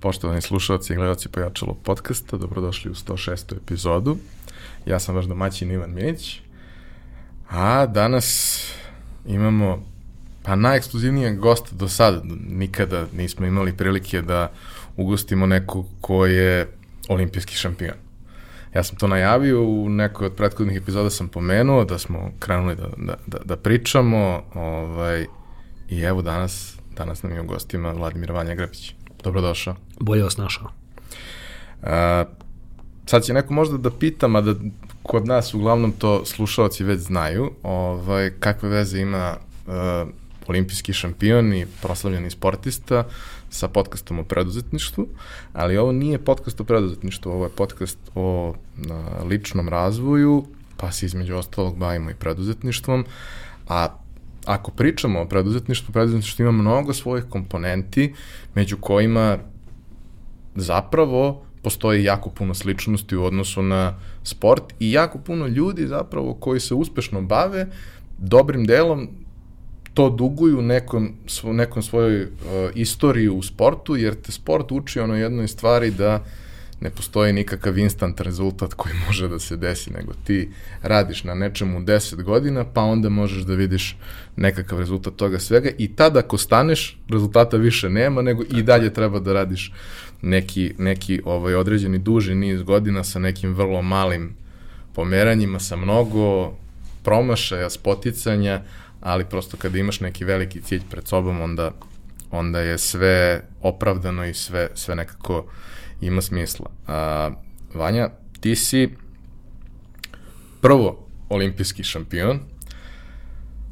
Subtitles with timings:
[0.00, 3.56] Poštovani slušalci i gledalci Pojačalo podcasta, dobrodošli u 106.
[3.56, 4.16] epizodu.
[4.86, 6.40] Ja sam vaš domaćin Ivan Minić,
[7.50, 8.58] a danas
[9.26, 9.84] imamo
[10.42, 12.22] pa najekskluzivnijeg gosta do sada.
[12.48, 14.52] Nikada nismo imali prilike da
[14.96, 16.68] ugostimo nekog ko je
[17.08, 17.96] olimpijski šampion.
[18.74, 22.88] Ja sam to najavio, u nekoj od prethodnih epizoda sam pomenuo da smo krenuli da,
[22.96, 25.26] da, da, da pričamo ovaj,
[25.88, 28.99] i evo danas, danas nam je u gostima Vladimir Vanja Grepić.
[29.22, 29.74] Dobrodošao.
[30.00, 30.68] Bolje vas našao.
[31.82, 32.24] A,
[33.06, 34.54] sad će neko možda da pitam, a da
[35.02, 39.72] kod nas uglavnom to slušalci već znaju, ovaj, kakve veze ima uh,
[40.46, 43.04] olimpijski šampion i proslavljeni sportista
[43.50, 45.06] sa podcastom o preduzetništvu,
[45.52, 50.44] ali ovo nije podcast o preduzetništvu, ovo je podcast o na, ličnom razvoju,
[50.76, 53.04] pa se između ostalog bavimo i preduzetništvom,
[53.68, 53.88] a
[54.44, 58.14] ako pričamo o preduzetništvu, preduzetništvo ima mnogo svojih komponenti,
[58.54, 59.38] među kojima
[60.54, 66.60] zapravo postoji jako puno sličnosti u odnosu na sport i jako puno ljudi zapravo koji
[66.60, 67.66] se uspešno bave
[68.18, 69.08] dobrim delom
[69.94, 72.28] to duguju nekom, svo, nekom svojoj uh,
[72.74, 76.24] istoriji u sportu, jer te sport uči ono jednoj stvari da
[76.80, 80.48] ne postoji nikakav instant rezultat koji može da se desi, nego ti
[80.82, 83.96] radiš na nečemu 10 godina, pa onda možeš da vidiš
[84.36, 89.20] nekakav rezultat toga svega i tada ako staneš, rezultata više nema, nego i dalje treba
[89.20, 89.72] da radiš
[90.22, 94.34] neki, neki ovaj, određeni duži niz godina sa nekim vrlo malim
[94.94, 96.52] pomeranjima, sa mnogo
[97.02, 98.62] promašaja, spoticanja,
[99.00, 101.70] ali prosto kada imaš neki veliki cilj pred sobom, onda,
[102.30, 105.46] onda je sve opravdano i sve, sve nekako
[106.00, 106.66] ima smisla.
[106.86, 107.30] A,
[107.74, 108.08] Vanja,
[108.40, 108.88] ti si
[110.60, 112.40] prvo olimpijski šampion,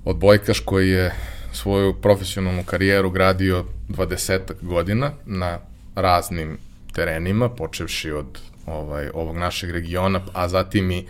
[0.05, 1.15] odbojkaš koji je
[1.53, 5.59] svoju profesionalnu karijeru gradio 20 godina na
[5.95, 6.59] raznim
[6.93, 11.07] terenima, počevši od ovaj, ovog našeg regiona, a zatim i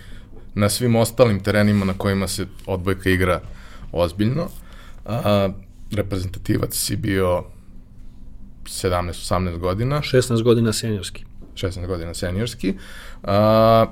[0.54, 3.40] na svim ostalim terenima na kojima se odbojka igra
[3.92, 4.48] ozbiljno.
[5.04, 5.48] A,
[5.90, 7.44] reprezentativac si bio
[8.68, 10.00] 17-18 godina.
[10.00, 11.24] 16 godina seniorski.
[11.54, 12.74] 16 godina seniorski.
[13.22, 13.86] A,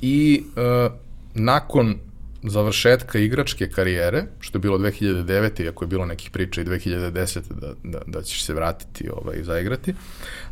[0.00, 0.88] I a,
[1.34, 1.94] nakon
[2.42, 5.64] završetka igračke karijere, što je bilo 2009.
[5.64, 7.40] iako je bilo nekih priča i 2010.
[7.60, 9.94] da, da, da ćeš se vratiti ovaj, zaigrati,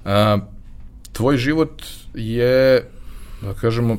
[0.05, 0.39] a,
[1.13, 1.83] tvoj život
[2.15, 2.91] je,
[3.43, 3.97] da kažemo,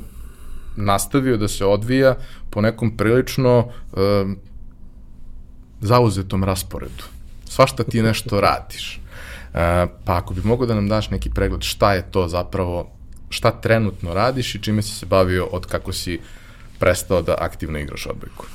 [0.75, 2.17] nastavio da se odvija
[2.49, 4.33] po nekom prilično a,
[5.81, 7.03] zauzetom rasporedu.
[7.49, 8.99] Svašta ti nešto radiš.
[9.55, 12.91] E, pa ako bi mogo da nam daš neki pregled šta je to zapravo,
[13.29, 16.19] šta trenutno radiš i čime si se bavio od kako si
[16.79, 18.45] prestao da aktivno igraš odbojku?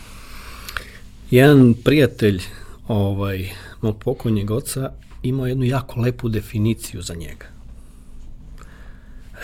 [1.30, 2.42] Jedan prijatelj
[2.88, 3.48] ovaj,
[3.80, 7.46] mog pokojnjeg oca imao jednu jako lepu definiciju za njega.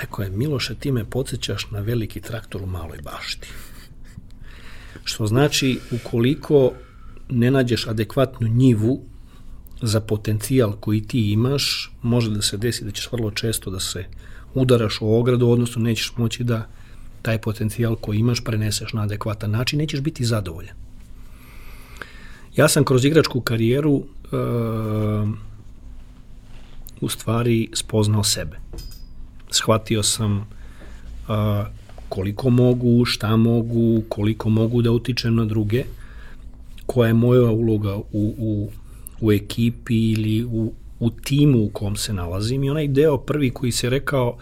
[0.00, 3.48] Rekao je, Miloše, ti me podsjećaš na veliki traktor u maloj bašti.
[5.04, 6.72] Što znači, ukoliko
[7.28, 9.02] ne nađeš adekvatnu njivu
[9.82, 14.04] za potencijal koji ti imaš, može da se desi da ćeš vrlo često da se
[14.54, 16.66] udaraš u ogradu, odnosno nećeš moći da
[17.22, 20.76] taj potencijal koji imaš preneseš na adekvatan način, nećeš biti zadovoljan.
[22.56, 24.04] Ja sam kroz igračku karijeru uh,
[27.00, 28.56] u stvari spoznao sebe.
[29.50, 30.46] Shvatio sam uh,
[32.08, 35.84] koliko mogu, šta mogu, koliko mogu da utičem na druge,
[36.86, 38.04] koja je moja uloga u,
[38.38, 38.70] u
[39.20, 43.72] u ekipi ili u, u timu u kom se nalazim i onaj deo prvi koji
[43.72, 44.36] se rekao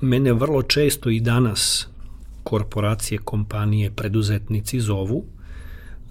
[0.00, 1.88] mene vrlo često i danas
[2.44, 5.24] korporacije, kompanije, preduzetnici zovu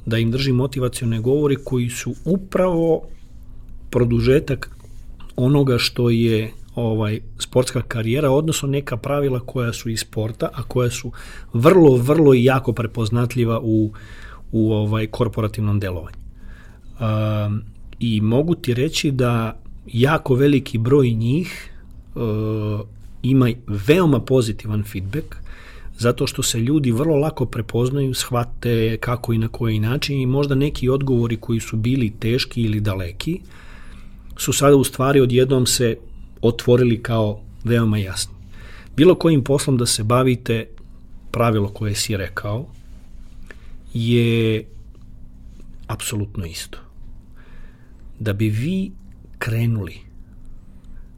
[0.06, 3.02] da im drži motivacione govori koji su upravo
[3.90, 4.70] produžetak
[5.36, 10.90] onoga što je ovaj sportska karijera, odnosno neka pravila koja su iz sporta, a koja
[10.90, 11.12] su
[11.54, 13.92] vrlo, vrlo i jako prepoznatljiva u,
[14.52, 16.18] u ovaj korporativnom delovanju.
[17.00, 17.62] Um,
[18.00, 21.72] i mogu ti reći da jako veliki broj njih
[22.16, 22.22] uh,
[23.24, 25.36] ima veoma pozitivan feedback
[25.98, 30.56] zato što se ljudi vrlo lako prepoznaju, shvate kako i na koji način i možda
[30.56, 33.40] neki odgovori koji su bili teški ili daleki
[34.38, 35.98] su sada u stvari odjednom se
[36.42, 38.34] otvorili kao veoma jasni.
[38.96, 40.68] Bilo kojim poslom da se bavite,
[41.32, 42.66] pravilo koje si rekao,
[43.94, 44.66] je
[45.88, 46.87] apsolutno isto
[48.20, 48.92] da bi vi
[49.38, 49.98] krenuli,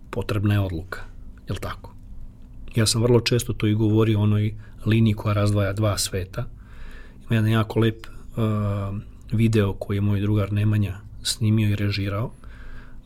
[0.09, 0.99] potrebna je odluka.
[1.47, 1.93] Je li tako?
[2.75, 4.53] Ja sam vrlo često to i govorio o onoj
[4.85, 6.45] liniji koja razdvaja dva sveta.
[7.25, 8.43] Ima jedan jako lep uh,
[9.31, 12.25] video koji je moj drugar Nemanja snimio i režirao.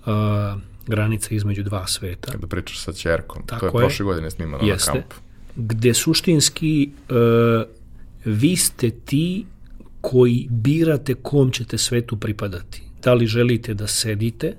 [0.05, 2.31] Uh, granica između dva sveta.
[2.31, 3.87] Kada pričaš sa čerkom, Tako to je, je.
[3.87, 4.91] prošle godine snimano Jeste.
[4.91, 5.15] na kampu.
[5.55, 7.13] gde suštinski e,
[8.25, 9.45] vi ste ti
[10.01, 12.82] koji birate kom ćete svetu pripadati.
[13.03, 14.55] Da li želite da sedite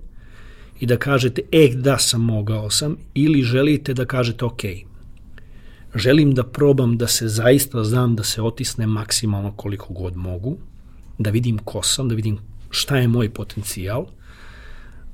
[0.81, 4.63] i da kažete, e, da sam mogao sam, ili želite da kažete, ok,
[5.95, 10.57] želim da probam da se zaista znam da se otisne maksimalno koliko god mogu,
[11.19, 12.39] da vidim ko sam, da vidim
[12.71, 14.07] šta je moj potencijal,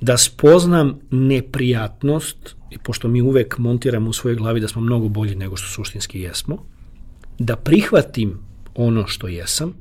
[0.00, 5.35] da spoznam neprijatnost, i pošto mi uvek montiramo u svojoj glavi da smo mnogo bolji
[5.35, 6.65] nego što suštinski jesmo,
[7.38, 8.38] da prihvatim
[8.75, 9.75] ono što jesam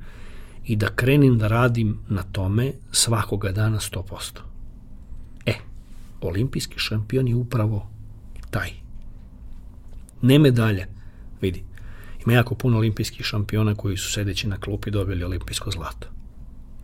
[0.65, 4.39] i da krenim da radim na tome svakoga dana 100%.
[5.45, 5.53] E,
[6.21, 7.89] olimpijski šampion je upravo
[8.49, 8.69] taj.
[10.21, 10.85] Ne medalja,
[11.41, 11.63] vidi.
[12.25, 16.07] Ima jako puno olimpijskih šampiona koji su sedeći na klupi dobili olimpijsko zlato.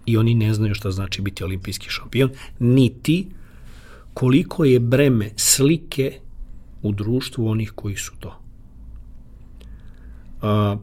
[0.05, 2.29] I oni ne znaju šta znači biti olimpijski šampion,
[2.59, 3.29] niti
[4.13, 6.19] koliko je breme slike
[6.81, 8.39] u društvu onih koji su to.
[10.41, 10.77] A,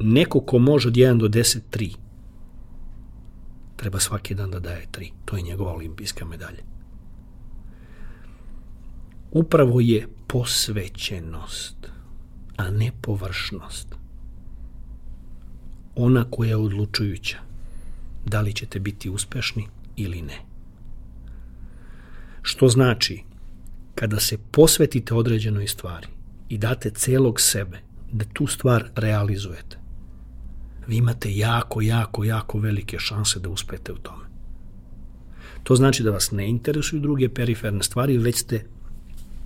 [0.00, 1.94] neko ko može od 1 do 10, 3,
[3.76, 5.10] treba svaki dan da daje 3.
[5.24, 6.62] To je njegova olimpijska medalja.
[9.30, 11.76] Upravo je posvećenost,
[12.56, 13.94] a ne površnost.
[15.96, 17.38] Ona koja je odlučujuća.
[18.26, 19.66] Da li ćete biti uspešni
[19.96, 20.38] ili ne.
[22.42, 23.22] Što znači,
[23.94, 26.06] kada se posvetite određenoj stvari
[26.48, 27.80] i date celog sebe
[28.12, 29.78] da tu stvar realizujete,
[30.86, 34.24] vi imate jako, jako, jako velike šanse da uspete u tome.
[35.62, 38.64] To znači da vas ne interesuju druge periferne stvari, već ste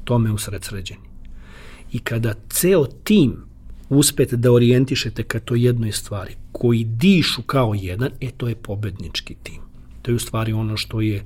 [0.04, 1.10] tome usredsređeni.
[1.92, 3.36] I kada ceo tim
[3.88, 9.34] uspete da orijentišete ka to jednoj stvari, koji dišu kao jedan, e to je pobednički
[9.42, 9.62] tim.
[10.02, 11.24] To je u stvari ono što je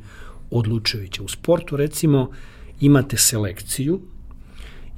[0.51, 1.23] odlučujuće.
[1.23, 2.31] U sportu recimo
[2.81, 4.01] imate selekciju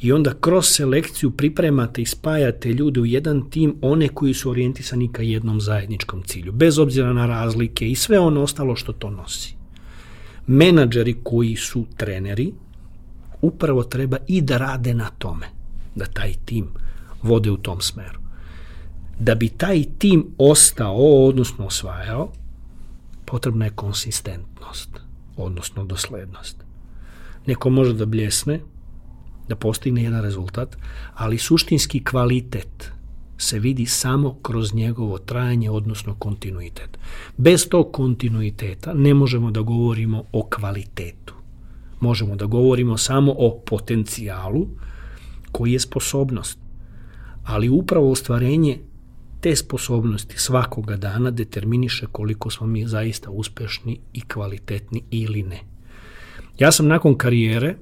[0.00, 5.12] i onda kroz selekciju pripremate i spajate ljude u jedan tim, one koji su orijentisani
[5.12, 9.56] ka jednom zajedničkom cilju, bez obzira na razlike i sve ono ostalo što to nosi.
[10.46, 12.52] Menadžeri koji su treneri,
[13.42, 15.46] upravo treba i da rade na tome,
[15.94, 16.66] da taj tim
[17.22, 18.20] vode u tom smeru.
[19.18, 22.32] Da bi taj tim ostao, odnosno osvajao,
[23.24, 24.88] potrebna je konsistentnost,
[25.36, 26.56] odnosno doslednost.
[27.46, 28.60] Neko može da bljesne,
[29.48, 30.76] da postigne jedan rezultat,
[31.14, 32.90] ali suštinski kvalitet
[33.38, 36.98] se vidi samo kroz njegovo trajanje, odnosno kontinuitet.
[37.36, 41.34] Bez tog kontinuiteta ne možemo da govorimo o kvalitetu.
[42.00, 44.66] Možemo da govorimo samo o potencijalu
[45.52, 46.58] koji je sposobnost.
[47.44, 48.78] Ali upravo ostvarenje
[49.40, 55.60] te sposobnosti svakoga dana determiniše koliko smo mi zaista uspešni i kvalitetni ili ne.
[56.58, 57.76] Ja sam nakon karijere,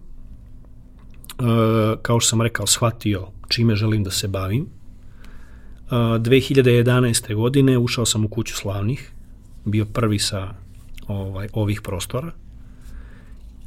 [2.03, 4.67] kao što sam rekao, shvatio čime želim da se bavim.
[5.91, 7.35] 2011.
[7.35, 9.13] godine ušao sam u kuću slavnih,
[9.65, 10.55] bio prvi sa
[11.09, 12.33] ovaj, ovih prostora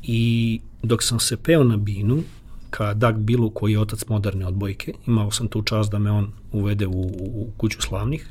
[0.03, 2.23] i dok sam se peo na binu,
[2.69, 6.31] ka Doug Billu koji je otac moderne odbojke, imao sam tu čast da me on
[6.51, 8.29] uvede u, u kuću slavnih,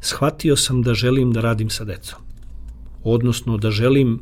[0.00, 2.18] shvatio sam da želim da radim sa decom.
[3.04, 4.20] Odnosno da želim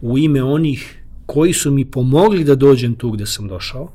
[0.00, 3.88] u ime onih koji su mi pomogli da dođem tu gde sam došao,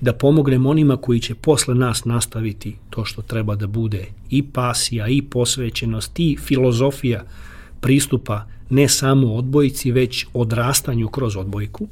[0.00, 5.08] da pomognem onima koji će posle nas nastaviti to što treba da bude i pasija,
[5.08, 7.24] i posvećenost, i filozofija
[7.80, 11.88] pristupa ne samo odbojici, već odrastanju kroz odbojku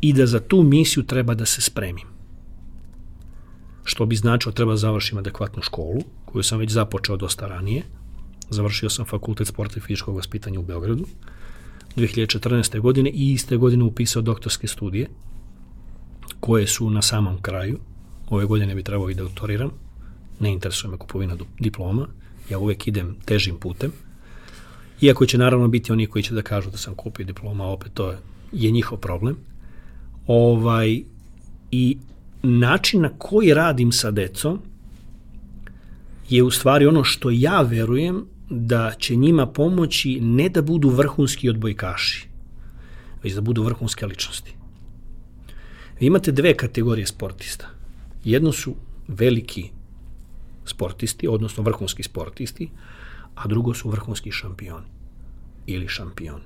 [0.00, 2.06] i da za tu misiju treba da se spremim.
[3.84, 7.82] Što bi značilo treba da završim adekvatnu školu, koju sam već započeo dosta ranije.
[8.50, 11.06] Završio sam fakultet sporta i fizičkog vaspitanja u Beogradu
[11.96, 12.80] 2014.
[12.80, 15.08] godine i iste godine upisao doktorske studije
[16.40, 17.78] koje su na samom kraju.
[18.28, 19.70] Ove godine bi trebao i da doktoriram.
[20.40, 22.06] Ne interesuje me kupovina diploma.
[22.50, 23.92] Ja uvek idem težim putem.
[25.00, 28.10] Iako će naravno biti oni koji će da kažu da sam kupio diploma, opet to
[28.10, 28.18] je,
[28.52, 29.36] je njihov problem.
[30.26, 31.02] Ovaj,
[31.70, 31.98] I
[32.42, 34.60] način na koji radim sa decom
[36.28, 41.48] je u stvari ono što ja verujem da će njima pomoći ne da budu vrhunski
[41.48, 42.28] odbojkaši,
[43.22, 44.54] već da budu vrhunske ličnosti.
[46.00, 47.68] Vi imate dve kategorije sportista.
[48.24, 48.74] Jedno su
[49.08, 49.70] veliki
[50.64, 52.70] sportisti, odnosno vrhunski sportisti,
[53.34, 54.86] a drugo su vrhunski šampioni
[55.66, 56.44] ili šampioni.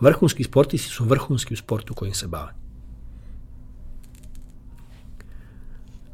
[0.00, 2.52] Vrhunski sportisti su vrhunski u sportu kojim se bave.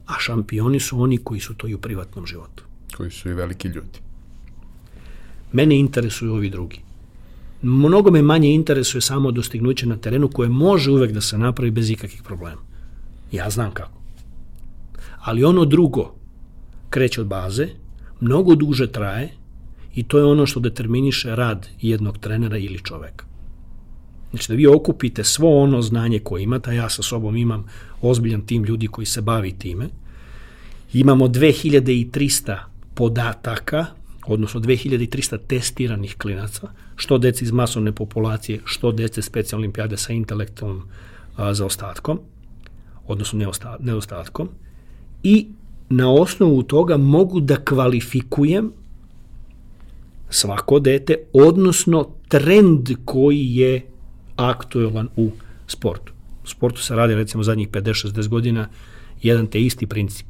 [0.06, 2.64] A šampioni su oni koji su to i u privatnom životu.
[2.96, 4.07] Koji su i veliki ljudi.
[5.52, 6.80] Mene interesuju ovi drugi.
[7.62, 11.90] Mnogo me manje interesuje samo dostignuće na terenu koje može uvek da se napravi bez
[11.90, 12.60] ikakvih problema.
[13.32, 13.98] Ja znam kako.
[15.18, 16.14] Ali ono drugo
[16.90, 17.68] kreće od baze,
[18.20, 19.30] mnogo duže traje
[19.94, 23.24] i to je ono što determiniše rad jednog trenera ili čoveka.
[24.30, 27.64] Znači da vi okupite svo ono znanje koje imate, a ja sa sobom imam
[28.02, 29.88] ozbiljan tim ljudi koji se bavi time,
[30.92, 32.58] imamo 2300
[32.94, 33.86] podataka,
[34.28, 40.82] odnosno 2300 testiranih klinaca, što dece iz masovne populacije, što dece specijalne olimpijade sa intelektualnom
[41.52, 42.20] zaostatkom,
[43.06, 44.48] odnosno nedostatkom,
[45.22, 45.46] i
[45.88, 48.72] na osnovu toga mogu da kvalifikujem
[50.30, 53.86] svako dete, odnosno trend koji je
[54.36, 55.30] aktuelan u
[55.66, 56.12] sportu.
[56.44, 58.68] U sportu se radi recimo zadnjih 50-60 godina
[59.22, 60.26] jedan te isti princip.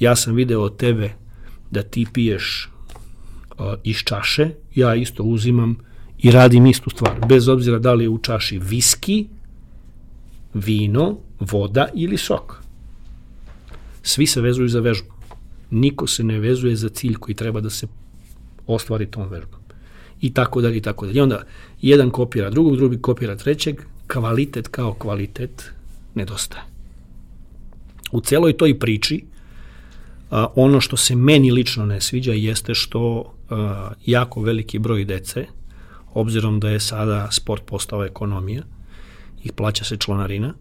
[0.00, 1.10] Ja sam video od tebe
[1.70, 2.70] da ti piješ
[3.84, 5.76] iz čaše, ja isto uzimam
[6.18, 9.26] i radim istu stvar, bez obzira da li je u čaši viski,
[10.54, 12.62] vino, voda ili sok.
[14.02, 15.14] Svi se vezuju za vežbu.
[15.70, 17.86] Niko se ne vezuje za cilj koji treba da se
[18.66, 19.60] ostvari tom vežbom.
[20.20, 21.18] I tako dalje, i tako dalje.
[21.18, 21.42] I onda
[21.82, 25.70] jedan kopira drugog, drugi kopira trećeg, kvalitet kao kvalitet
[26.14, 26.64] nedostaje.
[28.12, 29.24] U celoj toj priči
[30.54, 33.34] ono što se meni lično ne sviđa jeste što
[34.06, 35.46] jako veliki broj dece,
[36.14, 38.62] obzirom da je sada sport postao ekonomija,
[39.44, 40.54] ih plaća se članarina,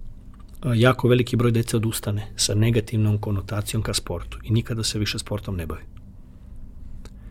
[0.75, 5.56] jako veliki broj dece odustane sa negativnom konotacijom ka sportu i nikada se više sportom
[5.56, 5.84] ne bavi.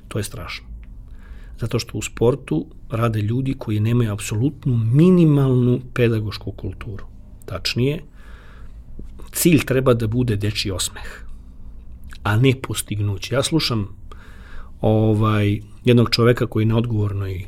[0.09, 0.67] To je strašno.
[1.61, 7.07] Zato što u sportu rade ljudi koji nemaju apsolutnu minimalnu pedagošku kulturu.
[7.47, 8.03] Tačnije,
[9.33, 11.25] cilj treba da bude deči osmeh,
[12.23, 13.35] a ne postignuće.
[13.35, 13.89] Ja slušam
[14.81, 17.45] ovaj jednog čoveka koji je na odgovornoj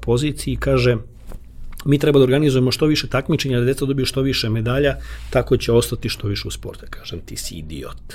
[0.00, 0.96] poziciji kaže
[1.84, 4.96] mi treba da organizujemo što više takmičenja, da deca dobiju što više medalja,
[5.30, 6.86] tako će ostati što više u sportu.
[6.90, 8.14] Kažem, ti si idiot.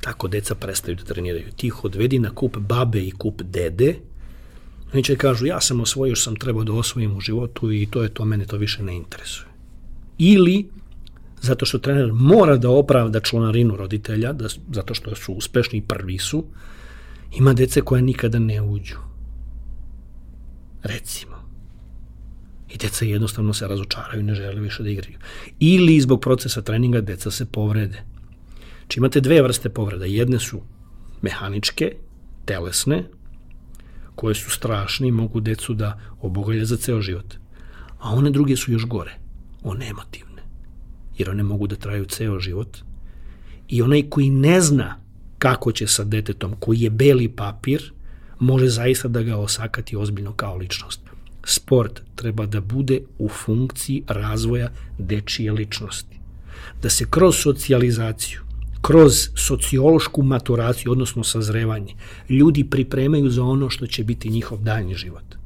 [0.00, 1.52] Tako deca prestaju da treniraju.
[1.56, 3.94] Ti ih odvedi na kup babe i kup dede,
[4.92, 8.14] oni će kažu, ja sam osvojio sam trebao da osvojim u životu i to je
[8.14, 9.48] to, mene to više ne interesuje.
[10.18, 10.68] Ili,
[11.44, 16.18] zato što trener mora da opravda članarinu roditelja, da, zato što su uspešni i prvi
[16.18, 16.44] su,
[17.36, 18.98] ima dece koje nikada ne uđu.
[20.82, 21.34] Recimo.
[22.68, 25.18] I deca jednostavno se razočaraju ne žele više da igraju.
[25.60, 27.96] Ili zbog procesa treninga deca se povrede.
[27.96, 30.04] Či znači, imate dve vrste povreda.
[30.04, 30.60] Jedne su
[31.22, 31.96] mehaničke,
[32.44, 33.04] telesne,
[34.14, 37.34] koje su strašne i mogu decu da obogalje za ceo život.
[37.98, 39.18] A one druge su još gore,
[39.62, 40.33] one emotivne.
[41.18, 42.78] Jer one mogu da traju ceo život.
[43.68, 44.96] I onaj koji ne zna
[45.38, 47.92] kako će sa detetom, koji je beli papir,
[48.38, 51.00] može zaista da ga osakati ozbiljno kao ličnost.
[51.44, 56.18] Sport treba da bude u funkciji razvoja dečije ličnosti.
[56.82, 58.40] Da se kroz socijalizaciju,
[58.82, 61.94] kroz sociološku maturaciju, odnosno sazrevanje,
[62.28, 65.43] ljudi pripremaju za ono što će biti njihov daljnji život.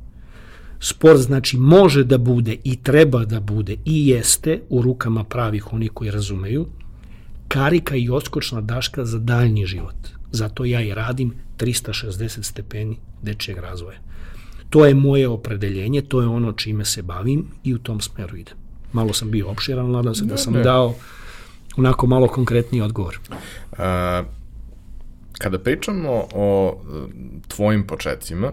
[0.80, 5.88] Sport znači može da bude i treba da bude i jeste u rukama pravih oni
[5.88, 6.66] koji razumeju,
[7.49, 9.97] karika i oskočna daška za daljnji život.
[10.30, 13.99] Zato ja i radim 360 stepeni dečijeg razvoja.
[14.70, 18.54] To je moje opredeljenje, to je ono čime se bavim i u tom smeru idem.
[18.92, 20.62] Malo sam bio opširan, nadam se da sam ne.
[20.62, 20.94] dao
[21.76, 23.20] onako malo konkretniji odgovor.
[23.78, 24.23] A,
[25.38, 27.08] kada pričamo o e,
[27.49, 28.52] tvojim početcima,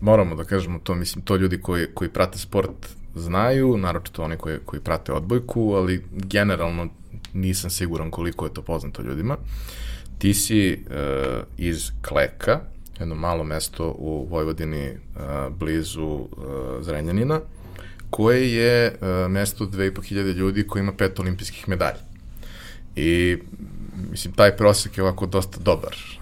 [0.00, 4.58] moramo da kažemo to, mislim, to ljudi koji, koji prate sport znaju, naročito oni koji,
[4.64, 6.88] koji prate odbojku, ali generalno
[7.32, 9.36] nisam siguran koliko je to poznato ljudima.
[10.18, 10.96] Ti si uh,
[11.58, 12.60] iz Kleka,
[13.00, 16.28] jedno malo mesto u Vojvodini uh, blizu uh,
[16.80, 17.40] Zrenjanina,
[18.10, 22.00] koje je uh, mesto 2500 ljudi koji ima pet olimpijskih medalja.
[22.96, 23.38] I,
[24.10, 26.19] mislim, taj prosek je ovako dosta dobar.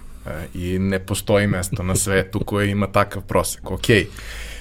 [0.53, 3.71] I ne postoji mesto na svetu koje ima takav prosek.
[3.71, 3.87] Ok.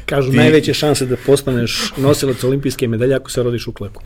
[0.07, 0.37] Kažu, Ti...
[0.37, 4.01] najveće šanse da postaneš nosilac olimpijske medalje ako se rodiš u klepu.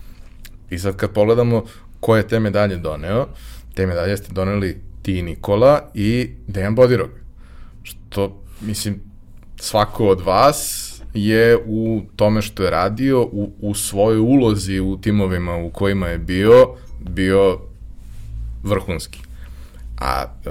[0.71, 1.65] I sad kad pogledamo
[2.01, 3.27] ko je te medalje doneo,
[3.75, 7.11] te medalje ste doneli ti Nikola i Dejan Bodirog.
[7.83, 9.01] Što, mislim,
[9.57, 15.57] svako od vas je u tome što je radio, u, u svojoj ulozi u timovima
[15.57, 17.61] u kojima je bio, bio
[18.63, 19.19] vrhunski.
[19.99, 20.51] A e,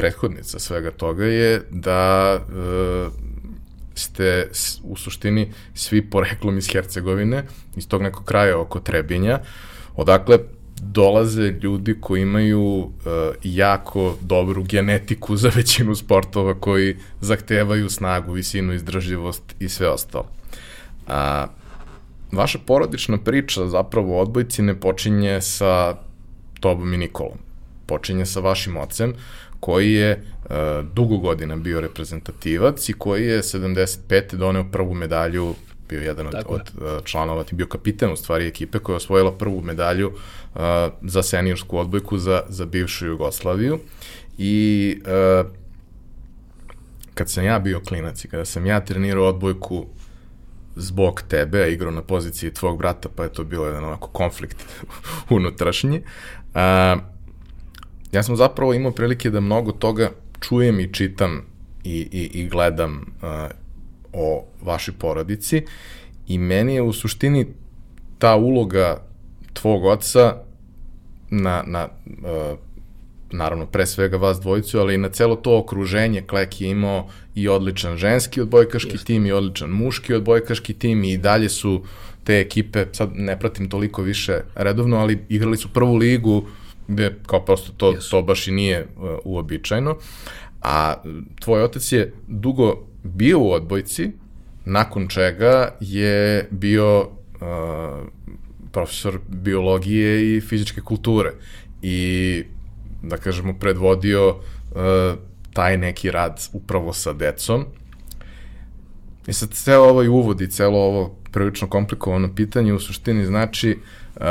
[0.00, 3.08] prethodnica svega toga je da e,
[3.94, 4.48] ste
[4.82, 7.44] u suštini svi poreklom iz Hercegovine,
[7.76, 9.40] iz tog nekog kraja oko Trebinja,
[9.96, 10.38] odakle
[10.82, 12.90] dolaze ljudi koji imaju uh,
[13.42, 20.26] jako dobru genetiku za većinu sportova koji zahtevaju snagu, visinu, izdržljivost i sve ostalo.
[21.06, 21.46] A,
[22.32, 25.96] vaša porodična priča zapravo o odbojci ne počinje sa
[26.60, 27.38] tobom i Nikolom.
[27.86, 29.14] Počinje sa vašim ocem
[29.60, 30.50] koji je uh,
[30.92, 34.36] dugo godina bio reprezentativac i koji je 75.
[34.36, 35.54] doneo prvu medalju
[35.88, 39.32] bio jedan od, od uh, članova, ti bio kapiten u stvari ekipe koja je osvojila
[39.32, 40.60] prvu medalju uh,
[41.02, 43.78] za seniorsku odbojku za, za bivšu Jugoslaviju
[44.38, 45.50] i uh,
[47.14, 49.86] kad sam ja bio klinac i kada sam ja trenirao odbojku
[50.76, 54.56] zbog tebe, a igrao na poziciji tvog brata, pa je to bilo jedan onako konflikt
[55.36, 56.02] unutrašnji.
[56.54, 56.96] A,
[58.12, 61.42] ja sam zapravo imao prilike da mnogo toga čujem i čitam
[61.84, 63.48] i, i, i gledam a,
[64.12, 65.62] o vašoj porodici
[66.26, 67.46] i meni je u suštini
[68.18, 69.02] ta uloga
[69.52, 70.36] tvog oca
[71.30, 72.58] na, na uh,
[73.32, 77.48] naravno pre svega vas dvojicu, ali i na celo to okruženje Klek je imao i
[77.48, 79.06] odličan ženski odbojkaški Just.
[79.06, 81.82] tim i odličan muški odbojkaški tim i dalje su
[82.24, 86.46] te ekipe, sad ne pratim toliko više redovno, ali igrali su prvu ligu
[86.90, 88.10] gde kao prosto to, yes.
[88.10, 89.96] to baš i nije uh, uobičajeno.
[90.62, 90.94] A
[91.40, 94.10] tvoj otac je dugo bio u odbojci,
[94.64, 97.08] nakon čega je bio uh,
[98.72, 101.32] profesor biologije i fizičke kulture
[101.82, 102.42] i
[103.02, 104.38] da kažemo predvodio uh,
[105.52, 107.64] taj neki rad upravo sa decom.
[109.26, 113.78] I sad ceo ovaj uvod i celo ovo prilično komplikovano pitanje u suštini znači
[114.16, 114.22] uh,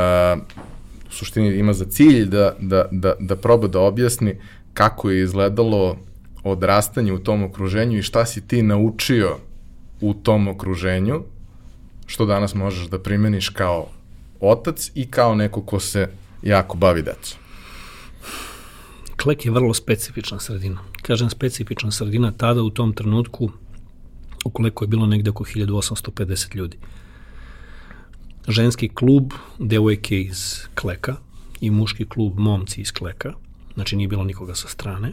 [1.10, 4.36] u suštini ima za cilj da, da, da, da proba da objasni
[4.74, 5.96] kako je izgledalo
[6.44, 9.36] odrastanje u tom okruženju i šta si ti naučio
[10.00, 11.22] u tom okruženju,
[12.06, 13.86] što danas možeš da primeniš kao
[14.40, 16.08] otac i kao neko ko se
[16.42, 17.38] jako bavi decom.
[19.16, 20.80] Klek je vrlo specifična sredina.
[21.02, 23.50] Kažem specifična sredina tada u tom trenutku
[24.44, 26.78] ukoliko je bilo negde oko 1850 ljudi.
[28.50, 31.16] Ženski klub, devojke iz Kleka
[31.60, 33.32] i muški klub, momci iz Kleka,
[33.74, 35.12] znači nije bilo nikoga sa strane.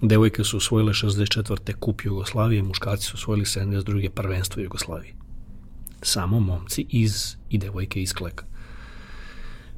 [0.00, 1.74] Devojke su osvojile 64.
[1.74, 4.08] kup Jugoslavije, muškarci su osvojili 72.
[4.08, 5.14] prvenstvo Jugoslavije.
[6.02, 8.44] Samo momci iz i devojke iz Kleka.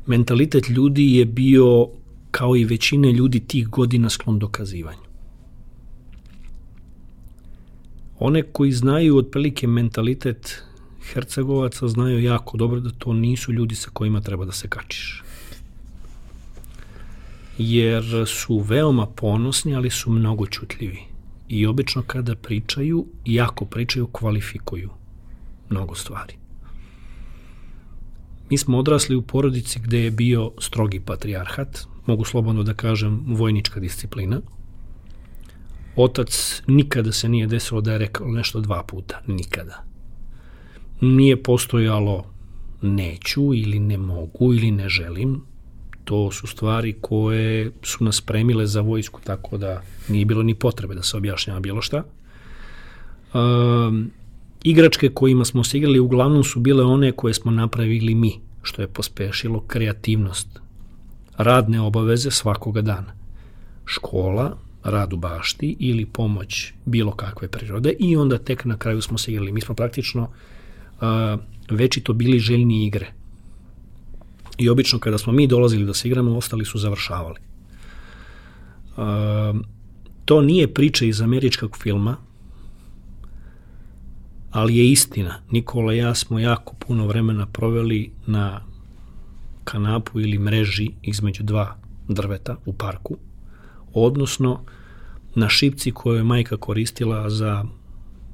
[0.07, 1.89] Mentalitet ljudi je bio
[2.31, 5.05] kao i većine ljudi tih godina sklon dokazivanju.
[8.19, 10.63] One koji znaju otprilike mentalitet
[11.12, 15.23] Hercegovaca znaju jako dobro da to nisu ljudi sa kojima treba da se kačiš.
[17.59, 20.99] Jer su veoma ponosni, ali su mnogo čutljivi.
[21.49, 24.90] I obično kada pričaju, jako pričaju, kvalifikuju
[25.71, 26.35] mnogo stvari.
[28.51, 33.81] Mi smo odrasli u porodici gde je bio strogi patrijarhat, mogu slobodno da kažem, vojnička
[33.81, 34.40] disciplina.
[35.97, 39.94] Otac nikada se nije desilo da je rekao nešto dva puta, nikada.
[41.01, 42.35] Nije postojalo
[42.85, 45.43] neću ili ne mogu ili ne želim.
[46.05, 50.95] To su stvari koje su nas spremile za vojsku, tako da nije bilo ni potrebe
[50.95, 52.03] da se objašnjava bilo šta.
[53.35, 54.11] Um,
[54.63, 58.89] igračke kojima smo se igrali uglavnom su bile one koje smo napravili mi, što je
[58.89, 60.49] pospešilo kreativnost
[61.37, 63.13] radne obaveze svakoga dana.
[63.85, 69.19] Škola, rad u bašti ili pomoć bilo kakve prirode i onda tek na kraju smo
[69.19, 69.53] se igrali.
[69.53, 70.29] Mi smo praktično uh,
[71.71, 73.12] veći to bili željni igre.
[74.59, 77.38] I obično kada smo mi dolazili da se igramo, ostali su završavali.
[78.97, 79.61] Uh,
[80.25, 82.17] to nije priča iz američkog filma,
[84.51, 85.40] ali je istina.
[85.51, 88.61] Nikola i ja smo jako puno vremena proveli na
[89.64, 91.77] kanapu ili mreži između dva
[92.09, 93.17] drveta u parku,
[93.93, 94.61] odnosno
[95.35, 97.64] na šipci koju je majka koristila za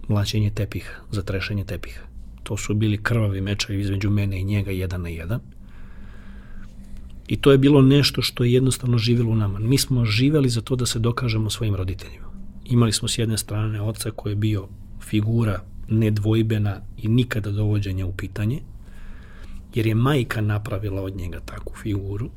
[0.09, 2.10] mlaćenje tepiha, za trešenje tepiha.
[2.43, 5.41] To su bili krvavi mečaji između mene i njega jedan na jedan.
[7.29, 9.59] I to je bilo nešto što je jednostavno živjelo u nama.
[9.59, 12.27] Mi smo živeli za to da se dokažemo svojim roditeljima.
[12.65, 14.69] Imali smo s jedne strane oca koji je bio
[15.01, 18.61] figura nedvojbena i nikada dovođenja u pitanje,
[19.75, 22.31] jer je majka napravila od njega takvu figuru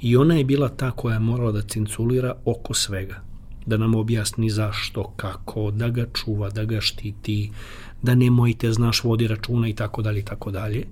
[0.00, 3.22] i ona je bila ta koja je morala da cinculira oko svega,
[3.66, 7.50] da nam objasni zašto, kako, da ga čuva, da ga štiti,
[8.02, 10.86] da nemojte, znaš, vodi računa i tako dalje i tako dalje.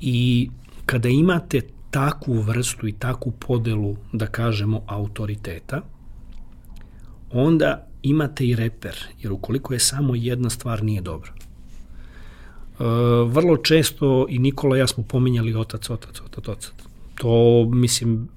[0.00, 0.50] I
[0.86, 5.82] kada imate takvu vrstu i takvu podelu, da kažemo, autoriteta,
[7.32, 11.32] onda imate i reper, jer ukoliko je samo jedna stvar nije dobro.
[11.32, 12.84] E,
[13.26, 16.72] vrlo često i Nikola i ja smo pominjali otac, otac, otac, otac.
[17.14, 18.28] To, mislim,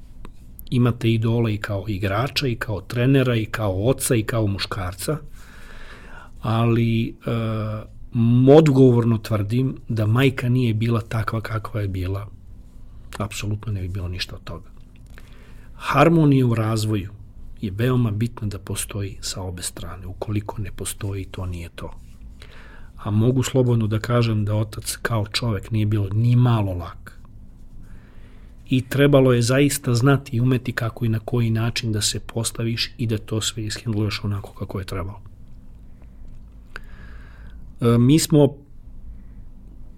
[0.69, 5.17] imate idole i kao igrača, i kao trenera, i kao oca, i kao muškarca,
[6.43, 7.13] ali e,
[8.58, 12.27] odgovorno tvrdim da majka nije bila takva kakva je bila.
[13.17, 14.69] Apsolutno ne bi bilo ništa od toga.
[15.75, 17.10] Harmonija u razvoju
[17.62, 20.08] je veoma bitno da postoji sa obe strane.
[20.08, 21.93] Ukoliko ne postoji, to nije to.
[22.95, 27.19] A mogu slobodno da kažem da otac kao čovek nije bilo ni malo lak.
[28.69, 32.91] I trebalo je zaista znati i umeti kako i na koji način da se postaviš
[32.97, 35.33] i da to sve ishendluješ onako kako je trebalo.
[37.84, 38.56] E, mi smo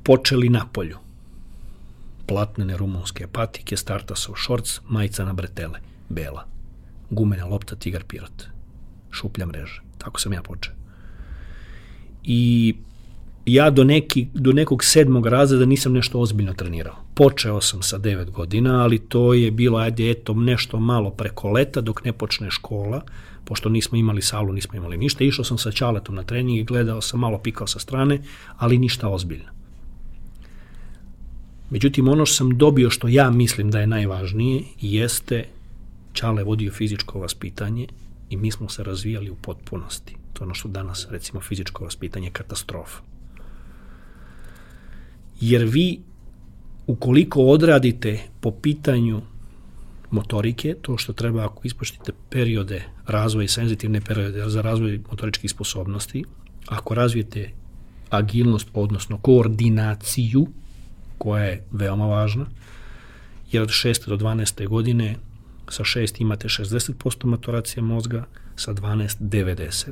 [0.03, 0.97] počeli na polju.
[2.27, 6.47] Platnene rumunske patike, startasov šorc, majica na bretele, bela.
[7.09, 8.47] Gumena lopta, tigar pirot.
[9.11, 9.81] Šuplja mreža.
[9.97, 10.73] Tako sam ja počeo.
[12.23, 12.75] I
[13.45, 16.95] ja do, neki, do nekog sedmog razreda nisam nešto ozbiljno trenirao.
[17.13, 21.81] Počeo sam sa devet godina, ali to je bilo, ajde, eto, nešto malo preko leta
[21.81, 23.01] dok ne počne škola,
[23.43, 25.23] pošto nismo imali salu, nismo imali ništa.
[25.23, 28.21] Išao sam sa čaletom na trening i gledao sam, malo pikao sa strane,
[28.57, 29.55] ali ništa ozbiljno.
[31.69, 35.45] Međutim, ono što sam dobio što ja mislim da je najvažnije jeste
[36.13, 37.87] Čale vodio fizičko vaspitanje
[38.29, 40.15] i mi smo se razvijali u potpunosti.
[40.33, 43.14] To je ono što danas, recimo, fizičko vaspitanje je katastrofa.
[45.41, 46.01] Jer vi,
[46.87, 49.21] ukoliko odradite po pitanju
[50.11, 56.23] motorike, to što treba ako ispoštite periode razvoja i senzitivne periode za razvoj motoričkih sposobnosti,
[56.67, 57.51] ako razvijete
[58.09, 60.47] agilnost, odnosno koordinaciju,
[61.17, 62.45] koja je veoma važna,
[63.51, 64.07] jer od 6.
[64.07, 64.67] do 12.
[64.67, 65.15] godine
[65.69, 69.91] sa 6 imate 60% maturacije mozga, sa 12 90.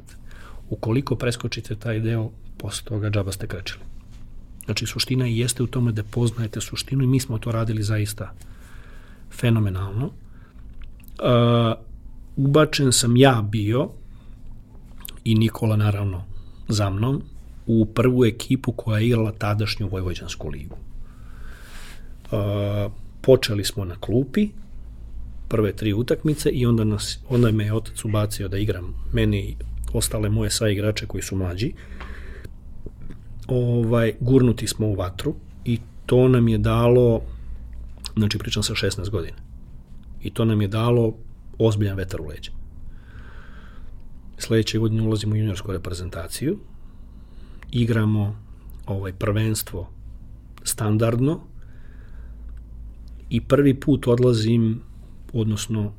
[0.70, 3.93] Ukoliko preskočite taj deo, posle toga džaba ste krečili.
[4.65, 8.34] Znači, suština jeste u tome da poznajete suštinu i mi smo to radili zaista
[9.32, 10.06] fenomenalno.
[10.06, 10.12] Uh,
[12.36, 13.89] ubačen sam ja bio
[15.23, 16.23] i Nikola naravno
[16.67, 17.21] za mnom
[17.67, 20.78] u prvu ekipu koja je igrala tadašnju Vojvođansku ligu.
[22.32, 24.49] Uh, počeli smo na klupi,
[25.47, 29.58] prve tri utakmice i onda, nas, onda me je otac ubacio da igram meni
[29.93, 31.73] ostale moje saigrače koji su mlađi.
[33.48, 37.22] Ovaj, gurnuti smo u vatru i to nam je dalo,
[38.18, 39.38] znači pričam sa 16 godina,
[40.22, 41.14] i to nam je dalo
[41.58, 42.52] ozbiljan vetar u leđa.
[44.38, 46.60] Sledeće godine ulazimo u juniorsku reprezentaciju,
[47.72, 48.36] igramo
[48.86, 49.90] ovaj prvenstvo
[50.64, 51.40] standardno
[53.30, 54.82] i prvi put odlazim
[55.34, 55.94] odnosno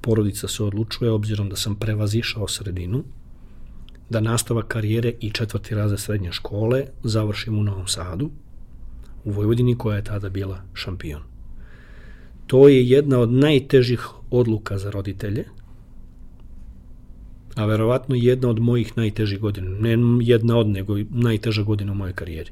[0.00, 3.04] porodica se odlučuje, obzirom da sam prevazišao sredinu,
[4.10, 8.30] da nastava karijere i četvrti razred srednje škole završim u Novom Sadu,
[9.24, 11.22] u Vojvodini koja je tada bila šampion.
[12.46, 15.44] To je jedna od najtežih odluka za roditelje,
[17.54, 19.70] a verovatno jedna od mojih najtežih godina.
[19.70, 22.50] Ne jedna od, nego najteža godina u mojoj karijeri.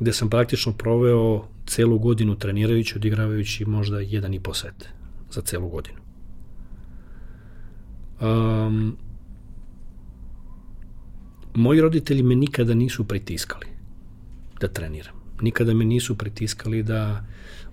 [0.00, 4.88] Gde sam praktično proveo celu godinu trenirajući, odigravajući možda jedan i po set
[5.30, 5.98] za celu godinu.
[8.20, 8.96] Um,
[11.58, 13.66] moji roditelji me nikada nisu pritiskali
[14.60, 15.14] da treniram.
[15.40, 17.24] Nikada me nisu pritiskali da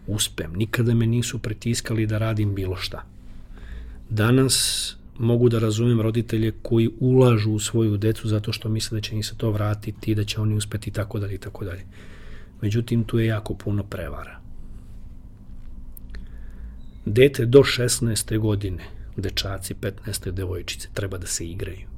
[0.08, 0.54] uspem.
[0.56, 3.06] Nikada me nisu pritiskali da radim bilo šta.
[4.10, 9.16] Danas mogu da razumem roditelje koji ulažu u svoju decu zato što misle da će
[9.16, 11.86] im se to vratiti da će oni uspeti i tako dalje i tako dalje.
[12.62, 14.40] Međutim, tu je jako puno prevara.
[17.06, 18.40] Dete do 16.
[18.40, 18.84] godine,
[19.18, 20.32] dečaci 15.
[20.32, 21.95] devojčice, treba da se igraju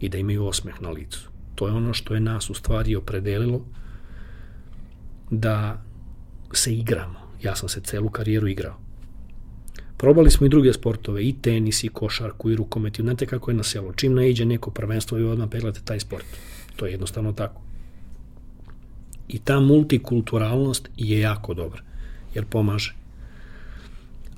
[0.00, 1.28] i da imaju osmeh na licu.
[1.54, 3.64] To je ono što je nas u stvari opredelilo
[5.30, 5.82] da
[6.52, 7.18] se igramo.
[7.42, 8.78] Ja sam se celu karijeru igrao.
[9.96, 12.98] Probali smo i druge sportove, i tenis, i košarku, i rukomet.
[12.98, 13.92] I znate kako je na selu.
[13.92, 16.24] Čim naiđe neko prvenstvo, vi odmah peglate taj sport.
[16.76, 17.60] To je jednostavno tako.
[19.28, 21.82] I ta multikulturalnost je jako dobra,
[22.34, 22.94] jer pomaže.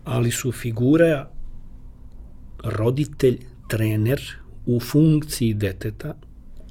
[0.05, 1.25] Ali su figure
[2.65, 4.21] roditelj, trener
[4.67, 6.15] u funkciji deteta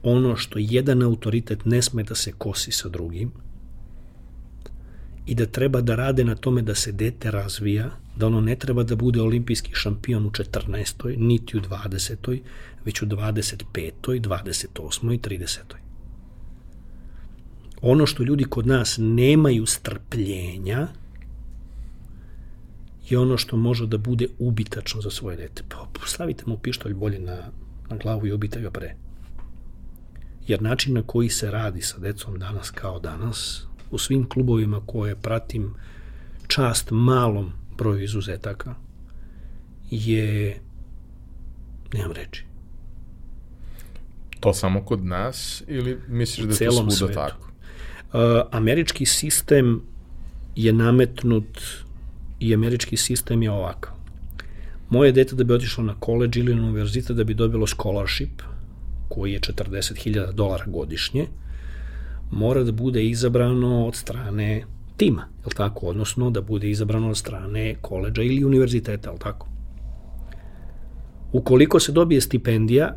[0.04, 3.32] ono što jedan autoritet ne sme da se kosi sa drugim
[5.25, 8.84] i da treba da rade na tome da se dete razvija, da ono ne treba
[8.84, 11.17] da bude olimpijski šampion u 14.
[11.17, 12.39] niti u 20.
[12.86, 13.91] već u 25.
[14.04, 15.13] 28.
[15.13, 15.60] i 30
[17.82, 20.88] ono što ljudi kod nas nemaju strpljenja
[23.10, 25.63] je ono što može da bude ubitačno za svoje dete.
[25.69, 27.52] Pa stavite mu pištolj bolje na,
[27.89, 28.95] na glavu i ubite ga pre.
[30.47, 35.15] Jer način na koji se radi sa decom danas kao danas, u svim klubovima koje
[35.15, 35.73] pratim,
[36.47, 38.75] čast malom broju izuzetaka
[39.89, 40.60] je,
[41.93, 42.45] nemam reči.
[44.39, 47.13] To samo kod nas ili misliš da je to svuda svetu.
[47.13, 47.49] tako?
[48.13, 48.19] Uh,
[48.52, 49.82] američki sistem
[50.56, 51.62] je nametnut
[52.39, 53.99] i američki sistem je ovakav.
[54.89, 58.41] Moje dete da bi otišlo na koleđ ili na univerzitet da bi dobilo scholarship,
[59.10, 61.28] koji je 40.000 dolara godišnje,
[62.32, 64.63] mora da bude izabrano od strane
[64.97, 65.88] tima, je li tako?
[65.88, 69.47] Odnosno da bude izabrano od strane koleđa ili univerziteta, je li tako?
[71.32, 72.95] Ukoliko se dobije stipendija,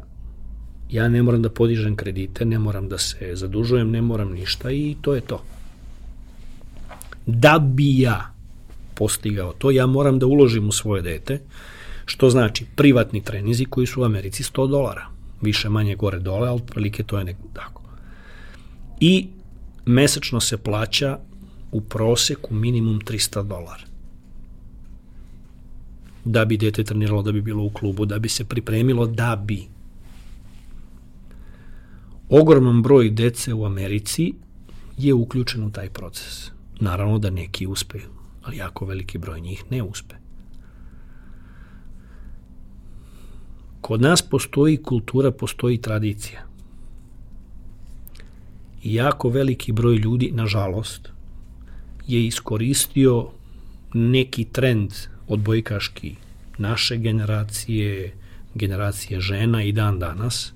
[0.90, 4.96] ja ne moram da podižem kredite, ne moram da se zadužujem, ne moram ništa i
[5.00, 5.42] to je to.
[7.26, 8.34] Da bi ja
[8.94, 11.40] postigao to, ja moram da uložim u svoje dete,
[12.12, 15.06] što znači privatni trenizi koji su u Americi 100 dolara,
[15.40, 17.82] više manje gore dole, ali prilike to je nek tako.
[19.00, 19.28] I
[19.86, 21.18] mesečno se plaća
[21.72, 23.84] u proseku minimum 300 dolara.
[26.24, 29.62] Da bi dete treniralo, da bi bilo u klubu, da bi se pripremilo, da bi.
[32.28, 34.34] Ogroman broj dece u Americi
[34.98, 36.50] je uključen u taj proces.
[36.80, 38.10] Naravno da neki uspeju,
[38.42, 40.21] ali jako veliki broj njih ne uspe.
[43.82, 46.46] Kod nas postoji kultura, postoji tradicija.
[48.82, 51.08] I jako veliki broj ljudi, nažalost,
[52.06, 53.28] je iskoristio
[53.94, 54.90] neki trend
[55.28, 56.14] odbojkaški
[56.58, 58.14] naše generacije,
[58.54, 60.52] generacije žena i dan danas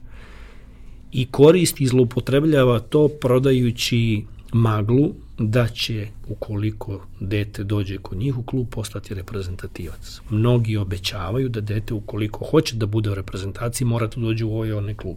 [1.13, 8.43] i koristi i zloupotrebljava to prodajući maglu da će, ukoliko dete dođe kod njih u
[8.43, 10.21] klub, postati reprezentativac.
[10.31, 14.73] Mnogi obećavaju da dete, ukoliko hoće da bude u reprezentaciji, mora da dođe u ovaj
[14.73, 15.17] onaj klub.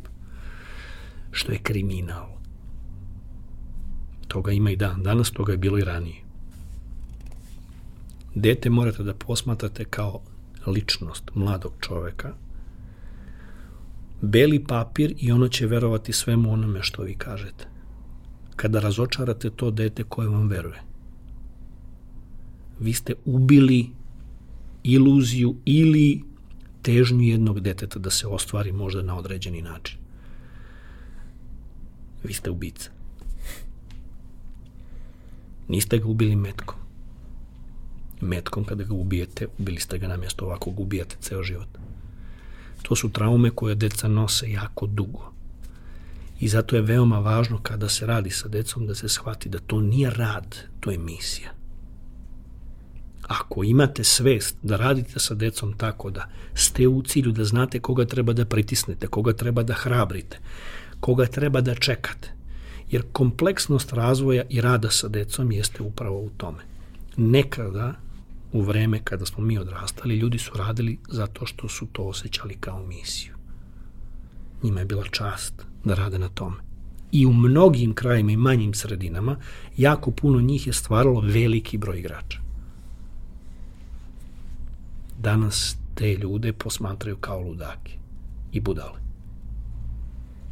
[1.31, 2.27] Što je kriminal.
[4.27, 5.03] Toga ima i dan.
[5.03, 6.21] Danas toga je bilo i ranije.
[8.35, 10.21] Dete morate da posmatrate kao
[10.67, 12.33] ličnost mladog čoveka,
[14.21, 17.78] beli papir i ono će verovati svemu onome što vi kažete
[18.59, 20.81] kada razočarate to dete koje vam veruje.
[22.79, 23.89] Vi ste ubili
[24.83, 26.23] iluziju ili
[26.81, 29.99] težnju jednog deteta da se ostvari možda na određeni način.
[32.23, 32.91] Vi ste ubica.
[35.67, 36.77] Niste ga ubili metkom.
[38.21, 41.77] Metkom kada ga ubijete, ubili ste ga na mjesto ovakvog, ubijate ceo život.
[42.81, 45.38] To su traume koje deca nose jako dugo
[46.39, 49.81] I zato je veoma važno kada se radi sa decom da se shvati da to
[49.81, 51.51] nije rad, to je misija.
[53.27, 58.05] Ako imate svest da radite sa decom tako da ste u cilju da znate koga
[58.05, 60.39] treba da pritisnete, koga treba da hrabrite,
[60.99, 62.33] koga treba da čekate,
[62.89, 66.63] jer kompleksnost razvoja i rada sa decom jeste upravo u tome.
[67.17, 67.93] Nekada,
[68.53, 72.85] u vreme kada smo mi odrastali, ljudi su radili zato što su to osjećali kao
[72.85, 73.33] misiju.
[74.63, 76.55] Njima je bila čast da rade na tome.
[77.11, 79.35] I u mnogim krajima i manjim sredinama
[79.77, 82.39] jako puno njih je stvaralo veliki broj igrača.
[85.19, 87.91] Danas te ljude posmatraju kao ludake
[88.51, 88.99] i budale.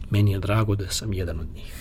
[0.10, 1.74] Meni je drago da sam jedan od njih.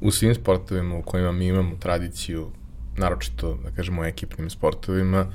[0.00, 2.50] U svim sportovima u kojima mi imamo tradiciju,
[2.96, 5.26] naročito, da kažemo, ekipnim sportovima,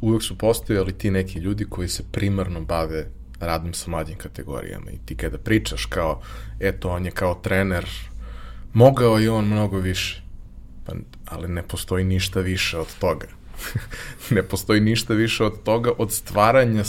[0.00, 4.98] uvek su postojali ti neki ljudi koji se primarno bave radom sa mlađim kategorijama i
[5.04, 6.22] ti kada pričaš kao,
[6.60, 7.86] eto, on je kao trener,
[8.72, 10.22] mogao je on mnogo više,
[10.86, 10.92] pa,
[11.26, 13.26] ali ne postoji ništa više od toga.
[14.36, 16.84] ne postoji ništa više od toga, od stvaranja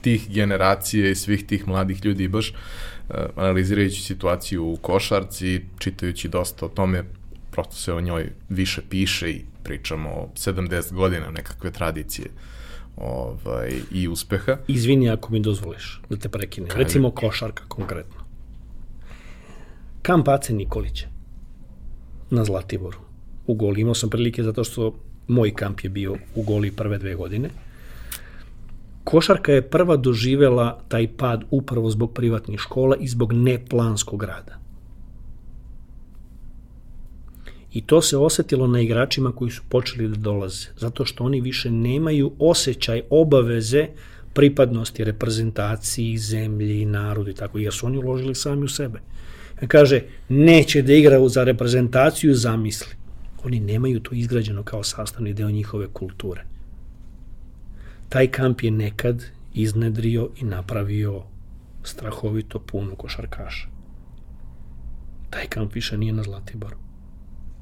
[0.00, 6.66] tih generacije i svih tih mladih ljudi, baš uh, analizirajući situaciju u košarci, čitajući dosta
[6.66, 7.04] o tome,
[7.50, 12.28] prosto se o njoj više piše i pričamo o 70 godina nekakve tradicije.
[12.28, 12.53] Uh,
[12.96, 14.56] ovaj, i uspeha.
[14.68, 16.70] Izvini ako mi dozvoliš da te prekinem.
[16.70, 16.82] Kaj?
[16.82, 18.24] Recimo košarka konkretno.
[20.02, 21.06] Kamp Ace Nikolića
[22.30, 22.98] na Zlatiboru.
[23.46, 24.94] U goli imao sam prilike zato što
[25.28, 27.48] moj kamp je bio u goli prve dve godine.
[29.04, 34.63] Košarka je prva doživela taj pad upravo zbog privatnih škola i zbog neplanskog rada.
[37.74, 41.70] I to se osetilo na igračima koji su počeli da dolaze, zato što oni više
[41.70, 43.86] nemaju osjećaj obaveze
[44.32, 49.00] pripadnosti reprezentaciji, zemlji, narodu i tako, jer su oni uložili sami u sebe.
[49.68, 52.94] Kaže, neće da igra za reprezentaciju, zamisli.
[53.44, 56.44] Oni nemaju to izgrađeno kao sastavni deo njihove kulture.
[58.08, 61.22] Taj kamp je nekad iznedrio i napravio
[61.82, 63.68] strahovito puno košarkaša.
[65.30, 66.83] Taj kamp više nije na Zlatiboru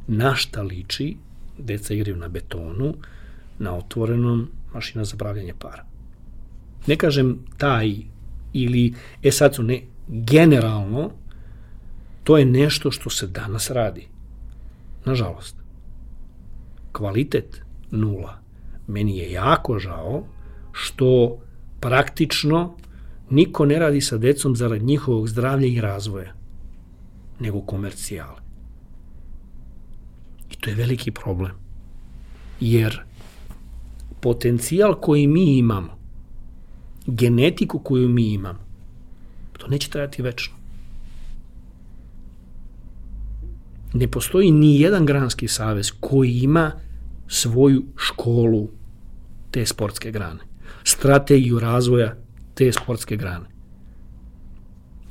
[0.07, 1.17] na šta liči
[1.59, 2.95] deca igraju na betonu,
[3.59, 5.85] na otvorenom, mašina za pravljanje para.
[6.87, 7.97] Ne kažem taj
[8.53, 11.11] ili, e sad su ne, generalno,
[12.25, 14.07] to je nešto što se danas radi.
[15.05, 15.57] Nažalost.
[16.93, 18.38] Kvalitet nula.
[18.87, 20.25] Meni je jako žao
[20.73, 21.38] što
[21.81, 22.77] praktično
[23.31, 26.33] niko ne radi sa decom zarad njihovog zdravlja i razvoja,
[27.41, 28.42] nego komercijale.
[30.62, 31.53] To je veliki problem.
[32.61, 33.01] Jer
[34.20, 35.98] potencijal koji mi imamo,
[37.07, 38.59] genetiku koju mi imamo,
[39.59, 40.55] to neće trajati večno.
[43.94, 46.72] Ne postoji ni jedan granski savez koji ima
[47.29, 48.68] svoju školu
[49.51, 50.40] te sportske grane,
[50.85, 52.14] strategiju razvoja
[52.55, 53.46] te sportske grane.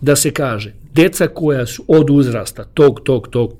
[0.01, 3.53] Da se kaže, deca koja su od uzrasta tog, tog, tog,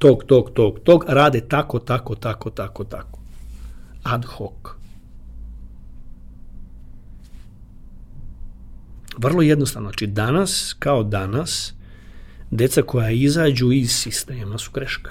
[0.00, 3.18] tog, tog, tog, tog, rade tako, tako, tako, tako, tako.
[4.02, 4.80] Ad hoc.
[9.18, 11.74] Vrlo jednostavno, znači danas, kao danas,
[12.50, 15.10] deca koja izađu iz sistema su greška.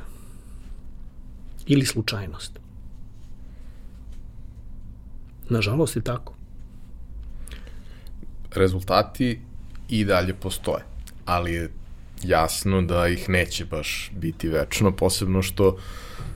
[1.67, 2.59] Ili slučajnost.
[5.49, 6.33] Nažalost je tako.
[8.55, 9.41] Rezultati
[9.89, 10.83] i dalje postoje,
[11.25, 11.78] ali je
[12.23, 15.77] jasno da ih neće baš biti večno, posebno što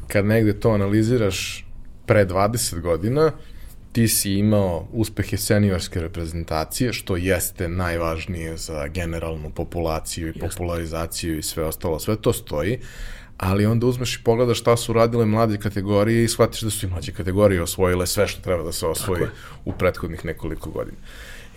[0.07, 1.65] kad negde to analiziraš
[2.05, 3.31] pre 20 godina,
[3.91, 11.43] ti si imao uspehe seniorske reprezentacije, što jeste najvažnije za generalnu populaciju i popularizaciju i
[11.43, 12.79] sve ostalo, sve to stoji,
[13.37, 16.89] ali onda uzmeš i pogledaš šta su radile mlade kategorije i shvatiš da su i
[16.89, 19.23] mlađe kategorije osvojile sve što treba da se osvoji
[19.65, 20.97] u prethodnih nekoliko godina.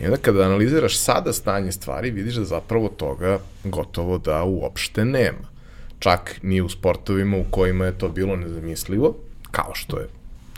[0.00, 5.56] I onda kada analiziraš sada stanje stvari, vidiš da zapravo toga gotovo da uopšte nema.
[5.98, 9.16] Čak ni u sportovima u kojima je to bilo nezamislivo,
[9.50, 10.08] kao što je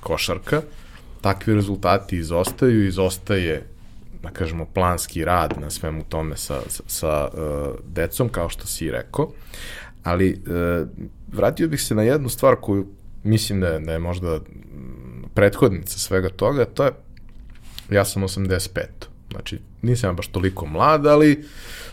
[0.00, 0.62] košarka,
[1.20, 3.64] takvi rezultati izostaju, izostaje
[4.22, 8.90] da kažemo, planski rad na svemu tome sa, sa, sa uh, decom, kao što si
[8.90, 9.32] rekao.
[10.02, 10.88] Ali uh,
[11.32, 12.86] vratio bih se na jednu stvar koju
[13.24, 14.40] mislim da je, da je možda
[15.34, 16.92] prethodnica svega toga, to je,
[17.90, 18.84] ja sam 85.
[19.30, 21.44] Znači, nisam baš toliko mlad, ali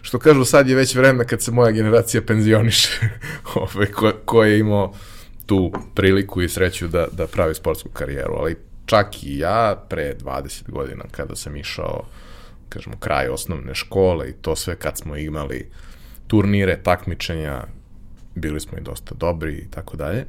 [0.02, 3.10] što kažu sad je već vreme kad se moja generacija penzioniše,
[3.56, 4.94] ovaj, ko, ko je imao
[5.46, 10.70] tu priliku i sreću da, da pravi sportsku karijeru, ali čak i ja pre 20
[10.70, 12.06] godina kada sam išao
[12.70, 15.70] kažemo kraj osnovne škole i to sve kad smo imali
[16.28, 17.64] turnire, takmičenja,
[18.36, 20.26] bili smo i dosta dobri i tako dalje.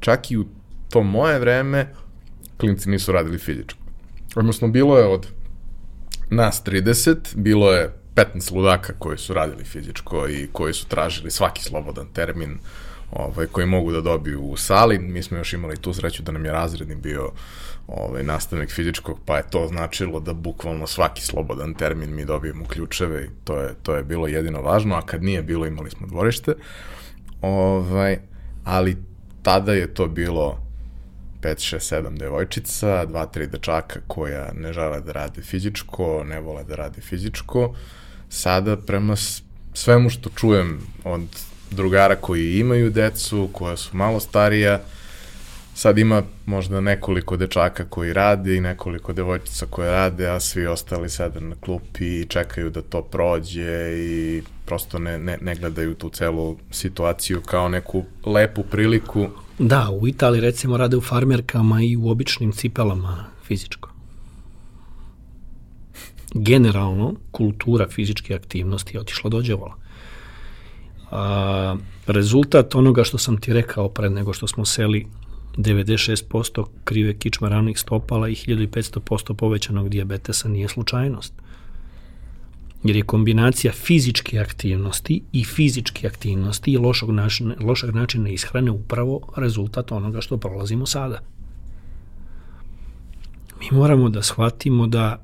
[0.00, 0.44] Čak i u
[0.90, 1.94] to moje vreme
[2.56, 3.78] klinci nisu radili fizičko.
[4.34, 5.26] Odnosno, bilo je od
[6.30, 11.62] nas 30, bilo je 15 ludaka koji su radili fizičko i koji su tražili svaki
[11.62, 12.58] slobodan termin
[13.12, 14.98] ovaj, koji mogu da dobiju u sali.
[14.98, 17.30] Mi smo još imali tu sreću da nam je razredni bio
[17.86, 23.24] ovaj, nastavnik fizičkog, pa je to značilo da bukvalno svaki slobodan termin mi dobijemo ključeve
[23.24, 26.54] i to je, to je bilo jedino važno, a kad nije bilo imali smo dvorište.
[27.40, 28.18] Ovaj,
[28.64, 28.96] ali
[29.42, 30.69] tada je to bilo
[31.42, 36.64] 5, 6, 7 devojčica, 2, 3 dečaka koja ne žele da rade fizičko, ne vole
[36.64, 37.74] da rade fizičko.
[38.28, 39.16] Sada prema
[39.74, 41.26] svemu što čujem od
[41.70, 44.80] drugara koji imaju decu, koja su malo starija,
[45.74, 51.08] sad ima možda nekoliko dečaka koji rade i nekoliko devojčica koje rade, a svi ostali
[51.08, 56.08] sada na klupi i čekaju da to prođe i prosto ne, ne, ne gledaju tu
[56.10, 59.28] celu situaciju kao neku lepu priliku.
[59.62, 63.90] Da, u Italiji recimo rade u farmerkama i u običnim cipelama fizičko.
[66.34, 69.74] Generalno, kultura fizičke aktivnosti je otišla dođevala.
[71.10, 75.06] A, rezultat onoga što sam ti rekao pred nego što smo seli
[75.56, 81.32] 96% krive kičma ravnih stopala i 1500% povećanog diabetesa nije slučajnost.
[82.84, 89.20] Jer je kombinacija fizičke aktivnosti i fizičke aktivnosti i lošog načina, lošeg načina ishrane upravo
[89.36, 91.20] rezultat onoga što prolazimo sada.
[93.60, 95.22] Mi moramo da shvatimo da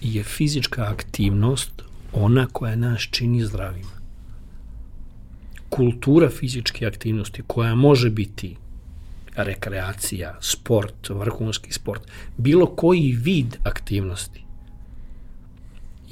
[0.00, 3.94] je fizička aktivnost ona koja nas čini zdravima.
[5.68, 8.56] Kultura fizičke aktivnosti koja može biti
[9.36, 12.02] rekreacija, sport, vrhunski sport,
[12.36, 14.43] bilo koji vid aktivnosti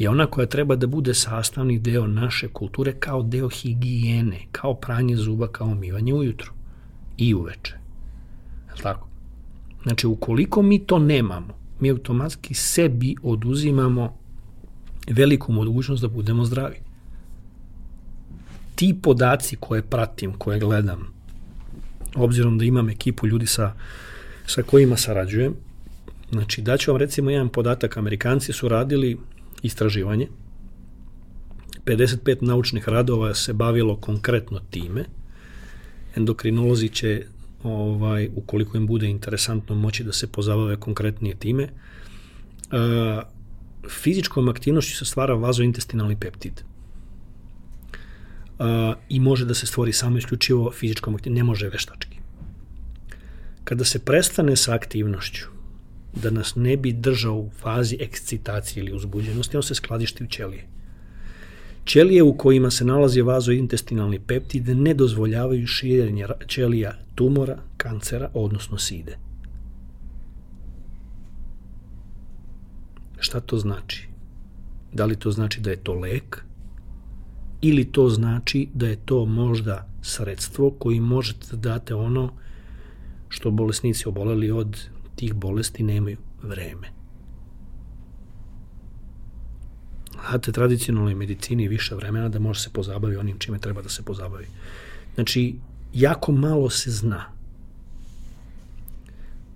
[0.03, 5.17] je ona koja treba da bude sastavni deo naše kulture kao deo higijene, kao pranje
[5.17, 6.53] zuba, kao umivanje ujutru
[7.17, 7.75] i uveče.
[8.77, 9.09] Je tako?
[9.83, 14.17] Znači, ukoliko mi to nemamo, mi automatski sebi oduzimamo
[15.11, 16.77] veliku mogućnost da budemo zdravi.
[18.75, 21.13] Ti podaci koje pratim, koje gledam,
[22.15, 23.73] obzirom da imam ekipu ljudi sa,
[24.47, 25.55] sa kojima sarađujem,
[26.31, 29.19] znači daću vam recimo jedan podatak, Amerikanci su radili
[29.63, 30.29] istraživanje,
[31.85, 35.05] 55 naučnih radova se bavilo konkretno time,
[36.17, 37.27] endokrinolozi će
[37.63, 41.69] ovaj, ukoliko im bude interesantno moći da se pozabave konkretnije time.
[42.73, 42.79] Uh,
[43.91, 46.53] fizičkom aktivnošću se stvara vazointestinalni peptid.
[48.59, 48.67] Uh,
[49.09, 52.19] I može da se stvori samo isključivo fizičkom aktivnošću, ne može veštački.
[53.65, 55.47] Kada se prestane sa aktivnošću,
[56.13, 60.67] da nas ne bi držao u fazi ekscitacije ili uzbuđenosti, on se skladišti u ćelije.
[61.85, 69.19] Ćelije u kojima se nalazi vazointestinalni peptid ne dozvoljavaju širenje ćelija tumora, kancera, odnosno side.
[73.19, 74.09] Šta to znači?
[74.93, 76.45] Da li to znači da je to lek
[77.61, 82.33] ili to znači da je to možda sredstvo koji možete da date ono
[83.29, 84.89] što bolesnici oboleli od
[85.23, 86.89] tih bolesti nemaju vreme.
[90.29, 94.47] Znate, tradicionalnoj medicini više vremena da može se pozabavi onim čime treba da se pozabavi.
[95.15, 95.55] Znači,
[95.95, 97.23] jako malo se zna.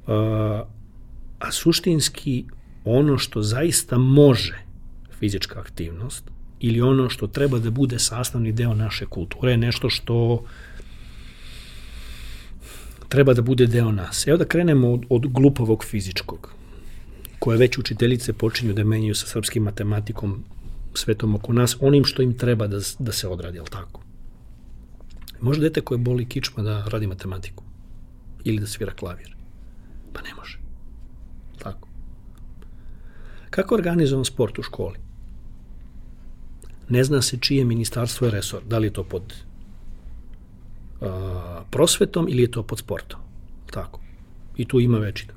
[0.07, 0.15] Uh,
[1.39, 2.45] a suštinski
[2.85, 4.63] ono što zaista može
[5.19, 10.45] fizička aktivnost ili ono što treba da bude sastavni deo naše kulture je nešto što
[13.09, 14.27] treba da bude deo nas.
[14.27, 16.53] Evo da krenemo od, od glupovog fizičkog,
[17.39, 20.45] koje već učiteljice počinju da menjaju sa srpskim matematikom
[20.95, 24.03] svetom oko nas, onim što im treba da, da se odradi, ali tako?
[25.41, 27.65] Može dete koje boli kičma da radi matematiku
[28.45, 29.37] ili da svira klavir?
[30.13, 30.59] Pa ne može.
[31.59, 31.89] Tako.
[33.51, 34.99] Kako organizovan sport u školi?
[36.89, 38.65] Ne zna se čije ministarstvo je resor.
[38.65, 39.35] Da li je to pod
[41.01, 41.09] uh,
[41.71, 43.21] prosvetom ili je to pod sportom.
[43.71, 44.01] Tako.
[44.57, 45.35] I tu ima večito.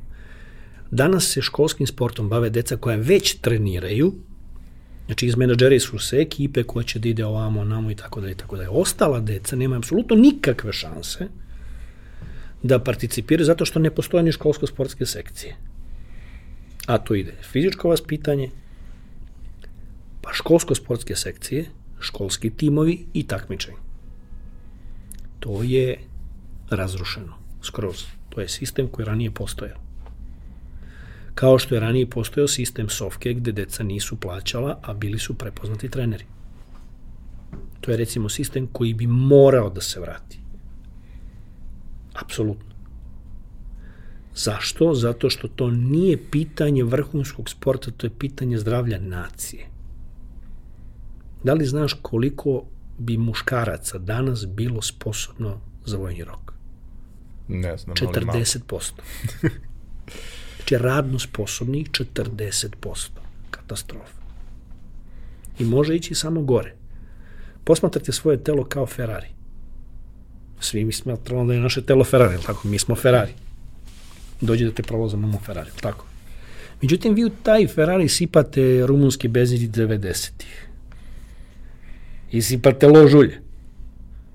[0.91, 4.13] Danas se školskim sportom bave deca koja već treniraju,
[5.09, 8.35] Znači, izmenadžeri su se ekipe koja će da ide ovamo, namo i tako da i
[8.35, 11.27] tako da Ostala deca nema apsolutno nikakve šanse
[12.63, 15.55] da participiraju zato što ne postoje ni školsko-sportske sekcije.
[16.85, 18.49] A to ide fizičko vaspitanje,
[20.21, 21.65] pa školsko-sportske sekcije,
[21.99, 23.88] školski timovi i takmičenje.
[25.39, 25.97] To je
[26.69, 28.05] razrušeno, skroz.
[28.29, 29.89] To je sistem koji ranije postojao
[31.39, 35.89] kao što je ranije postojao sistem Sofke gde deca nisu plaćala, a bili su prepoznati
[35.89, 36.25] treneri.
[37.81, 40.39] To je recimo sistem koji bi morao da se vrati.
[42.13, 42.75] Apsolutno.
[44.35, 44.93] Zašto?
[44.93, 49.65] Zato što to nije pitanje vrhunskog sporta, to je pitanje zdravlja nacije.
[51.43, 52.63] Da li znaš koliko
[52.99, 56.53] bi muškaraca danas bilo sposobno za vojni rok?
[57.47, 58.91] Ne znam, 40%.
[60.69, 63.09] Znači, radno sposobnih 40%.
[63.51, 64.19] Katastrofa.
[65.59, 66.75] I može ići samo gore.
[67.63, 69.27] Posmatrate svoje telo kao Ferrari.
[70.59, 72.67] Svi mi smatramo da je naše telo Ferrari, tako?
[72.67, 73.31] Mi smo Ferrari.
[74.41, 76.05] Dođe da te provozamo u Ferrari, tako?
[76.81, 80.68] Međutim, vi u taj Ferrari sipate rumunski benzin 90-ih.
[82.31, 83.41] I sipate ložulje.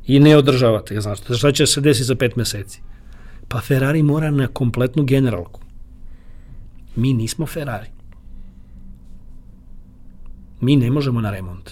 [0.07, 1.01] I ne održavate.
[1.01, 2.81] Znaš, šta će se desiti za pet meseci?
[3.49, 5.61] Pa Ferrari mora na kompletnu generalku.
[6.97, 7.89] Mi nismo Ferrari.
[10.61, 11.71] Mi ne možemo na remont.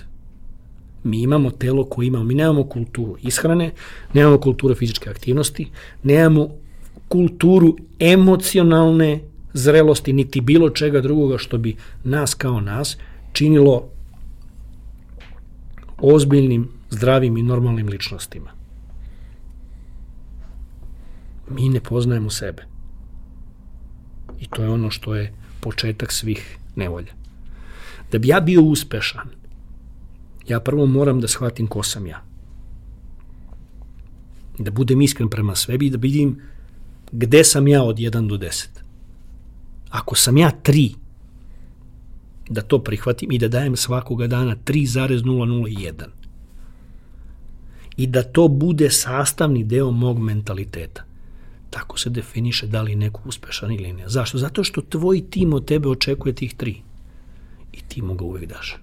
[1.04, 2.24] Mi imamo telo koje imamo.
[2.24, 3.70] Mi nemamo kulturu ishrane,
[4.14, 5.70] nemamo kulturu fizičke aktivnosti,
[6.02, 6.48] nemamo
[7.08, 9.20] kulturu emocionalne
[9.52, 12.96] zrelosti, niti bilo čega drugoga što bi nas kao nas
[13.32, 13.88] činilo
[16.02, 18.50] ozbiljnim, zdravim i normalnim ličnostima.
[21.50, 22.66] Mi ne poznajemo sebe.
[24.40, 27.12] I to je ono što je početak svih nevolja.
[28.12, 29.28] Da bi ja bio uspešan,
[30.48, 32.22] ja prvo moram da shvatim ko sam ja.
[34.58, 36.40] Da budem iskren prema svebi i da vidim
[37.12, 38.66] gde sam ja od 1 do 10.
[39.90, 40.94] Ako sam ja 3,
[42.48, 45.92] da to prihvatim i da dajem svakoga dana 3,001.
[47.96, 51.04] I da to bude sastavni deo mog mentaliteta.
[51.70, 54.08] Tako se definiše da li je neko uspešan ili ne.
[54.08, 54.38] Zašto?
[54.38, 56.76] Zato što tvoj tim od tebe očekuje tih tri.
[57.72, 58.76] I ti mu ga uvek daš.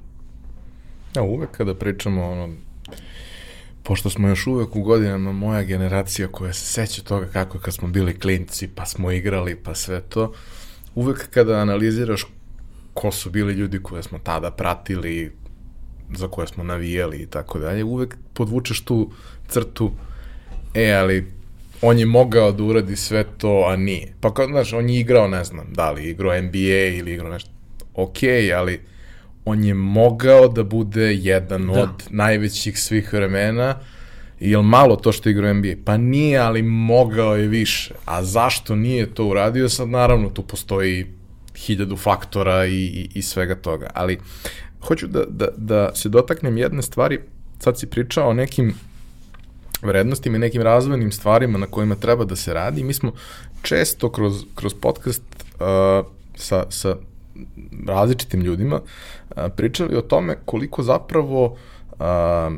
[1.16, 2.56] Ja, uvek kada pričamo ono,
[3.84, 7.88] pošto smo još uvek u godinama moja generacija koja se seća toga kako kad smo
[7.88, 10.34] bili klinci, pa smo igrali, pa sve to,
[10.96, 12.26] uvek kada analiziraš
[13.00, 15.32] ko su bili ljudi koje smo tada pratili,
[16.16, 19.12] za koje smo navijali i tako dalje, uvek podvučeš tu
[19.48, 19.92] crtu,
[20.74, 21.32] e, ali
[21.82, 24.14] on je mogao da uradi sve to, a nije.
[24.20, 27.50] Pa kao, znaš, on je igrao, ne znam, da li igrao NBA ili igrao nešto,
[27.94, 28.18] ok,
[28.56, 28.80] ali
[29.46, 31.84] on je mogao da bude jedan da.
[31.84, 33.76] od najvećih svih vremena,
[34.40, 35.74] Jel malo to što igra NBA?
[35.86, 37.94] Pa nije, ali mogao je više.
[38.06, 39.70] A zašto nije to uradio?
[39.70, 41.19] Sad naravno tu postoji
[41.66, 43.90] hiljadu faktora i, i, i svega toga.
[43.94, 44.20] Ali
[44.82, 47.20] hoću da, da, da se dotaknem jedne stvari.
[47.60, 48.74] Sad si pričao o nekim
[49.82, 52.84] vrednostima i nekim razvojnim stvarima na kojima treba da se radi.
[52.84, 53.12] Mi smo
[53.62, 55.24] često kroz, kroz podcast
[55.60, 56.06] uh,
[56.36, 56.96] sa, sa
[57.88, 61.46] različitim ljudima uh, pričali o tome koliko zapravo
[61.92, 62.54] uh,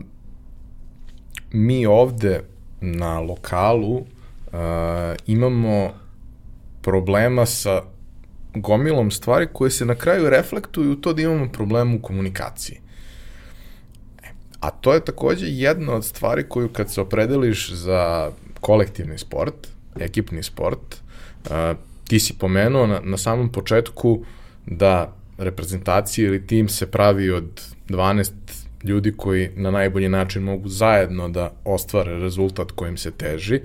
[1.52, 2.42] mi ovde
[2.82, 4.04] na lokalu uh,
[5.28, 5.90] imamo
[6.82, 7.82] problema sa
[8.54, 12.80] gomilom stvari koje se na kraju reflektuju u to da imamo problem u komunikaciji.
[14.60, 19.68] A to je takođe jedna od stvari koju kad se opredeliš za kolektivni sport,
[20.00, 20.96] ekipni sport,
[21.46, 21.52] uh,
[22.08, 24.26] ti si pomenuo na, na samom početku
[24.66, 28.32] da reprezentacija ili tim se pravi od 12
[28.84, 33.62] ljudi koji na najbolji način mogu zajedno da ostvare rezultat kojim se teži,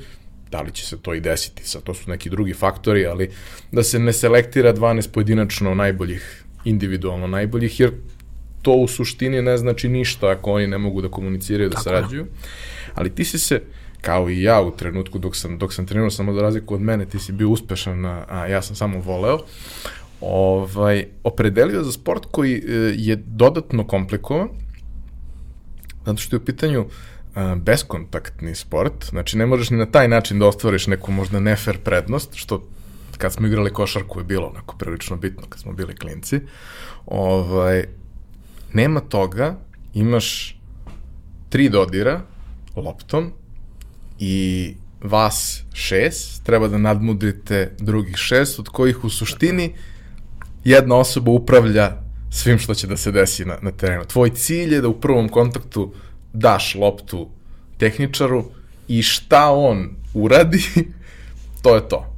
[0.50, 3.30] da li će se to i desiti, sad to su neki drugi faktori, ali
[3.72, 7.92] da se ne selektira 12 pojedinačno najboljih, individualno najboljih, jer
[8.62, 12.26] to u suštini ne znači ništa ako oni ne mogu da komuniciraju, da sarađuju.
[12.94, 13.62] Ali ti si se,
[14.00, 17.06] kao i ja u trenutku dok sam, dok sam trenirao samo za razliku od mene,
[17.06, 19.38] ti si bio uspešan, a ja sam samo voleo,
[20.20, 24.48] ovaj, opredelio za sport koji e, je dodatno komplikovan,
[26.06, 26.92] zato što je u pitanju uh,
[27.56, 32.34] beskontaktni sport, znači ne možeš ni na taj način da ostvariš neku možda nefer prednost,
[32.34, 32.68] što
[33.18, 36.40] kad smo igrali košarku je bilo onako prilično bitno kad smo bili klinci.
[37.06, 37.84] Ovaj,
[38.72, 39.56] nema toga,
[39.94, 40.58] imaš
[41.48, 42.20] tri dodira
[42.76, 43.32] loptom
[44.18, 49.74] i vas šest, treba da nadmudrite drugih šest, od kojih u suštini
[50.64, 51.92] jedna osoba upravlja
[52.30, 54.04] svim što će da se desi na, na terenu.
[54.04, 55.92] Tvoj cilj je da u prvom kontaktu
[56.38, 57.28] daš loptu
[57.78, 58.44] tehničaru
[58.88, 60.62] i šta on uradi,
[61.62, 62.12] to je to.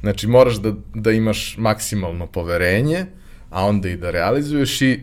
[0.00, 3.06] Znači, moraš da, da imaš maksimalno poverenje,
[3.50, 5.00] a onda i da realizuješ i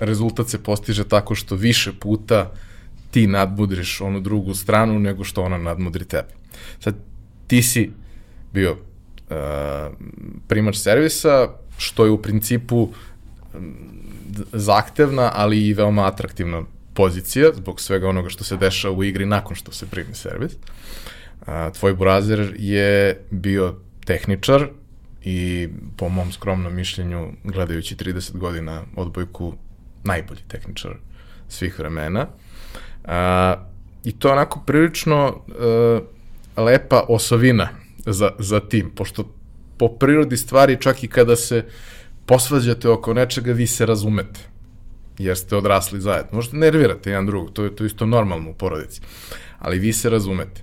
[0.00, 2.52] rezultat se postiže tako što više puta
[3.10, 6.28] ti nadmudriš onu drugu stranu nego što ona nadmudri tebe.
[6.80, 6.94] Sad,
[7.46, 7.90] ti si
[8.52, 9.96] bio uh,
[10.48, 12.88] primač servisa, što je u principu
[14.52, 16.62] zahtevna, ali i veoma atraktivna
[16.94, 20.52] pozicija, zbog svega onoga što se dešava u igri nakon što se primi servis.
[21.46, 23.74] A, tvoj burazer je bio
[24.04, 24.68] tehničar
[25.24, 29.54] i po mom skromnom mišljenju, gledajući 30 godina odbojku,
[30.04, 30.90] najbolji tehničar
[31.48, 32.26] svih vremena.
[33.04, 33.54] A,
[34.04, 36.00] I to je onako prilično a,
[36.56, 37.68] e, lepa osovina
[38.06, 39.34] za, za tim, pošto
[39.78, 41.64] po prirodi stvari čak i kada se
[42.26, 44.51] posvađate oko nečega, vi se razumete
[45.24, 46.30] jer ste odrasli zajedno.
[46.32, 49.00] Možete nervirate jedan drugog, to je to isto normalno u porodici.
[49.58, 50.62] Ali vi se razumete.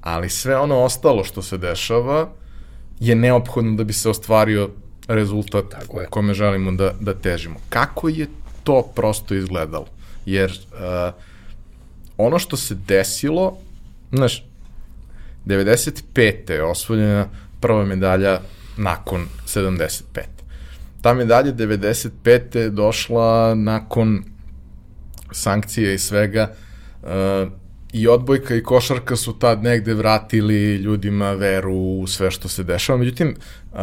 [0.00, 2.30] Ali sve ono ostalo što se dešava
[3.00, 4.70] je neophodno da bi se ostvario
[5.08, 6.06] rezultat Tako je.
[6.06, 7.56] kome želimo da, da težimo.
[7.68, 8.26] Kako je
[8.64, 9.86] to prosto izgledalo?
[10.26, 11.14] Jer uh,
[12.16, 13.56] ono što se desilo,
[14.12, 14.44] znaš,
[15.46, 16.50] 95.
[16.50, 17.26] je osvoljena
[17.60, 18.40] prva medalja
[18.76, 20.39] nakon 75
[21.02, 22.56] ta medalja 95.
[22.56, 24.24] je došla nakon
[25.32, 26.52] sankcije i svega
[27.02, 27.08] uh,
[27.92, 32.98] i odbojka i košarka su tad negde vratili ljudima veru u sve što se dešava.
[32.98, 33.34] Međutim,
[33.72, 33.78] uh,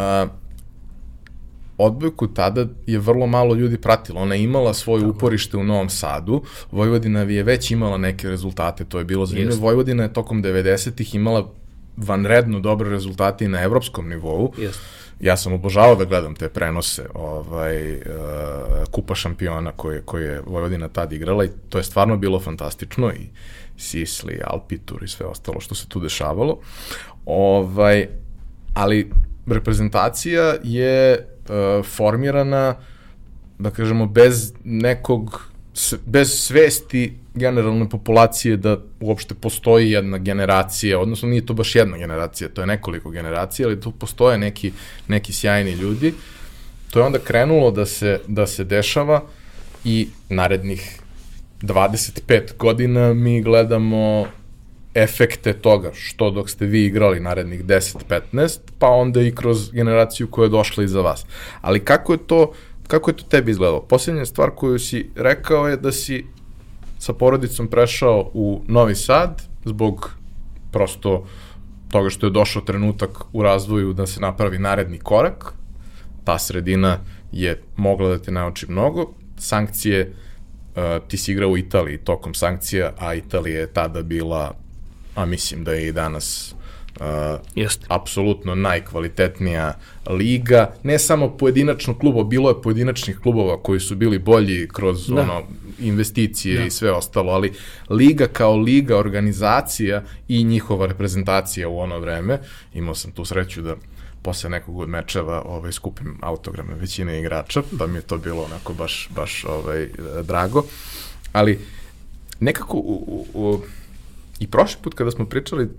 [1.78, 4.22] odbojku tada je vrlo malo ljudi pratilo.
[4.22, 5.12] Ona je imala svoje Tako.
[5.12, 6.42] uporište u Novom Sadu.
[6.72, 9.62] Vojvodina je već imala neke rezultate, to je bilo zanimljivo.
[9.62, 11.54] Vojvodina je tokom 90-ih imala
[11.98, 14.54] vanredno dobre rezultate i na evropskom nivou.
[14.58, 18.02] Jeste ja sam obožavao da gledam te prenose ovaj, uh,
[18.92, 23.30] kupa šampiona koje, koje je Vojvodina tad igrala i to je stvarno bilo fantastično i
[23.78, 26.60] Sisli, Alpitur i sve ostalo što se tu dešavalo.
[27.26, 28.08] Ovaj,
[28.74, 29.12] ali
[29.48, 32.76] reprezentacija je uh, formirana
[33.60, 35.52] da kažemo bez nekog
[36.06, 42.50] bez svesti generalne populacije da uopšte postoji jedna generacija, odnosno nije to baš jedna generacija,
[42.50, 44.72] to je nekoliko generacija, ali tu postoje neki,
[45.08, 46.14] neki sjajni ljudi.
[46.92, 49.24] To je onda krenulo da se, da se dešava
[49.84, 51.00] i narednih
[51.62, 54.26] 25 godina mi gledamo
[54.96, 60.46] efekte toga, što dok ste vi igrali narednih 10-15, pa onda i kroz generaciju koja
[60.46, 61.26] je došla iza vas.
[61.62, 62.54] Ali kako je to,
[62.88, 63.82] kako je to tebi izgledalo?
[63.82, 66.26] Posljednja stvar koju si rekao je da si
[67.00, 70.12] sa porodicom prešao u Novi Sad zbog
[70.72, 71.26] prosto
[71.92, 75.54] toga što je došao trenutak u razvoju da se napravi naredni korak,
[76.24, 77.00] ta sredina
[77.32, 80.14] je mogla da te nauči mnogo, sankcije,
[80.76, 84.54] uh, ti si igrao u Italiji tokom sankcija, a Italija je tada bila,
[85.16, 86.56] a mislim da je i danas
[87.00, 87.86] uh, Jeste.
[87.90, 89.74] apsolutno najkvalitetnija
[90.10, 95.22] liga, ne samo pojedinačno kluba, bilo je pojedinačnih klubova koji su bili bolji kroz Da.
[95.22, 95.44] ono
[95.80, 96.66] investicije Da.
[96.66, 97.54] i sve ostalo, ali
[97.90, 102.40] liga kao liga, organizacija i njihova reprezentacija u ono vreme,
[102.74, 103.76] imao sam tu sreću da
[104.22, 108.74] posle nekog od mečeva ovaj, skupim autograme većine igrača, pa mi je to bilo onako
[108.74, 109.88] baš, baš ovaj,
[110.24, 110.64] drago.
[111.34, 111.60] Ali
[112.40, 113.62] nekako u, u, u,
[114.40, 115.70] i prošli put kada smo pričali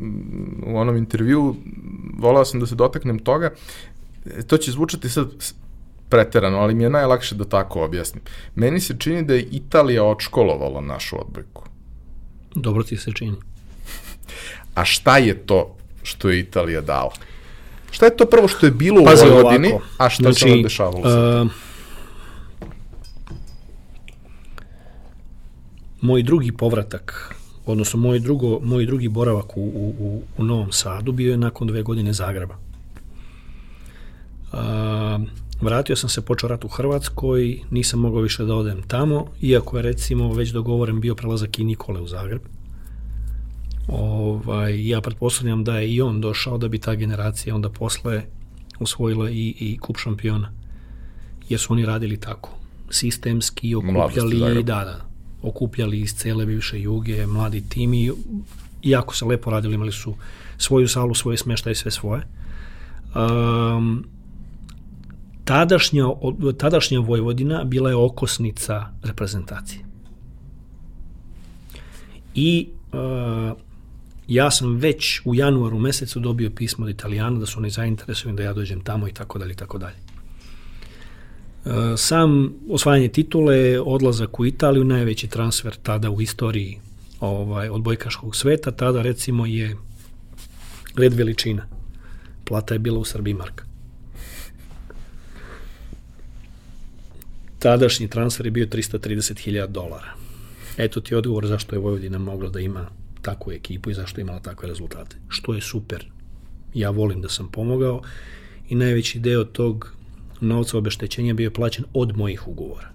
[0.67, 1.57] u onom intervju,
[2.19, 3.51] volao sam da se dotaknem toga,
[4.27, 5.29] e, to će zvučati sad
[6.09, 8.23] preterano, ali mi je najlakše da tako objasnim.
[8.55, 11.65] Meni se čini da je Italija odškolovala našu odbojku.
[12.55, 13.37] Dobro ti se čini.
[14.75, 17.13] A šta je to što je Italija dala?
[17.91, 19.87] Šta je to prvo što je bilo Pazi u Vojvodini, ovako.
[19.99, 21.03] a šta se onda dešavalo?
[21.03, 21.47] sad?
[21.47, 21.53] uh,
[26.01, 27.35] moj drugi povratak,
[27.73, 31.83] odnosno moj, drugo, moj drugi boravak u, u, u, Novom Sadu bio je nakon dve
[31.83, 32.57] godine Zagreba.
[34.53, 34.59] Uh,
[35.61, 39.83] vratio sam se, počeo rat u Hrvatskoj, nisam mogao više da odem tamo, iako je
[39.83, 42.41] recimo već dogovoren bio prelazak i Nikole u Zagreb.
[43.89, 48.23] Ovaj, ja pretpostavljam da je i on došao da bi ta generacija onda posle
[48.81, 50.53] osvojila i, i kup šampiona.
[51.49, 52.51] Jer su oni radili tako.
[52.91, 55.08] Sistemski okupljali, da, da,
[55.43, 58.13] okupljali iz cele bivše juge, mladi tim i
[58.83, 60.15] jako se lepo radili, imali su
[60.59, 62.23] svoju salu, svoje smeštaje, sve svoje.
[63.15, 64.05] Um,
[65.45, 66.05] tadašnja,
[66.59, 69.85] tadašnja Vojvodina bila je okosnica reprezentacije.
[72.35, 73.59] I uh,
[74.29, 78.43] ja sam već u januaru mesecu dobio pismo od Italijana da su oni zainteresovani da
[78.43, 79.97] ja dođem tamo i tako dalje i tako dalje.
[81.97, 86.79] Sam osvajanje titule, odlazak u Italiju, najveći transfer tada u istoriji
[87.21, 89.77] ovaj, odbojkaškog sveta, tada recimo je
[90.97, 91.67] red veličina.
[92.45, 93.65] Plata je bila u Srbiji marka.
[97.59, 100.15] Tadašnji transfer je bio 330.000 dolara.
[100.77, 102.87] Eto ti odgovor zašto je Vojvodina mogla da ima
[103.23, 105.17] takvu ekipu i zašto je imala takve rezultate.
[105.29, 106.07] Što je super.
[106.75, 108.03] Ja volim da sam pomogao
[108.69, 109.98] i najveći deo tog
[110.41, 112.89] novca obeštećenja bio plaćen od mojih ugovora.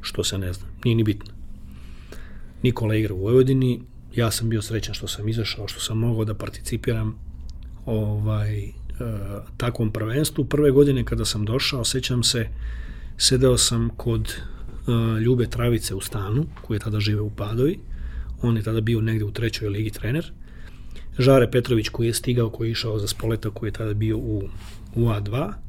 [0.00, 1.32] Što se ne zna, nije ni bitno.
[2.62, 3.80] Nikola igra u Vojvodini,
[4.14, 7.14] ja sam bio srećan što sam izašao, što sam mogao da participiram
[7.86, 8.72] ovaj, e,
[9.56, 10.44] takvom prvenstvu.
[10.44, 12.48] Prve godine kada sam došao, sećam se,
[13.16, 17.78] sedeo sam kod e, Ljube Travice u stanu, koji je tada žive u Padovi.
[18.42, 20.32] On je tada bio negde u trećoj ligi trener.
[21.18, 24.42] Žare Petrović koji je stigao, koji je išao za Spoleta, koji je tada bio u,
[24.94, 25.67] u A2, e,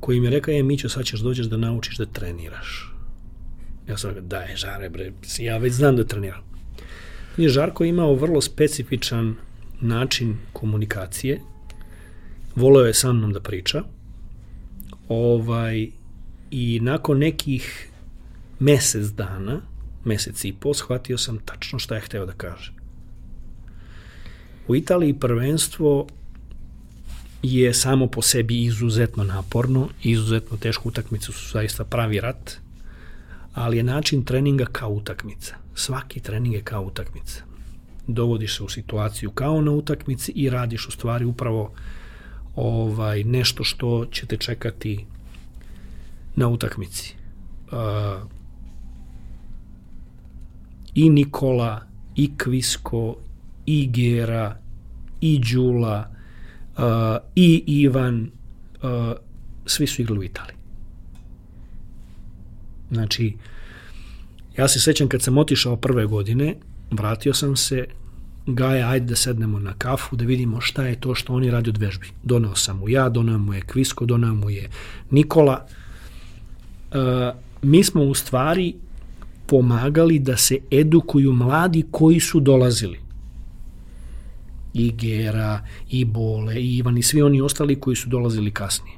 [0.00, 2.92] koji mi je rekao, e, Mićo, sad ćeš dođeš da naučiš da treniraš.
[3.88, 6.42] Ja sam rekao, daj, Žare, bre, ja već znam da treniram.
[7.36, 9.34] I Žarko je imao vrlo specifičan
[9.80, 11.40] način komunikacije.
[12.54, 13.82] Voleo je sa mnom da priča.
[15.08, 15.88] Ovaj,
[16.50, 17.88] I nakon nekih
[18.58, 19.60] mesec dana,
[20.04, 22.72] mesec i po, shvatio sam tačno šta je hteo da kaže.
[24.68, 26.06] U Italiji prvenstvo
[27.54, 32.52] je samo po sebi izuzetno naporno, izuzetno teško utakmice su zaista pravi rat,
[33.54, 35.54] ali je način treninga kao utakmica.
[35.74, 37.42] Svaki trening je kao utakmica.
[38.06, 41.72] Dovodiš se u situaciju kao na utakmici i radiš u stvari upravo
[42.56, 45.06] ovaj nešto što će te čekati
[46.36, 47.14] na utakmici.
[47.72, 48.30] Uh,
[50.94, 53.16] I Nikola, i Kvisko,
[53.66, 54.58] i Gera,
[55.20, 56.15] i Đula,
[56.78, 56.82] uh,
[57.34, 58.30] i Ivan,
[58.82, 59.12] uh,
[59.66, 60.56] svi su igrali u Italiji.
[62.90, 63.36] Znači,
[64.56, 66.54] ja se sećam kad sam otišao prve godine,
[66.90, 67.86] vratio sam se,
[68.46, 71.78] Gaja, ajde da sednemo na kafu, da vidimo šta je to što oni radi od
[71.78, 72.06] vežbi.
[72.22, 74.70] Doneo sam mu ja, doneo mu je Kvisko, doneo mu je
[75.10, 75.66] Nikola.
[76.92, 78.74] E, mi smo u stvari
[79.46, 83.00] pomagali da se edukuju mladi koji su dolazili.
[84.78, 85.60] I Gera,
[85.90, 88.96] i Bole, i Ivan, i svi oni ostali koji su dolazili kasnije.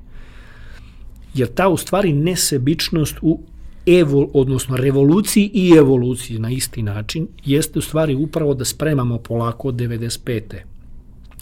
[1.34, 3.40] Jer ta u stvari nesebičnost u
[3.86, 9.68] evol, odnosno revoluciji i evoluciji na isti način jeste u stvari upravo da spremamo polako
[9.68, 10.42] od 95.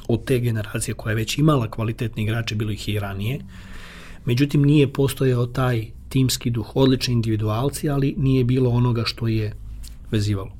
[0.08, 3.40] od te generacije koja je već imala kvalitetni igrače, bilo ih i ranije.
[4.24, 9.52] Međutim, nije postojao taj timski duh, odlični individualci, ali nije bilo onoga što je
[10.10, 10.52] vezivalo.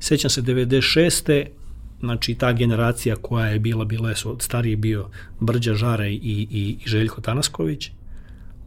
[0.00, 1.46] Sećam se 96.
[2.00, 5.08] znači ta generacija koja je bila, bila je stariji bio
[5.40, 7.90] Brđa Žare i, i, i Željko Tanasković,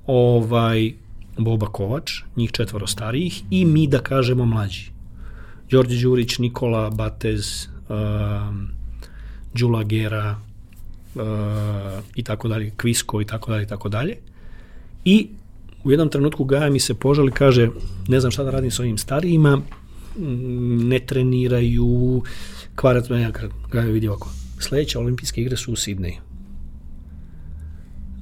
[0.06, 0.94] ovaj,
[1.38, 4.92] Boba Kovač, njih četvoro starijih i mi da kažemo mlađi.
[5.70, 8.68] Đorđe Đurić, Nikola Batez, um,
[9.54, 10.36] Đula Gera
[11.16, 11.22] uh,
[12.16, 14.18] i tako dalje, Kvisko i tako dalje i tako dalje.
[15.06, 15.28] I
[15.84, 17.70] u jednom trenutku Gaja mi se požali, kaže,
[18.08, 19.62] ne znam šta da radim s ovim starijima,
[20.90, 22.22] ne treniraju,
[22.82, 23.32] kvarat me,
[23.72, 24.30] Gaja vidi ovako,
[24.60, 26.22] sledeće olimpijske igre su u Sidneju.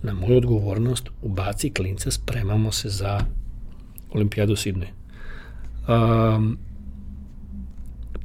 [0.04, 3.20] Na moju odgovornost ubaci klinca, spremamo se za
[4.12, 4.92] olimpijadu u Sidneju.
[5.88, 6.58] Um,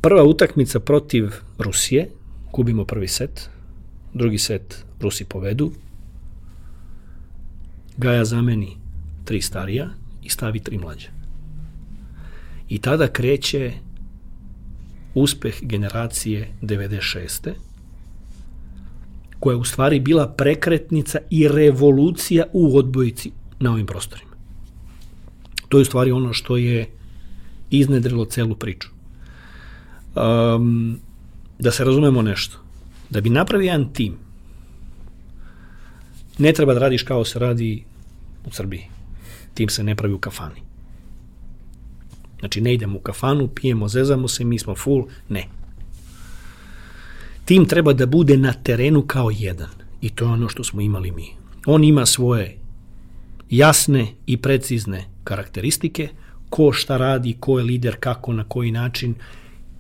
[0.00, 2.10] prva utakmica protiv Rusije,
[2.52, 3.50] gubimo prvi set,
[4.14, 5.72] drugi set Rusi povedu,
[7.96, 8.76] Gaja zameni
[9.24, 9.88] tri starija
[10.22, 11.08] i stavi tri mlađe.
[12.68, 13.72] I tada kreće
[15.14, 17.52] uspeh generacije 96.
[19.40, 24.30] koja je u stvari bila prekretnica i revolucija u odbojici na ovim prostorima.
[25.68, 26.90] To je u stvari ono što je
[27.70, 28.88] iznedrilo celu priču.
[30.14, 30.98] Um,
[31.58, 32.58] da se razumemo nešto.
[33.10, 34.16] Da bi napravio jedan tim,
[36.38, 37.84] ne treba da radiš kao se radi
[38.46, 38.86] u Srbiji.
[39.54, 40.62] Tim se ne pravi u kafani.
[42.44, 45.04] Znači, ne idemo u kafanu, pijemo, zezamo se, mi smo full.
[45.28, 45.48] Ne.
[47.44, 49.68] Tim treba da bude na terenu kao jedan.
[50.00, 51.28] I to je ono što smo imali mi.
[51.66, 52.58] On ima svoje
[53.50, 56.08] jasne i precizne karakteristike,
[56.50, 59.14] ko šta radi, ko je lider, kako, na koji način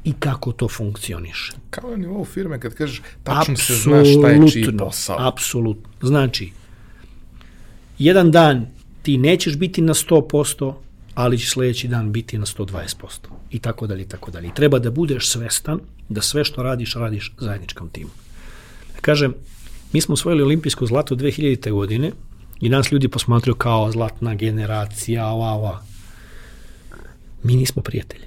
[0.04, 1.52] i kako to funkcioniše.
[1.70, 5.16] Kao na nivou firme kad kažeš tačno se zna šta je čiji posao.
[5.28, 6.08] Apsolutno.
[6.08, 6.52] Znači,
[7.98, 8.66] jedan dan
[9.02, 10.74] ti nećeš biti na 100%,
[11.14, 12.94] ali će sledeći dan biti na 120%.
[13.50, 14.48] I tako dalje, i tako dalje.
[14.48, 18.10] I treba da budeš svestan da sve što radiš, radiš zajedničkom timu.
[19.00, 19.34] Kažem,
[19.92, 21.72] mi smo osvojili olimpijsko zlato 2000.
[21.72, 22.12] godine
[22.60, 25.82] i nas ljudi posmatruju kao zlatna generacija, ova, ova.
[27.42, 28.24] Mi nismo prijatelji.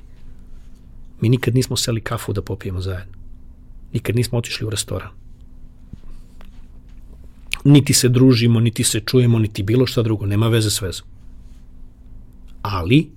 [1.21, 3.13] Mi nikad nismo seli kafu da popijemo zajedno.
[3.93, 5.09] Nikad nismo otišli u restoran.
[7.63, 10.25] Niti se družimo, niti se čujemo, niti bilo šta drugo.
[10.25, 11.07] Nema veze s vezom.
[12.67, 13.09] Ali,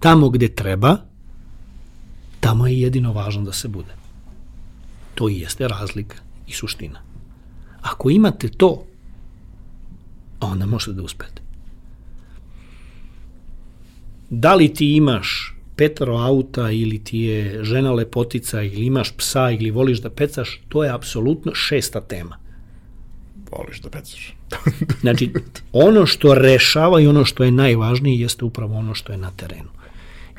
[0.00, 0.96] tamo gde treba,
[2.40, 3.94] tamo je jedino važno da se bude.
[5.14, 7.00] To i jeste razlika i suština.
[7.82, 8.84] Ako imate to,
[10.40, 11.42] onda možete da uspete.
[14.30, 19.70] Da li ti imaš petaro auta ili ti je žena lepotica ili imaš psa ili
[19.70, 22.41] voliš da pecaš, to je apsolutno šesta tema.
[23.56, 24.34] Voliš da pecaš.
[25.02, 25.32] znači,
[25.72, 29.68] ono što rešava i ono što je najvažnije jeste upravo ono što je na terenu.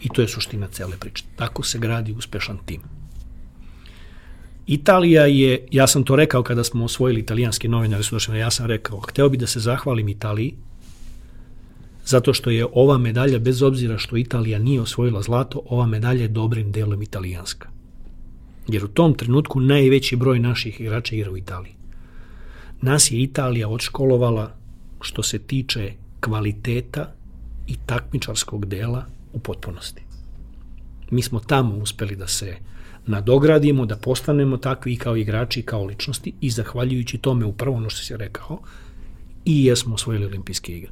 [0.01, 1.24] I to je suština cele priče.
[1.36, 2.82] Tako se gradi uspešan tim.
[4.68, 8.66] Italija je, ja sam to rekao kada smo osvojili italijanski novinari su došli, ja sam
[8.66, 10.53] rekao, hteo bi da se zahvalim Italiji
[12.05, 16.28] zato što je ova medalja, bez obzira što Italija nije osvojila zlato, ova medalja je
[16.28, 17.70] dobrim delom italijanska.
[18.68, 21.76] Jer u tom trenutku najveći broj naših igrača igra u Italiji.
[22.86, 24.55] Nas je Italija odškolovala
[25.01, 27.13] što se tiče kvaliteta
[27.67, 30.01] i takmičarskog dela u potpunosti.
[31.11, 32.55] Mi smo tamo uspeli da se
[33.05, 38.03] nadogradimo, da postanemo takvi kao igrači i kao ličnosti i zahvaljujući tome upravo ono što
[38.03, 38.59] si rekao
[39.45, 40.91] i jesmo osvojili olimpijske igre.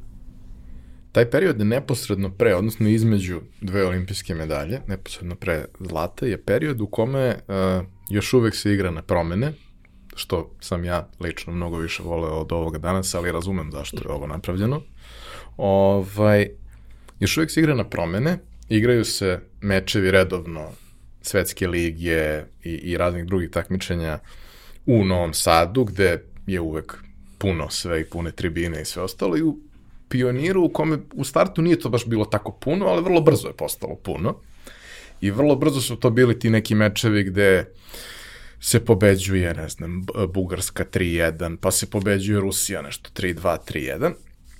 [1.12, 6.86] Taj period neposredno pre, odnosno između dve olimpijske medalje, neposredno pre zlata, je period u
[6.86, 9.52] kome uh, još uvek se igra na promene,
[10.14, 14.26] što sam ja lično mnogo više voleo od ovoga danas, ali razumem zašto je ovo
[14.26, 14.82] napravljeno.
[15.56, 16.48] Ovaj,
[17.20, 18.38] još uvek se igra na promene,
[18.68, 20.68] igraju se mečevi redovno
[21.22, 24.18] svetske lige i, i raznih drugih takmičenja
[24.86, 26.94] u Novom Sadu, gde je uvek
[27.38, 29.58] puno sve i pune tribine i sve ostalo i u
[30.08, 33.56] pioniru u kome u startu nije to baš bilo tako puno, ali vrlo brzo je
[33.56, 34.36] postalo puno.
[35.20, 37.72] I vrlo brzo su to bili ti neki mečevi gde
[38.64, 40.02] se pobeđuje, ne znam,
[40.34, 44.12] Bugarska 3-1, pa se pobeđuje Rusija nešto 3-2, 3-1,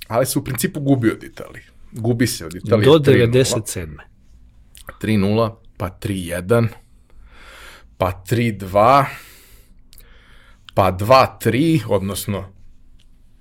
[0.08, 1.64] ali se u principu gubi od Italije.
[1.92, 3.96] Gubi se od Italije Do 97.
[5.02, 6.68] 3-0, pa 3-1,
[7.98, 9.04] pa 3-2,
[10.74, 12.52] pa 2-3, odnosno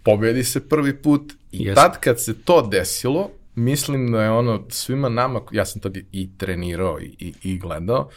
[0.03, 1.75] pobedi se prvi put i Jest.
[1.75, 6.37] tad kad se to desilo, mislim da je ono svima nama, ja sam tad i
[6.37, 8.09] trenirao i, i, i gledao,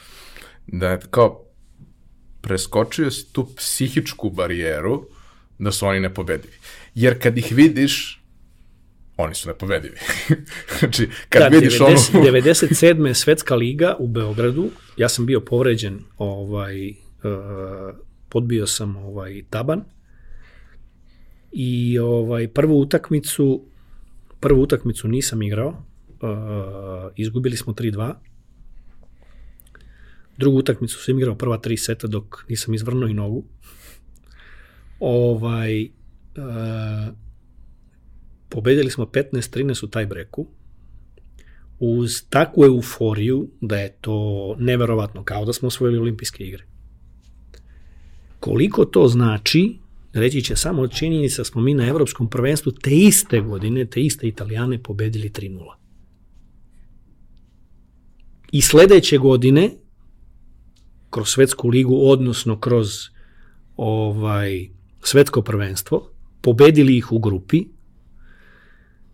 [0.66, 1.43] da je kao
[2.44, 5.06] preskočio si tu psihičku barijeru
[5.58, 6.54] da su oni nepobedivi.
[6.94, 8.22] Jer kad ih vidiš,
[9.16, 9.96] oni su nepobedivi.
[10.78, 12.26] znači, kad da, vidiš 90, ono...
[12.26, 13.14] 97.
[13.14, 16.94] svetska liga u Beogradu, ja sam bio povređen, ovaj, uh,
[18.28, 19.84] podbio sam ovaj taban
[21.52, 23.64] i ovaj prvu utakmicu
[24.44, 28.14] prvu utakmicu nisam igrao, uh, izgubili smo 3-2.
[30.38, 33.44] Drugu utakmicu sam igrao prva tri seta dok nisam izvrnuo i nogu.
[35.00, 37.14] Ovaj, uh,
[38.48, 40.46] pobedili smo 15-13 u taj breku
[41.78, 46.64] uz takvu euforiju da je to neverovatno, kao da smo osvojili olimpijske igre.
[48.40, 49.78] Koliko to znači,
[50.12, 54.82] reći će samo činjenica smo mi na evropskom prvenstvu te iste godine, te iste italijane
[54.82, 55.74] pobedili 3-0.
[58.52, 59.70] I sledeće godine,
[61.14, 62.88] kroz svetsku ligu, odnosno kroz
[63.76, 64.68] ovaj
[65.02, 66.10] svetsko prvenstvo,
[66.40, 67.64] pobedili ih u grupi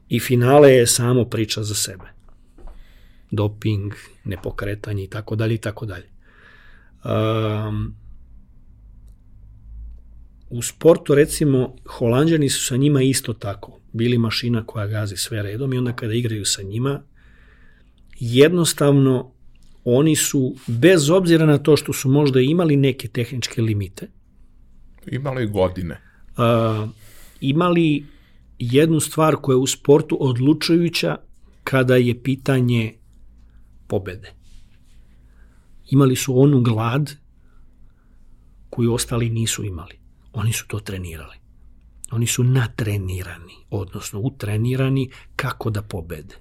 [0.08, 2.04] i finale je samo priča za sebe.
[3.30, 3.92] Doping,
[4.24, 6.08] nepokretanje i tako dalje i tako dalje.
[7.04, 7.94] Um,
[10.50, 15.72] u sportu recimo Holandjani su sa njima isto tako bili mašina koja gazi sve redom
[15.72, 17.02] i onda kada igraju sa njima
[18.20, 19.32] jednostavno
[19.84, 24.08] oni su bez obzira na to što su možda imali neke tehničke limite
[25.06, 26.00] imali godine
[26.36, 26.88] uh,
[27.40, 28.04] imali
[28.58, 31.16] jednu stvar koja je u sportu odlučujuća
[31.64, 32.94] kada je pitanje
[33.86, 34.32] pobede.
[35.90, 37.10] Imali su onu glad
[38.70, 39.98] koju ostali nisu imali.
[40.32, 41.36] Oni su to trenirali.
[42.10, 46.34] Oni su natrenirani, odnosno utrenirani kako da pobede.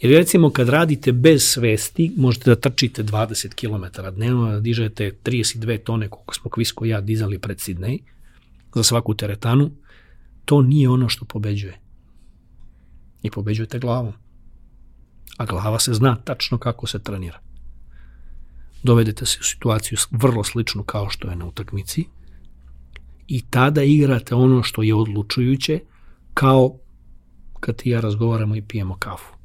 [0.00, 5.82] Jer recimo kad radite bez svesti, možete da trčite 20 km dnevno, da dižete 32
[5.84, 7.98] tone koliko smo Kvisko ja dizali pred Sidney
[8.74, 9.70] za svaku teretanu,
[10.44, 11.78] to nije ono što pobeđuje.
[13.22, 14.12] I pobeđujete glavom.
[15.36, 17.40] A glava se zna tačno kako se trenira.
[18.82, 22.04] Dovedete se u situaciju vrlo sličnu kao što je na utakmici
[23.28, 25.80] i tada igrate ono što je odlučujuće
[26.34, 26.78] kao
[27.60, 29.35] kad ti ja razgovaramo i pijemo kafu.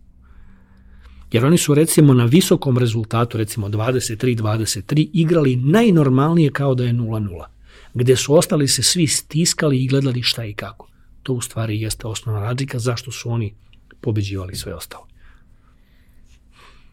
[1.31, 7.45] Jer oni su recimo na visokom rezultatu, recimo 23-23, igrali najnormalnije kao da je 0-0,
[7.93, 10.87] gde su ostali se svi stiskali i gledali šta i kako.
[11.23, 13.55] To u stvari jeste osnovna razlika zašto su oni
[14.01, 15.07] pobeđivali sve ostalo.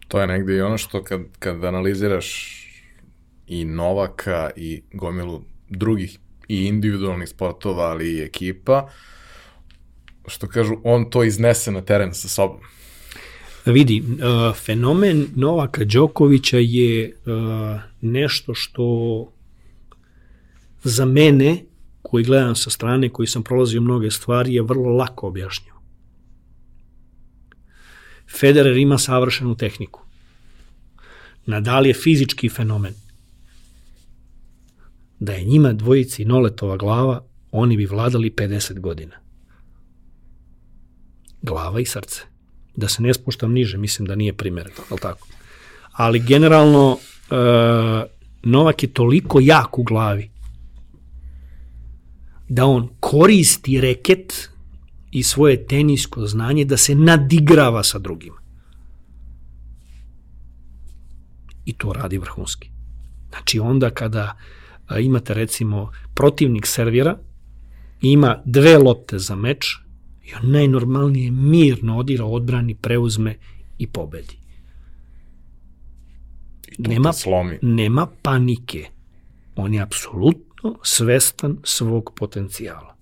[0.09, 2.59] To je negde i ono što kad, kad analiziraš
[3.47, 6.19] i Novaka i gomilu drugih
[6.49, 8.89] i individualnih sportova, ali i ekipa,
[10.27, 12.61] što kažu, on to iznese na teren sa sobom.
[13.73, 18.85] Vidi, uh, fenomen Novaka Đokovića je uh, nešto što
[20.85, 21.65] za mene
[22.03, 25.79] koji gledam sa strane, koji sam prolazio mnoge stvari, je vrlo lako objašnjivo.
[28.41, 30.01] Federer ima savršenu tehniku.
[31.47, 32.95] Nadal je fizički fenomen.
[35.21, 39.17] Da je njima dvojici Noletova glava, oni bi vladali 50 godina.
[41.43, 42.38] Glava i srce.
[42.79, 45.29] Da se ne spuštam niže, mislim da nije primjereno, ali tako?
[45.93, 46.99] Ali generalno, uh,
[48.43, 50.31] Novak je toliko jak u glavi
[52.49, 54.51] da on koristi reket
[55.11, 58.39] i svoje tenisko znanje da se nadigrava sa drugima.
[61.65, 62.71] I to radi vrhunski.
[63.31, 64.37] Znači onda kada
[65.01, 67.19] imate recimo protivnik servira,
[68.01, 69.79] ima dve lopte za meč
[70.29, 73.37] i on najnormalnije mirno odira, odbrani, preuzme
[73.79, 74.39] i pobedi.
[76.79, 77.59] I nema, slomi.
[77.63, 78.87] nema panike.
[79.57, 82.97] On je apsolutno svestan svog potencijala.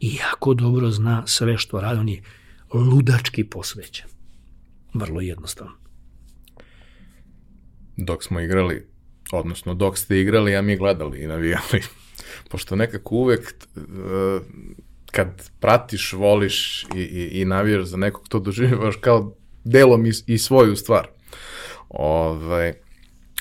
[0.00, 2.22] I jako dobro zna sve što radi, on je
[2.74, 4.06] ludački posvećen.
[4.94, 5.72] Vrlo jednostavno.
[7.96, 8.86] Dok smo igrali,
[9.32, 11.82] odnosno dok ste igrali, a mi gledali i navijali.
[12.50, 13.82] Pošto nekako uvek uh,
[15.14, 19.34] kad pratiš, voliš i, i, i navijaš za nekog, to doživljaš kao
[19.64, 21.08] delom i, i svoju stvar.
[21.88, 22.72] Ove, ovaj,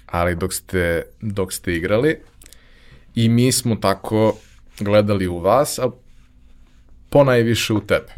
[0.06, 2.18] ali dok ste, dok ste igrali,
[3.16, 4.38] I mi smo tako
[4.80, 5.92] gledali u vas, a
[7.10, 8.14] ponajviše u tebe.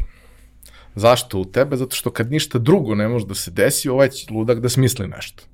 [0.94, 1.76] Zašto u tebe?
[1.76, 5.08] Zato što kad ništa drugo ne može da se desi, ovaj će ludak da smisli
[5.08, 5.44] nešto.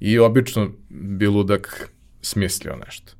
[0.00, 1.90] I obično bi ludak
[2.22, 3.12] smislio nešto.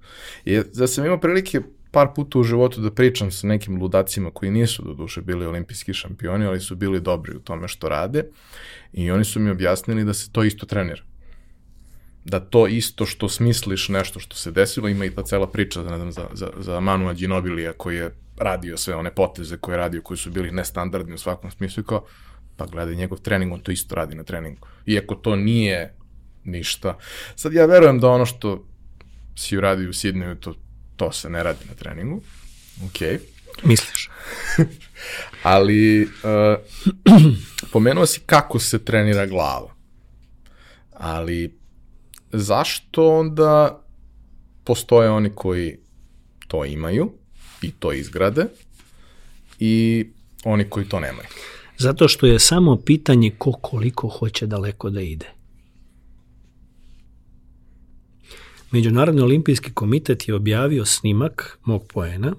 [0.44, 1.60] I da sam imao prilike
[1.98, 5.94] par puta u životu da pričam sa nekim ludacima koji nisu do duše bili olimpijski
[5.94, 8.22] šampioni, ali su bili dobri u tome što rade
[8.92, 11.02] i oni su mi objasnili da se to isto trenira
[12.24, 15.96] da to isto što smisliš nešto što se desilo, ima i ta cela priča ne
[15.96, 20.02] znam, za, za, za Manua Ginobilija koji je radio sve one poteze koje je radio,
[20.02, 22.04] koji su bili nestandardni u svakom smislu i kao,
[22.56, 24.68] pa gledaj njegov trening, on to isto radi na treningu.
[24.86, 25.94] Iako to nije
[26.44, 26.98] ništa.
[27.34, 28.66] Sad ja verujem da ono što
[29.36, 30.54] si uradio u Sidneju, to,
[30.98, 32.22] to se ne radi na treningu.
[32.86, 33.18] Okay.
[33.64, 34.10] Misliš?
[35.42, 36.10] Ali uh,
[37.72, 39.74] pomenuo si kako se trenira glava.
[40.92, 41.58] Ali
[42.32, 43.82] zašto onda
[44.64, 45.76] postoje oni koji
[46.48, 47.12] to imaju
[47.62, 48.46] i to izgrade
[49.58, 50.06] i
[50.44, 51.28] oni koji to nemaju?
[51.78, 55.37] Zato što je samo pitanje ko koliko hoće daleko da ide.
[58.70, 62.34] Međunarodni olimpijski komitet je objavio snimak mog poena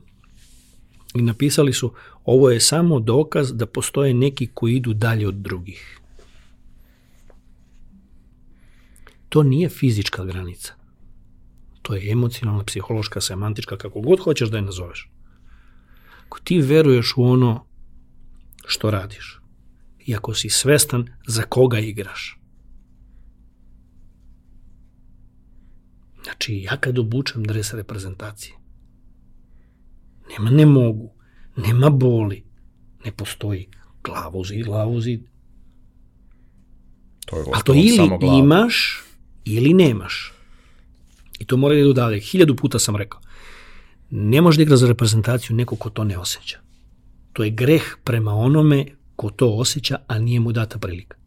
[1.16, 1.94] i napisali su
[2.26, 6.00] ovo je samo dokaz da postoje neki koji idu dalje od drugih.
[9.30, 10.74] To nije fizička granica.
[11.82, 15.10] To je emocionalna, psihološka, semantička, kako god hoćeš da je nazoveš.
[16.26, 17.66] Ako ti veruješ u ono
[18.66, 19.40] što radiš
[20.06, 22.39] i ako si svestan za koga igraš.
[26.30, 28.54] Znači, ja kad obučem dres reprezentacije,
[30.30, 31.12] nema ne mogu,
[31.56, 32.44] nema boli,
[33.06, 33.70] ne postoji
[34.04, 35.22] glava u zid, glava u zid.
[37.26, 38.10] To je A to ili
[38.40, 39.04] imaš
[39.46, 40.34] ili nemaš.
[41.40, 42.20] I to mora da idu dalje.
[42.20, 43.22] Hiljadu puta sam rekao.
[44.10, 46.60] Ne može da igra za reprezentaciju neko ko to ne osjeća.
[47.34, 51.18] To je greh prema onome ko to osjeća, a nije mu data prilika.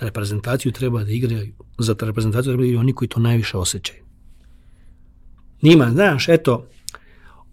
[0.00, 4.02] Reprezentaciju treba da igraju, za reprezentaciju treba da igraju oni koji to najviše osjećaju.
[5.62, 6.66] Nima, znaš, eto,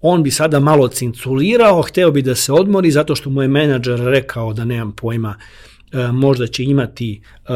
[0.02, 4.00] on bi sada malo cinculirao, hteo bi da se odmori zato što mu je menadžer
[4.00, 5.36] rekao da nemam pojma,
[5.92, 7.50] e, možda će imati e,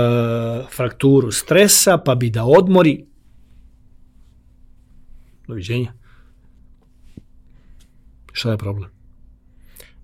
[0.76, 3.06] frakturu stresa, pa bi da odmori.
[5.48, 5.94] Doviđenja.
[8.32, 8.90] Šta je problem?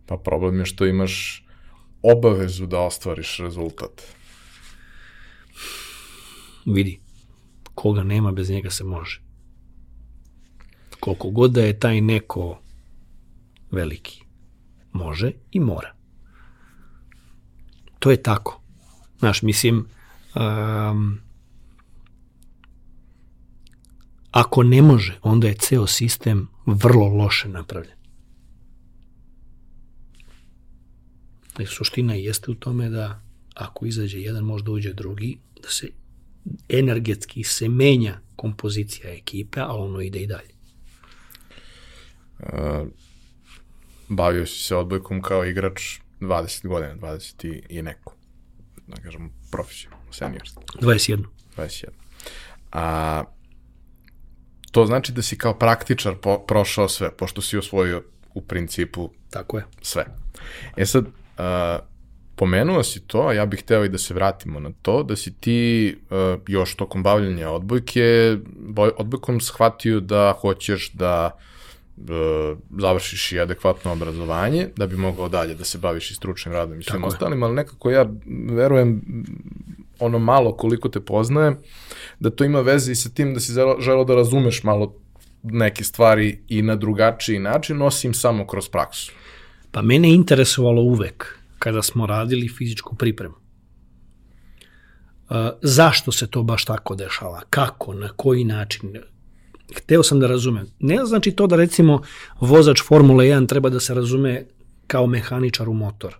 [0.05, 1.45] Pa problem je što imaš
[2.01, 4.01] obavezu da ostvariš rezultat.
[6.65, 6.99] Vidi,
[7.75, 9.21] koga nema, bez njega se može.
[10.99, 12.59] Koliko god da je taj neko
[13.71, 14.23] veliki,
[14.93, 15.95] može i mora.
[17.99, 18.61] To je tako.
[19.19, 19.85] Znaš, mislim,
[20.35, 21.19] um,
[24.31, 27.95] ako ne može, onda je ceo sistem vrlo loše napravljen.
[31.59, 33.21] I suština jeste u tome da
[33.55, 35.89] ako izađe jedan, možda uđe drugi, da se
[36.69, 40.55] energetski se menja kompozicija ekipe, a ono ide i dalje.
[42.39, 42.87] Uh,
[44.07, 48.15] bavio si se odbojkom kao igrač 20 godina, 20 i, i neko.
[48.87, 50.57] Da kažem, profesionalno, seniorski.
[50.81, 51.23] 21.
[51.57, 51.85] 21.
[52.71, 53.23] A,
[54.71, 59.57] to znači da si kao praktičar po, prošao sve, pošto si osvojio u principu Tako
[59.57, 59.65] je.
[59.81, 60.05] sve.
[60.77, 61.85] E sad, uh,
[62.35, 65.33] pomenuo si to, a ja bih hteo i da se vratimo na to, da si
[65.33, 71.31] ti uh, još tokom bavljanja odbojke, boj, odbojkom shvatio da hoćeš da
[71.97, 72.05] uh,
[72.79, 76.83] završiš i adekvatno obrazovanje, da bi mogao dalje da se baviš i stručnim radom i
[76.83, 78.05] svim Tako ostalim, ali nekako ja
[78.49, 79.01] verujem
[79.99, 81.57] ono malo koliko te poznajem,
[82.19, 84.93] da to ima veze i sa tim da si želeo da razumeš malo
[85.43, 89.11] neke stvari i na drugačiji način, osim samo kroz praksu.
[89.71, 93.35] Pa mene je interesovalo uvek kada smo radili fizičku pripremu.
[95.29, 97.41] Uh, zašto se to baš tako dešava?
[97.49, 97.93] Kako?
[97.93, 99.01] Na koji način?
[99.77, 100.67] Hteo sam da razumem.
[100.79, 102.01] Ne znači to da recimo
[102.39, 104.45] vozač Formule 1 treba da se razume
[104.87, 106.15] kao mehaničar u motor.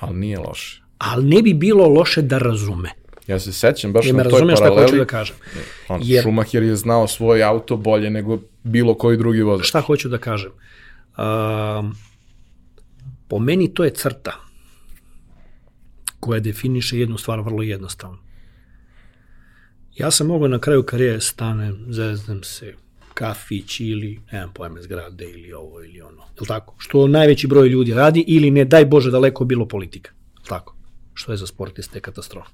[0.00, 0.82] Ali nije loše.
[0.98, 2.90] Ali ne bi bilo loše da razume.
[3.26, 4.56] Ja se sećam baš na toj paraleli.
[4.56, 5.36] šta hoću da kažem.
[5.88, 9.66] On, Jer, Schumacher je znao svoj auto bolje nego bilo koji drugi vozač.
[9.66, 10.50] Šta hoću da kažem?
[11.18, 11.94] Um,
[13.32, 14.32] Po meni to je crta
[16.20, 18.18] koja definiše jednu stvar vrlo jednostavno.
[19.96, 22.74] Ja sam mogao na kraju karijere stanem, zeznem se,
[23.14, 26.22] kafić ili, nemam pojme, zgrade ili ovo ili ono.
[26.40, 26.74] Je tako?
[26.78, 30.10] Što najveći broj ljudi radi ili ne, daj Bože, daleko bilo politika.
[30.38, 30.76] Je tako?
[31.14, 32.50] Što je za sportiste katastrofa.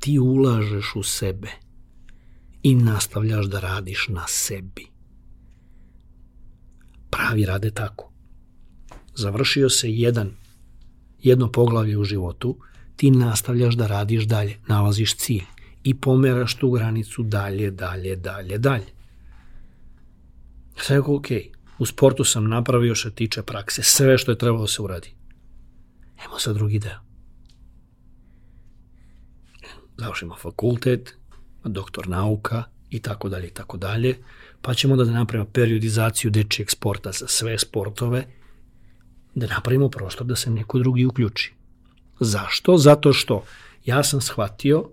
[0.00, 1.48] Ti ulažeš u sebe
[2.62, 4.93] i nastavljaš da radiš na sebi
[7.14, 8.10] pravi rade tako.
[9.14, 10.30] Završio se jedan,
[11.22, 12.58] jedno poglavlje u životu,
[12.96, 15.44] ti nastavljaš da radiš dalje, nalaziš cilj
[15.84, 18.86] i pomeraš tu granicu dalje, dalje, dalje, dalje.
[20.76, 21.26] Sve je ok.
[21.78, 25.14] U sportu sam napravio što tiče prakse, sve što je trebalo da se uradi.
[26.24, 26.98] Emo sad drugi deo.
[29.98, 31.14] Završimo fakultet,
[31.64, 34.16] doktor nauka i tako dalje i tako dalje,
[34.64, 38.24] pa ćemo da napravimo periodizaciju dečijeg sporta za sve sportove,
[39.34, 41.52] da napravimo prostor da se neko drugi uključi.
[42.20, 42.78] Zašto?
[42.78, 43.44] Zato što
[43.84, 44.88] ja sam shvatio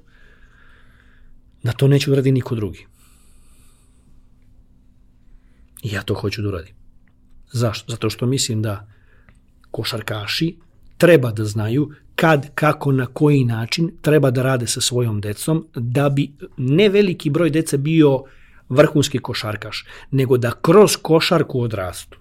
[1.64, 2.86] da to neće uradi niko drugi.
[5.84, 6.76] I ja to hoću da uradim.
[7.52, 7.92] Zašto?
[7.92, 8.88] Zato što mislim da
[9.72, 10.58] košarkaši
[10.98, 16.10] treba da znaju kad, kako, na koji način treba da rade sa svojom decom da
[16.10, 18.24] bi ne veliki broj dece bio
[18.72, 22.18] vrhunski košarkaš, nego da kroz košarku odrastu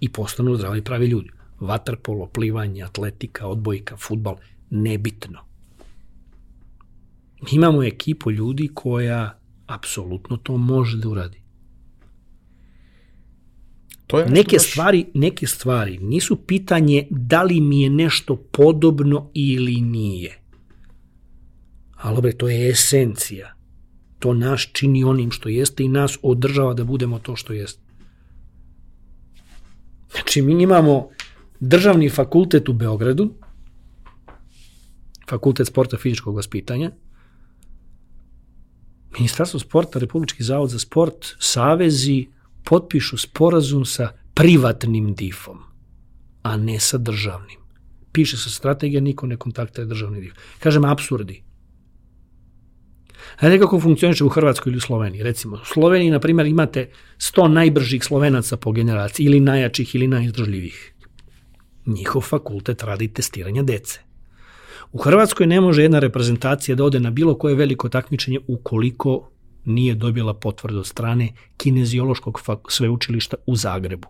[0.00, 1.30] i postanu zdravi pravi ljudi.
[1.60, 4.36] Vaterpolo, plivanje, atletika, odbojka, futbal,
[4.70, 5.40] nebitno.
[7.42, 11.42] Mi imamo ekipu ljudi koja apsolutno to može da uradi.
[14.06, 19.30] To je Neke baš- stvari, neke stvari nisu pitanje da li mi je nešto podobno
[19.34, 20.38] ili nije.
[21.94, 23.55] Ali bre, to je esencija.
[24.26, 27.82] To nas čini onim što jeste i nas održava da budemo to što jeste.
[30.10, 31.08] Znači, mi imamo
[31.60, 33.28] državni fakultet u Beogradu,
[35.28, 36.90] fakultet sporta fizičkog vaspitanja,
[39.14, 42.26] Ministarstvo sporta, Republički zavod za sport, savezi
[42.64, 45.62] potpišu sporazum sa privatnim difom,
[46.42, 47.62] a ne sa državnim.
[48.12, 50.34] Piše se strategija, niko ne kontaktuje državni dif.
[50.58, 51.45] Kažem, absurdi.
[53.36, 55.22] Hajde kako funkcioniše u Hrvatskoj ili u Sloveniji.
[55.22, 60.94] Recimo, u Sloveniji, na primjer, imate 100 najbržih slovenaca po generaciji, ili najjačih ili najizdržljivih.
[61.86, 64.00] Njihov fakultet radi testiranja dece.
[64.92, 69.30] U Hrvatskoj ne može jedna reprezentacija da ode na bilo koje veliko takmičenje ukoliko
[69.64, 74.08] nije dobila potvrdu od strane kineziološkog sveučilišta u Zagrebu.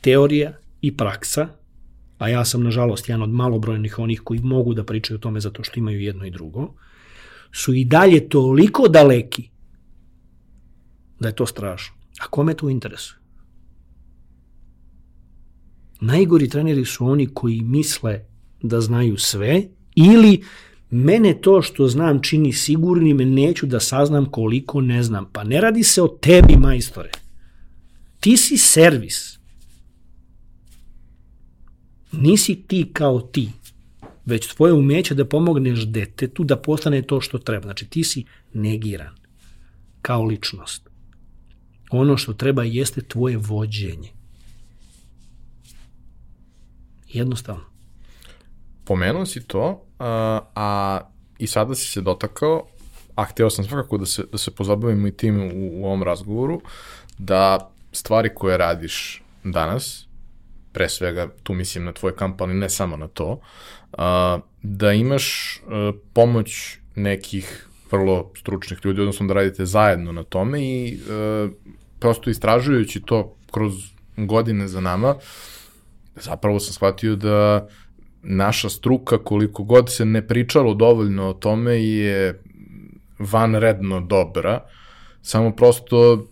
[0.00, 1.48] Teorija i praksa,
[2.18, 5.64] a ja sam nažalost jedan od malobrojnih onih koji mogu da pričaju o tome zato
[5.64, 6.74] što imaju jedno i drugo,
[7.52, 9.50] su i dalje toliko daleki
[11.20, 11.96] da je to strašno.
[12.20, 13.18] A kome to interesuje?
[16.00, 18.24] Najgori treneri su oni koji misle
[18.62, 19.62] da znaju sve
[19.94, 20.42] ili
[20.90, 25.30] mene to što znam čini sigurnim, neću da saznam koliko ne znam.
[25.32, 27.10] Pa ne radi se o tebi, majstore.
[28.20, 29.38] Ti si servis.
[32.12, 33.50] Nisi ti kao ti,
[34.24, 37.62] već tvoje umeće da pomogneš detetu da postane to što treba.
[37.62, 39.14] Znači ti si negiran
[40.02, 40.88] kao ličnost.
[41.90, 44.10] Ono što treba jeste tvoje vođenje.
[47.08, 47.64] Jednostavno.
[48.84, 51.00] Pomenuo si to, a, a
[51.38, 52.66] i sada si se dotakao,
[53.14, 56.60] a hteo sam svakako da se, da se pozabavimo i tim u, u ovom razgovoru,
[57.18, 60.05] da stvari koje radiš danas,
[60.76, 63.40] pre svega tu mislim na tvoj kamp, ali ne samo na to,
[63.92, 70.60] a, da imaš a, pomoć nekih vrlo stručnih ljudi, odnosno da radite zajedno na tome
[70.60, 71.48] i a,
[72.00, 73.72] prosto istražujući to kroz
[74.16, 75.14] godine za nama,
[76.16, 77.68] zapravo sam shvatio da
[78.22, 82.42] naša struka, koliko god se ne pričalo dovoljno o tome, je
[83.18, 84.60] vanredno dobra,
[85.22, 86.26] samo prosto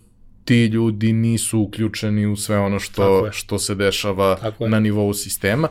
[0.45, 5.67] ti ljudi nisu uključeni u sve ono što, što se dešava na nivou sistema.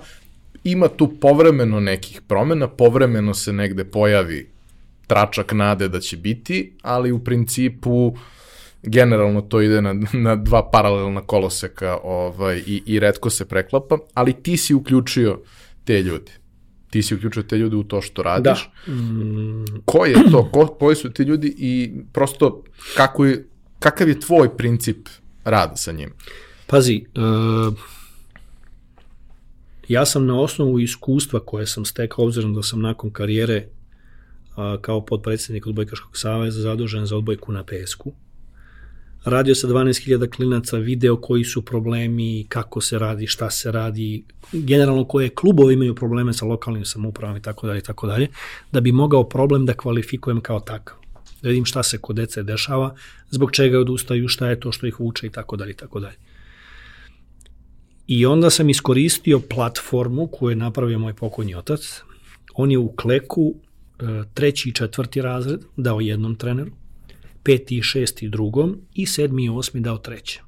[0.64, 4.50] Ima tu povremeno nekih promena, povremeno se negde pojavi
[5.06, 8.16] tračak nade da će biti, ali u principu
[8.82, 14.32] generalno to ide na, na dva paralelna koloseka ovaj, i, i redko se preklapa, ali
[14.32, 15.40] ti si uključio
[15.84, 16.32] te ljude.
[16.90, 18.70] Ti si uključio te ljude u to što radiš.
[18.86, 18.92] Da.
[18.92, 20.50] Mm, Ko je to?
[20.52, 22.62] Ko, koji su ti ljudi i prosto
[22.96, 23.44] kako je,
[23.84, 25.08] kakav je tvoj princip
[25.44, 26.12] rada sa njim?
[26.66, 27.74] Pazi, uh,
[29.88, 35.04] ja sam na osnovu iskustva koje sam stekao, obzirom da sam nakon karijere uh, kao
[35.04, 38.12] podpredsednik Odbojkaškog saveza zadužen za odbojku na pesku,
[39.24, 45.04] radio sa 12.000 klinaca, video koji su problemi, kako se radi, šta se radi, generalno
[45.04, 48.28] koje klubove imaju probleme sa lokalnim samoupravama i tako dalje i tako dalje,
[48.72, 51.03] da bi mogao problem da kvalifikujem kao takav.
[51.44, 52.94] Da vidim šta se kod dece dešava,
[53.30, 56.16] zbog čega odustaju, šta je to što ih vuče i tako dalje i tako dalje.
[58.06, 62.00] I onda sam iskoristio platformu koju je napravio moj pokojni otac.
[62.54, 64.04] On je u kleku e,
[64.34, 66.70] treći i četvrti razred dao jednom treneru,
[67.42, 70.42] peti i šesti drugom i sedmi i osmi dao trećem.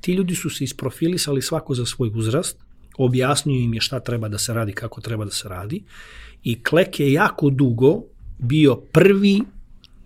[0.00, 2.56] Ti ljudi su se isprofilisali svako za svoj uzrast,
[2.98, 5.82] objasnio im je šta treba da se radi, kako treba da se radi
[6.42, 8.02] i Klek je jako dugo
[8.38, 9.40] bio prvi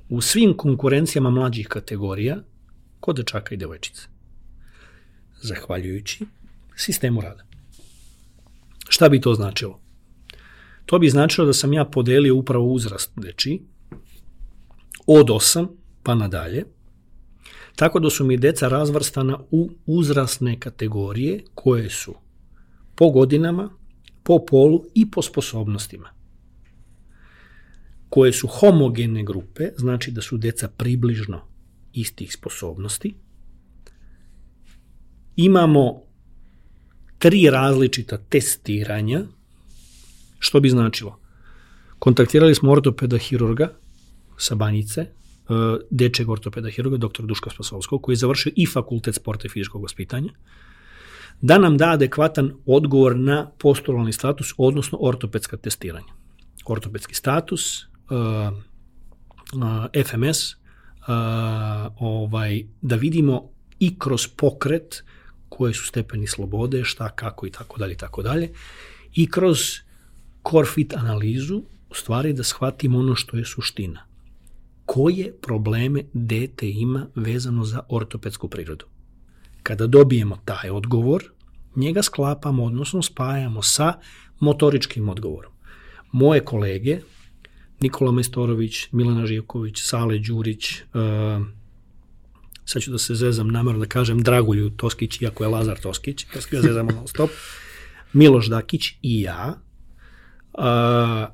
[0.08, 2.36] u svim konkurencijama mlađih kategorija
[3.00, 4.02] kod dečaka i devojčice.
[5.42, 6.26] zahvaljujući
[6.76, 7.44] sistemu rada.
[8.88, 9.80] Šta bi to značilo?
[10.86, 13.60] To bi značilo da sam ja podelio upravo uzrast deči
[15.06, 15.68] od 8
[16.02, 16.64] pa nadalje,
[17.76, 22.14] tako da su mi deca razvrstana u uzrasne kategorije koje su
[22.94, 23.70] po godinama,
[24.22, 26.15] po polu i po sposobnostima.
[28.16, 31.40] Koje su homogene grupe, znači da su deca približno
[31.92, 33.14] istih sposobnosti.
[35.36, 36.02] Imamo
[37.18, 39.20] tri različita testiranja,
[40.38, 41.18] što bi značilo.
[41.98, 43.68] Kontaktirali smo ortopeda hirurga
[44.38, 45.08] sa Banjice, e,
[45.90, 47.22] dečeg ortopeda hirurga, dr.
[47.22, 50.32] Duška Spasovskog, koji je završio i fakultet sporta i fizičkog vaspitanja,
[51.40, 56.16] da nam da adekvatan odgovor na postulalni status, odnosno ortopedska testiranja.
[56.66, 57.86] Ortopedski status,
[60.04, 60.56] FMS, uh,
[61.98, 65.04] ovaj, da vidimo i kroz pokret
[65.48, 68.52] koje su stepeni slobode, šta, kako i tako dalje i tako dalje.
[69.14, 69.58] I kroz
[70.50, 74.06] core fit analizu, u stvari da shvatimo ono što je suština.
[74.86, 78.84] Koje probleme dete ima vezano za ortopedsku prirodu?
[79.62, 81.24] Kada dobijemo taj odgovor,
[81.76, 83.92] njega sklapamo, odnosno spajamo sa
[84.40, 85.52] motoričkim odgovorom.
[86.12, 87.00] Moje kolege,
[87.80, 91.46] Nikola Majstorović, Milana Živković, Sale Đurić, uh,
[92.64, 96.40] sad ću da se zezam namjerno da kažem Dragulju Toskić, iako je Lazar Toskić, da
[96.40, 97.30] se ga zezamo non stop,
[98.12, 99.54] Miloš Dakić i ja,
[100.54, 101.28] a,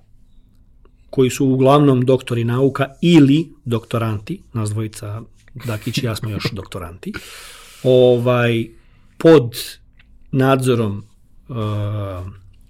[1.10, 5.22] koji su uglavnom doktori nauka ili doktoranti, nas dvojica
[5.66, 7.12] Dakić i ja smo još doktoranti,
[7.82, 8.68] ovaj,
[9.18, 9.56] pod
[10.30, 11.04] nadzorom
[11.48, 11.56] uh,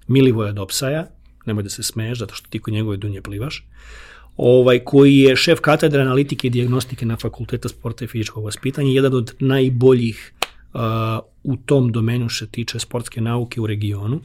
[0.09, 1.07] Milivoja Dopsaja,
[1.47, 3.65] nemoj da se smeješ, zato što ti kod njegove dunje plivaš,
[4.37, 9.15] ovaj, koji je šef katedre analitike i diagnostike na Fakulteta sporta i fizičkog vaspitanja, jedan
[9.15, 10.33] od najboljih
[10.75, 10.81] uh,
[11.45, 14.21] u tom domenu što tiče sportske nauke u regionu.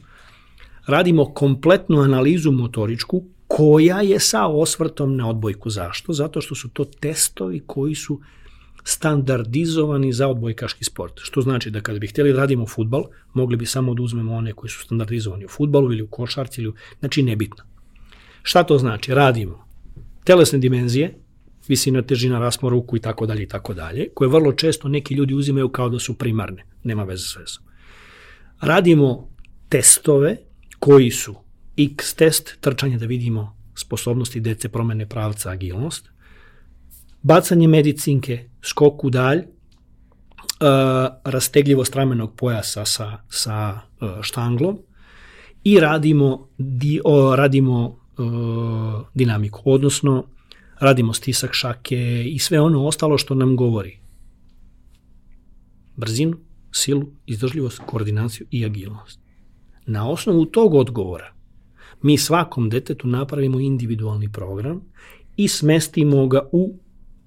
[0.86, 5.70] Radimo kompletnu analizu motoričku koja je sa osvrtom na odbojku.
[5.70, 6.12] Zašto?
[6.12, 8.20] Zato što su to testovi koji su
[8.88, 11.20] standardizovani za odbojkaški sport.
[11.22, 13.04] Što znači da kada bi htjeli da radimo futbal,
[13.34, 16.68] mogli bi samo da uzmemo one koji su standardizovani u futbalu ili u košarci, ili
[16.68, 17.64] u, znači nebitno.
[18.42, 19.14] Šta to znači?
[19.14, 19.68] Radimo
[20.24, 21.18] telesne dimenzije,
[21.68, 25.34] visina, težina, raspon ruku i tako dalje i tako dalje, koje vrlo često neki ljudi
[25.34, 27.64] uzimaju kao da su primarne, nema veze s vezom.
[28.60, 29.28] Radimo
[29.68, 30.36] testove
[30.78, 31.34] koji su
[31.76, 36.08] X test, trčanje da vidimo sposobnosti dece promene pravca, agilnost,
[37.22, 39.46] bacanje medicinke, skok u dalj, uh,
[41.24, 44.78] rastegljivost ramenog pojasa sa, sa uh, štanglom
[45.64, 50.24] i radimo, di, o, radimo uh, dinamiku, odnosno
[50.80, 53.98] radimo stisak šake i sve ono ostalo što nam govori.
[55.96, 56.36] Brzinu,
[56.72, 59.20] silu, izdržljivost, koordinaciju i agilnost.
[59.86, 61.32] Na osnovu tog odgovora
[62.02, 64.80] mi svakom detetu napravimo individualni program
[65.36, 66.78] i smestimo ga u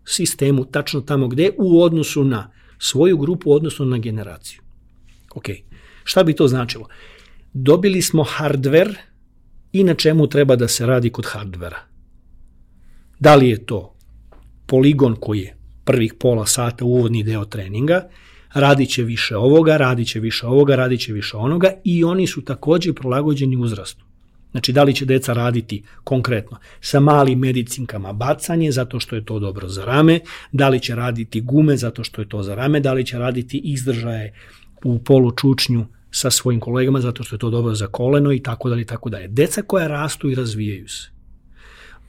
[0.06, 4.62] sistemu tačno tamo gde u odnosu na svoju grupu, odnosno na generaciju.
[5.36, 5.46] Ok,
[6.04, 6.88] šta bi to značilo?
[7.54, 8.94] Dobili smo hardware
[9.74, 11.80] i na čemu treba da se radi kod hardvera.
[13.20, 13.96] Da li je to
[14.66, 15.56] poligon koji je
[15.86, 18.10] prvih pola sata uvodni deo treninga,
[18.54, 22.42] radit će više ovoga, radit će više ovoga, radit će više onoga i oni su
[22.46, 24.06] takođe prilagođeni uzrastu.
[24.52, 29.40] Znači, da li će deca raditi konkretno sa malim medicinkama bacanje, zato što je to
[29.40, 30.20] dobro za rame,
[30.52, 33.58] da li će raditi gume, zato što je to za rame, da li će raditi
[33.58, 34.34] izdržaje
[34.84, 38.70] u polu čučnju sa svojim kolegama zato što je to dobro za koleno i tako
[38.70, 39.28] dalje i tako dalje.
[39.28, 41.10] Deca koja rastu i razvijaju se.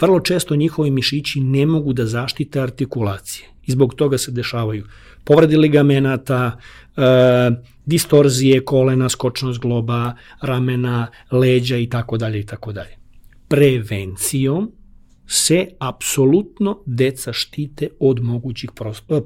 [0.01, 4.86] Vrlo često njihovi mišići ne mogu da zaštite artikulacije i zbog toga se dešavaju
[5.24, 6.59] povredi ligamenata,
[6.97, 7.02] e,
[7.86, 12.96] distorzije kolena, skočnost globa, ramena, leđa i tako dalje i tako dalje.
[13.48, 14.72] Prevencijom
[15.26, 18.70] se apsolutno deca štite od mogućih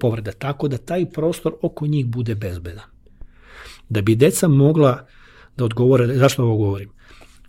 [0.00, 2.84] povreda, tako da taj prostor oko njih bude bezbedan.
[3.88, 5.06] Da bi deca mogla
[5.56, 6.90] da odgovore, zašto ovo govorim?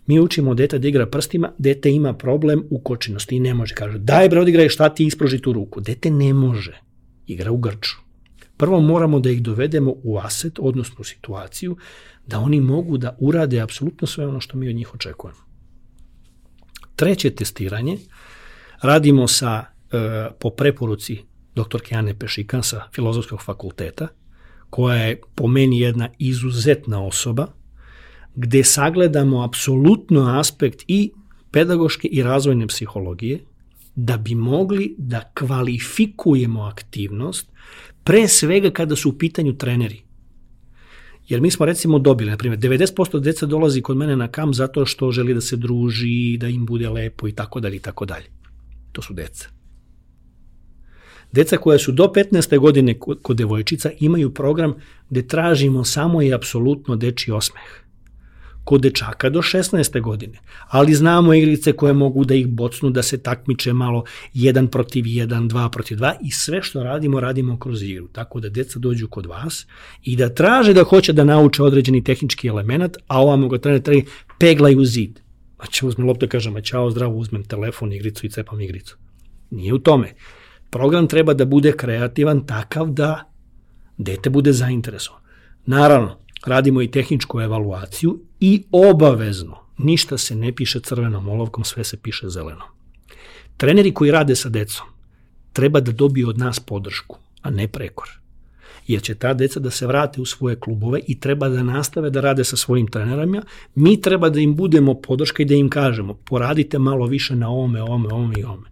[0.06, 3.74] Mi učimo dete da igra prstima, dete ima problem u kočinosti i ne može.
[3.74, 5.80] Kaže, daj bre, odigraj šta ti ispruži tu ruku.
[5.80, 6.80] Dete ne može.
[7.26, 8.07] Igra u grču.
[8.58, 11.76] Prvo moramo da ih dovedemo u aset, odnosno u situaciju,
[12.26, 15.40] da oni mogu da urade apsolutno sve ono što mi od njih očekujemo.
[16.96, 17.98] Treće testiranje
[18.82, 21.18] radimo sa, e, po preporuci
[21.54, 21.94] dr.
[21.94, 24.08] Ane Pešikan sa Filozofskog fakulteta,
[24.70, 27.46] koja je po meni jedna izuzetna osoba,
[28.34, 31.12] gde sagledamo apsolutno aspekt i
[31.50, 33.40] pedagoške i razvojne psihologije,
[33.94, 37.46] da bi mogli da kvalifikujemo aktivnost,
[38.08, 40.02] pre svega kada su u pitanju treneri.
[41.28, 44.86] Jer mi smo recimo dobili, na primjer, 90% deca dolazi kod mene na kam zato
[44.86, 48.24] što želi da se druži, da im bude lepo i tako dalje i tako dalje.
[48.92, 49.48] To su deca.
[51.32, 52.58] Deca koja su do 15.
[52.58, 54.74] godine kod, devojčica imaju program
[55.10, 57.87] gde tražimo samo i apsolutno deči osmeh
[58.68, 60.00] kod dečaka do 16.
[60.00, 60.38] godine.
[60.68, 64.04] Ali znamo igrice koje mogu da ih bocnu, da se takmiče malo
[64.34, 68.08] 1 protiv 1, 2 protiv 2 i sve što radimo, radimo kroz igru.
[68.08, 69.66] Tako da deca dođu kod vas
[70.04, 74.04] i da traže da hoće da nauče određeni tehnički element, a ovamo ga trener trener
[74.38, 75.20] peglaju zid.
[75.70, 78.98] Će uzmem loptu kažem, a čao, zdravo, uzmem telefon, igricu i cepam igricu.
[79.50, 80.12] Nije u tome.
[80.70, 83.32] Program treba da bude kreativan takav da
[83.96, 85.22] dete bude zainteresovan.
[85.66, 91.96] Naravno, radimo i tehničku evaluaciju i obavezno, ništa se ne piše crvenom olovkom, sve se
[91.96, 92.68] piše zelenom.
[93.56, 94.86] Treneri koji rade sa decom
[95.58, 98.08] treba da dobiju od nas podršku, a ne prekor.
[98.86, 102.20] Jer će ta deca da se vrate u svoje klubove i treba da nastave da
[102.20, 103.42] rade sa svojim trenerama.
[103.74, 107.82] Mi treba da im budemo podrška i da im kažemo poradite malo više na ovome,
[107.82, 108.68] ovome, ovome i ovome.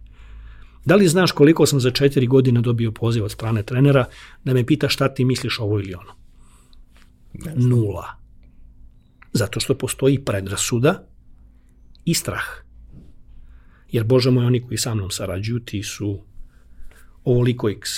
[0.85, 4.05] Da li znaš koliko sam za četiri godine dobio poziv od strane trenera
[4.43, 6.11] da me pita šta ti misliš ovo ili ono?
[7.55, 8.05] Nula.
[9.37, 11.07] Zato što postoji predrasuda
[12.05, 12.45] i strah.
[13.91, 16.19] Jer, Bože moj, oni koji sa mnom sarađuju, ti su
[17.23, 17.89] ovoliko x.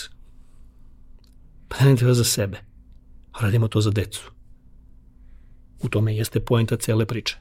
[1.67, 2.57] Pa ne treba za sebe.
[3.41, 4.31] Radimo to za decu.
[5.81, 7.37] U tome jeste poenta cele priče.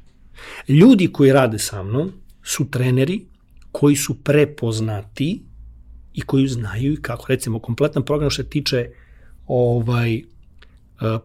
[0.68, 2.12] Ljudi koji rade sa mnom
[2.42, 3.26] su treneri
[3.72, 5.42] koji su prepoznati
[6.14, 8.90] i koji znaju kako, recimo, kompletan program što se tiče
[9.46, 10.22] ovaj,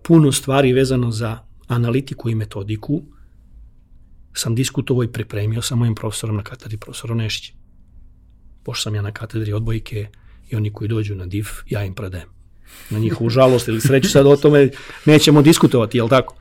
[0.04, 1.40] puno stvari vezano za
[1.76, 3.02] analitiku i metodiku
[4.34, 7.54] sam diskutovao i pripremio sa mojim profesorom na katedri, profesorom Nešić.
[8.64, 10.08] Pošto sam ja na katedri odbojke
[10.50, 12.28] i oni koji dođu na DIF, ja im predajem.
[12.90, 14.70] Na njihovu žalost ili sreću sad o tome
[15.06, 16.36] nećemo diskutovati, jel tako?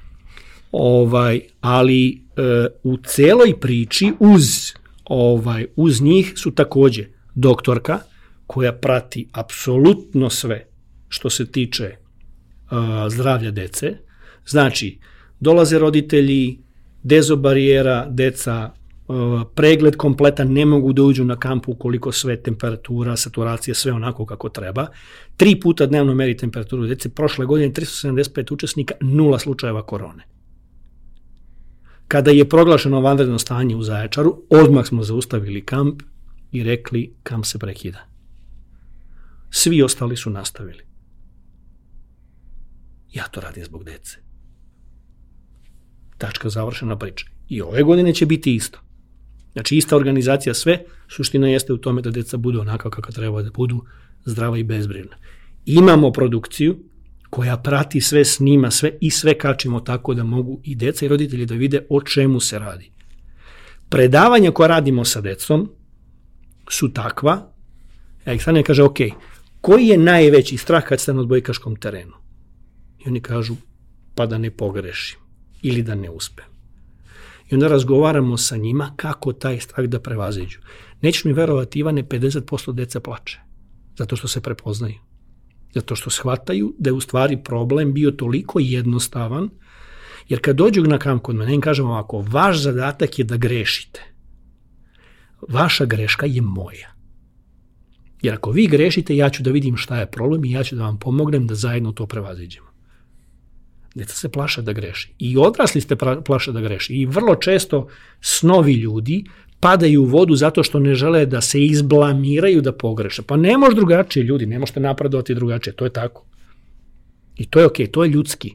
[0.73, 4.73] Ovaj, ali e, u celoj priči uz
[5.05, 7.99] ovaj uz njih su takođe doktorka
[8.47, 10.67] koja prati apsolutno sve
[11.09, 11.97] što se tiče
[13.09, 13.97] zdravlja dece.
[14.47, 14.99] Znači,
[15.43, 16.59] dolaze roditelji,
[17.03, 18.71] dezobarijera, deca,
[19.55, 24.49] pregled kompletan, ne mogu da uđu na kampu ukoliko sve temperatura, saturacija, sve onako kako
[24.49, 24.87] treba.
[25.37, 27.09] Tri puta dnevno meri temperaturu dece.
[27.09, 30.25] Prošle godine 375 učesnika, nula slučajeva korone.
[32.09, 36.03] Kada je proglašeno vanredno stanje u Zaječaru, odmah smo zaustavili kamp
[36.53, 38.07] i rekli kamp se prekida.
[39.51, 40.85] Svi ostali su nastavili.
[43.13, 44.32] Ja to radim zbog dece.
[46.23, 47.27] Tačka završena priča.
[47.49, 48.79] I ove godine će biti isto.
[49.53, 53.51] Znači, ista organizacija sve, suština jeste u tome da deca budu onako kako treba da
[53.51, 53.81] budu,
[54.25, 55.17] zdrava i bezbrirna.
[55.67, 56.77] Imamo produkciju
[57.31, 61.47] koja prati sve, snima sve i sve kačimo tako da mogu i deca i roditelji
[61.47, 62.91] da vide o čemu se radi.
[63.89, 65.71] Predavanja koja radimo sa decom
[66.71, 67.53] su takva,
[68.25, 68.99] Aleksandar kaže, ok,
[69.61, 72.15] koji je najveći strah kad ste na odbojkaškom terenu?
[73.05, 73.57] I oni kažu,
[74.15, 75.22] pa da ne pogrešim
[75.63, 76.45] ili da ne uspem.
[77.51, 80.59] I onda razgovaramo sa njima kako taj strah da prevaziđu.
[81.01, 83.41] Nećeš mi verovati, Ivane, 50% deca plače.
[83.99, 84.99] Zato što se prepoznaju.
[85.75, 89.51] Zato što shvataju da je u stvari problem bio toliko jednostavan,
[90.29, 94.03] jer kad dođu na kamp kod mene, im kažem ovako, vaš zadatak je da grešite.
[95.49, 96.95] Vaša greška je moja.
[98.23, 100.83] Jer ako vi grešite, ja ću da vidim šta je problem i ja ću da
[100.83, 102.72] vam pomognem da zajedno to prevaziđemo.
[103.95, 105.15] Deca se plaša da greši.
[105.19, 106.95] I odrasli ste plaše da greši.
[106.95, 107.89] I vrlo često
[108.21, 109.25] snovi ljudi
[109.61, 113.23] padaju u vodu zato što ne žele da se izblamiraju da pogreše.
[113.23, 116.25] Pa ne može drugačije ljudi, ne možete napredovati drugačije, to je tako.
[117.37, 118.55] I to je okej, okay, to je ljudski.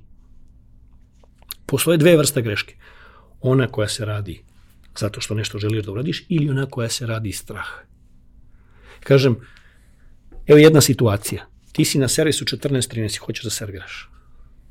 [1.66, 2.76] Postoje dve vrste greške.
[3.42, 4.42] Ona koja se radi
[4.98, 7.80] zato što nešto želiš da uradiš ili ona koja se radi iz straha.
[9.00, 9.36] Kažem,
[10.48, 11.46] evo jedna situacija.
[11.72, 14.10] Ti si na servisu 14-13 i hoćeš da serviraš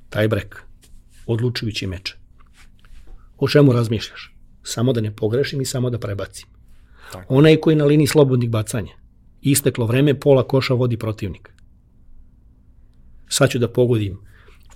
[0.08, 0.62] taj brek,
[1.26, 2.14] odlučujući meč.
[3.38, 4.34] O čemu razmišljaš?
[4.62, 6.48] Samo da ne pogrešim i samo da prebacim.
[7.12, 7.34] Tako.
[7.34, 8.92] Onaj koji je na liniji slobodnih bacanja.
[9.42, 11.52] Isteklo vreme, pola koša vodi protivnik.
[13.28, 14.18] Sad ću da pogodim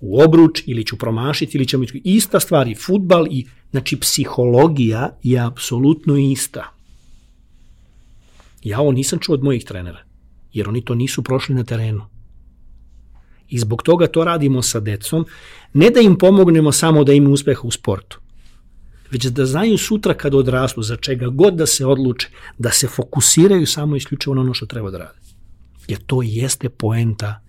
[0.00, 5.38] u obruč ili ću promašiti ili ćemo ista stvar i futbal i znači psihologija je
[5.38, 6.72] apsolutno ista.
[8.62, 10.04] Ja ovo nisam čuo od mojih trenera,
[10.52, 12.06] jer oni to nisu prošli na terenu.
[13.50, 15.24] I zbog toga to radimo sa decom,
[15.72, 18.20] ne da im pomognemo samo da imaju uspeha u sportu,
[19.10, 22.28] već da znaju sutra kad odrastu, za čega god da se odluče,
[22.58, 25.18] da se fokusiraju samo isključivo na ono što treba da rade.
[25.88, 27.40] Jer to jeste poenta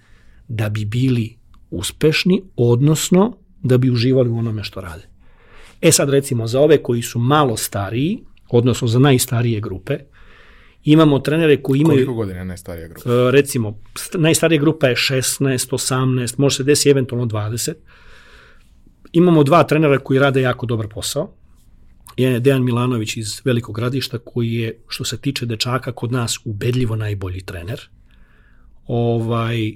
[0.48, 1.38] da bi bili
[1.72, 5.08] uspešni, odnosno da bi uživali u onome što rade.
[5.82, 8.20] E sad recimo za ove koji su malo stariji,
[8.50, 9.98] odnosno za najstarije grupe,
[10.84, 11.98] imamo trenere koji imaju...
[11.98, 13.10] Koliko godina je najstarija grupa?
[13.10, 13.80] E, recimo,
[14.14, 17.74] najstarija grupa je 16, 18, može se desi eventualno 20.
[19.12, 21.34] Imamo dva trenera koji rade jako dobar posao.
[22.18, 26.40] Jedan je Dejan Milanović iz Velikog gradišta koji je, što se tiče dečaka, kod nas
[26.46, 27.90] ubedljivo najbolji trener.
[28.88, 29.74] Ovaj,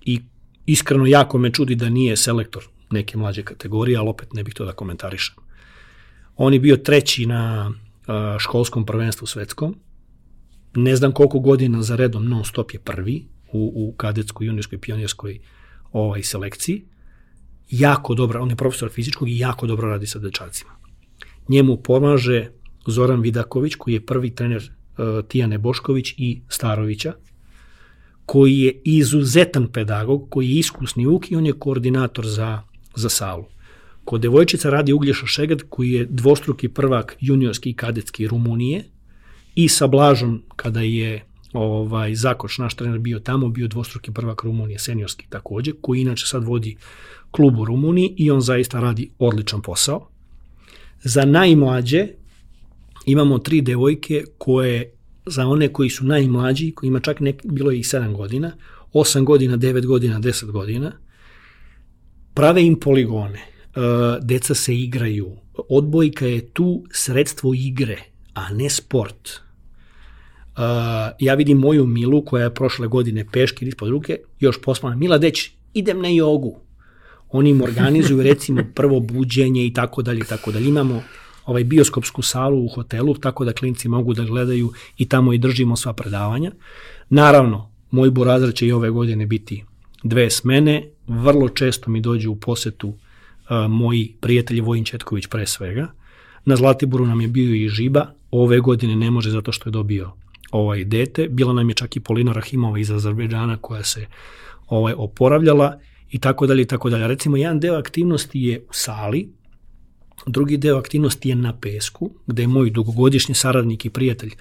[0.00, 0.20] I
[0.66, 4.64] iskreno jako me čudi da nije selektor neke mlađe kategorije, ali opet ne bih to
[4.64, 5.34] da komentarišem.
[6.36, 7.72] On je bio treći na
[8.38, 9.76] školskom prvenstvu svetskom.
[10.76, 15.38] Ne znam koliko godina za redom non stop je prvi u, u kadetskoj, juniorskoj, pionirskoj
[15.92, 16.84] ovaj, selekciji.
[17.70, 20.70] Jako dobro, on je profesor fizičkog i jako dobro radi sa dečacima.
[21.48, 22.50] Njemu pomaže
[22.86, 27.12] Zoran Vidaković, koji je prvi trener uh, Tijane Bošković i Starovića,
[28.26, 32.62] koji je izuzetan pedagog, koji je iskusni uk i on je koordinator za,
[32.94, 33.44] za salu.
[34.04, 38.84] Kod devojčica radi Uglješa Šegad, koji je dvostruki prvak juniorski i kadetski Rumunije
[39.56, 44.78] i sa Blažom, kada je ovaj Zakoč, naš trener, bio tamo, bio dvostruki prvak Rumunije,
[44.78, 46.76] seniorski takođe, koji inače sad vodi
[47.30, 50.08] klub u Rumuniji i on zaista radi odličan posao.
[51.02, 52.08] Za najmlađe
[53.06, 54.92] imamo tri devojke koje,
[55.26, 58.52] za one koji su najmlađi, koji ima čak nek, bilo je i 7 godina,
[58.92, 60.92] 8 godina, 9 godina, 10 godina,
[62.34, 63.80] prave im poligone, e,
[64.20, 65.36] deca se igraju,
[65.68, 67.98] odbojka je tu sredstvo igre,
[68.34, 69.45] a ne sport.
[70.56, 70.62] Uh,
[71.18, 75.50] ja vidim moju Milu koja je prošle godine peškir ispod ruke, još poslala, Mila deć,
[75.74, 76.60] idem na jogu.
[77.28, 80.68] Oni im organizuju recimo prvo buđenje i tako dalje i tako dalje.
[80.68, 81.02] Imamo
[81.46, 85.76] ovaj bioskopsku salu u hotelu, tako da klinci mogu da gledaju i tamo i držimo
[85.76, 86.50] sva predavanja.
[87.08, 89.64] Naravno, moj burazar će i ove godine biti
[90.02, 92.96] dve smene, vrlo često mi dođu u posetu uh,
[93.68, 95.86] moji prijatelji Vojin Četković pre svega.
[96.44, 100.12] Na Zlatiboru nam je bio i Žiba, ove godine ne može zato što je dobio
[100.50, 101.28] ovaj dete.
[101.28, 104.06] Bila nam je čak i Polina Rahimova iz Azerbejdžana koja se
[104.68, 105.78] ovaj oporavljala
[106.10, 107.08] i tako dalje i tako dalje.
[107.08, 109.28] Recimo, jedan deo aktivnosti je u sali,
[110.26, 114.34] drugi deo aktivnosti je na pesku, gde je moj dugogodišnji saradnik i prijatelj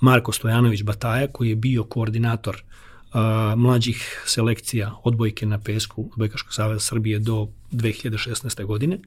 [0.00, 3.20] Marko Stojanović Bataja, koji je bio koordinator uh,
[3.56, 8.64] mlađih selekcija odbojke na pesku Odbojkaškog saveza Srbije do 2016.
[8.64, 8.98] godine.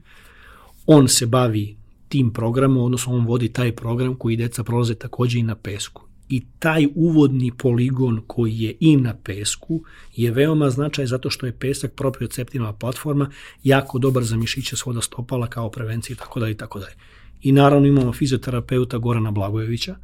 [0.86, 1.76] On se bavi
[2.08, 6.42] tim programom, odnosno on vodi taj program koji deca prolaze takođe i na pesku i
[6.58, 9.82] taj uvodni poligon koji je i na pesku
[10.16, 13.30] je veoma značaj zato što je pesak proprioceptivna platforma
[13.62, 16.94] jako dobar za mišiće svoda stopala kao prevencija i tako dalje i tako dalje.
[17.42, 19.96] I naravno imamo fizioterapeuta Gorana Blagojevića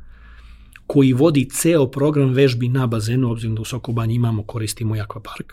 [0.87, 5.53] koji vodi ceo program vežbi na bazenu, obzirom da u Sokobanji imamo, koristimo i akvapark.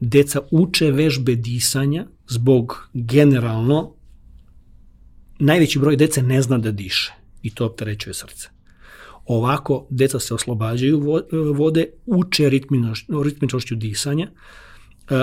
[0.00, 3.94] Deca uče vežbe disanja zbog generalno
[5.38, 8.57] najveći broj dece ne zna da diše i to opterećuje srce.
[9.28, 11.22] Ovako, deca se oslobađaju
[11.54, 12.48] vode, uče
[13.24, 14.30] ritmičnošću disanja, e,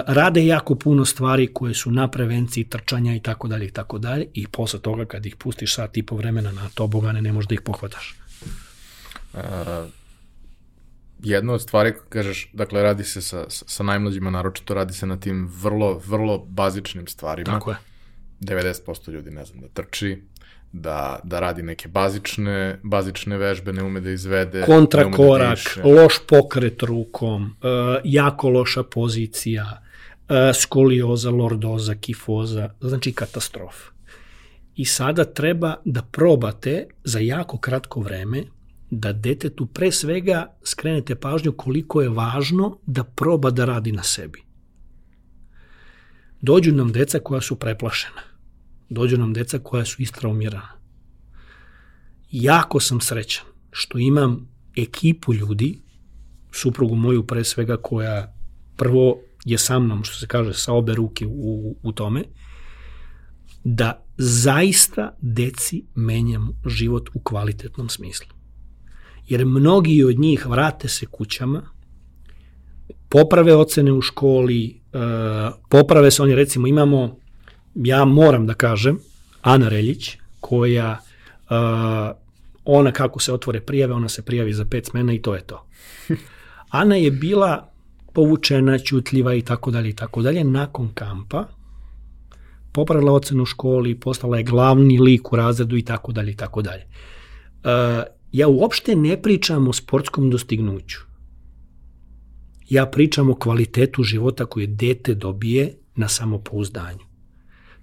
[0.07, 4.27] rade jako puno stvari koje su na prevenciji trčanja i tako dalje i tako dalje
[4.33, 7.53] i posle toga kad ih pustiš sat i po vremena na tobogane ne možeš da
[7.53, 8.15] ih pohvataš.
[9.33, 9.41] Uh,
[11.23, 15.51] jedna od stvari, kažeš, dakle, radi se sa, sa najmlađima, naročito radi se na tim
[15.61, 17.51] vrlo, vrlo bazičnim stvarima.
[17.51, 17.77] Tako je.
[18.41, 20.21] 90% ljudi ne znam da trči,
[20.75, 24.63] da, da radi neke bazične, bazične vežbe, ne ume da izvede.
[24.65, 27.49] Kontrakorak, da loš pokret rukom, uh,
[28.03, 33.75] jako loša pozicija, uh, skolioza, lordoza, kifoza, znači katastrof.
[34.75, 38.43] I sada treba da probate za jako kratko vreme
[38.91, 44.43] da detetu pre svega skrenete pažnju koliko je važno da proba da radi na sebi.
[46.41, 48.34] Dođu nam deca koja su preplašena
[48.89, 50.79] dođu nam deca koja su istraumirana.
[52.31, 55.79] Jako sam srećan što imam ekipu ljudi,
[56.51, 58.35] suprugu moju pre svega koja
[58.77, 62.23] prvo je sa mnom, što se kaže, sa obe ruke u, u tome,
[63.63, 68.27] da zaista deci menjam život u kvalitetnom smislu.
[69.27, 71.61] Jer mnogi od njih vrate se kućama,
[73.09, 74.99] poprave ocene u školi, e,
[75.69, 77.17] poprave se, oni recimo imamo
[77.75, 78.99] ja moram da kažem,
[79.41, 81.01] Ana Reljić, koja
[81.49, 82.17] uh,
[82.65, 85.65] ona kako se otvore prijave, ona se prijavi za pet smena i to je to.
[86.69, 87.71] Ana je bila
[88.13, 90.43] povučena, ćutljiva i tako dalje i tako dalje.
[90.43, 91.47] Nakon kampa
[92.71, 96.61] popravila ocenu u školi, postala je glavni lik u razredu i tako dalje i tako
[96.61, 96.83] dalje.
[98.31, 100.99] Ja uopšte ne pričam o sportskom dostignuću.
[102.69, 107.14] Ja pričam o kvalitetu života koje dete dobije na samopouzdanju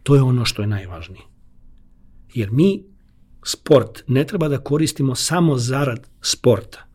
[0.02, 1.22] To je ono što je najvažnije.
[2.34, 2.84] Jer mi
[3.44, 6.86] sport ne treba da koristimo samo zarad sporta,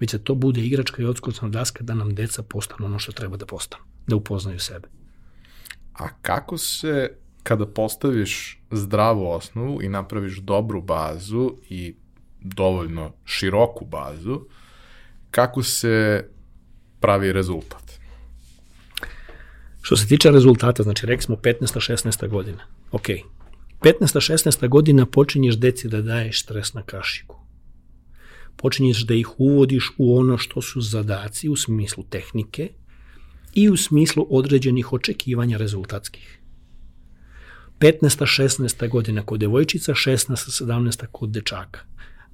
[0.00, 3.36] već da to bude igračka i odskucna daska da nam deca postanu ono što treba
[3.36, 4.88] da postanu, da upoznaju sebe.
[5.92, 11.94] A kako se, kada postaviš zdravu osnovu i napraviš dobru bazu i
[12.40, 14.40] dovoljno široku bazu,
[15.30, 16.24] kako se
[17.00, 17.85] pravi rezultat?
[19.86, 21.92] Što se tiče rezultata, znači rekli smo 15.
[21.92, 22.28] 16.
[22.28, 22.66] godina.
[22.92, 23.06] Ok.
[23.06, 23.22] 15.
[24.00, 24.68] 16.
[24.68, 27.36] godina počinješ deci da daješ stres na kašiku.
[28.56, 32.68] Počinješ da ih uvodiš u ono što su zadaci u smislu tehnike
[33.54, 36.38] i u smislu određenih očekivanja rezultatskih.
[37.78, 38.02] 15.
[38.02, 38.88] 16.
[38.88, 40.64] godina kod devojčica, 16.
[40.64, 41.06] 17.
[41.12, 41.80] kod dečaka.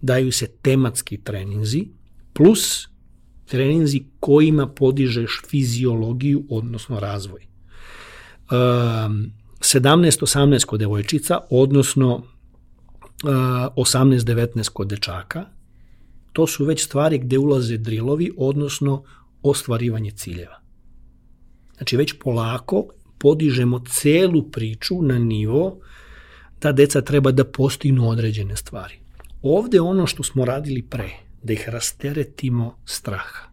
[0.00, 1.84] Daju se tematski treninzi
[2.32, 2.91] plus
[3.46, 7.46] treninzi kojima podižeš fiziologiju, odnosno razvoj.
[8.50, 12.22] Um, 17-18 kod devojčica, odnosno uh,
[13.76, 15.44] 18-19 kod dečaka,
[16.32, 19.02] to su već stvari gde ulaze drilovi, odnosno
[19.42, 20.60] ostvarivanje ciljeva.
[21.76, 22.86] Znači već polako
[23.18, 25.78] podižemo celu priču na nivo
[26.60, 28.94] da deca treba da postignu određene stvari.
[29.42, 31.10] Ovde ono što smo radili pre,
[31.42, 33.50] da ih rasteretimo straha,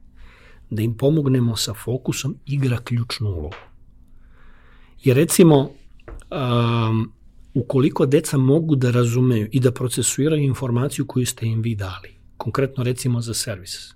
[0.70, 3.56] da im pomognemo sa fokusom, igra ključnu ulogu.
[5.04, 5.72] Jer recimo,
[6.32, 7.12] um,
[7.54, 12.84] ukoliko deca mogu da razumeju i da procesuiraju informaciju koju ste im vi dali, konkretno
[12.84, 13.94] recimo za servis,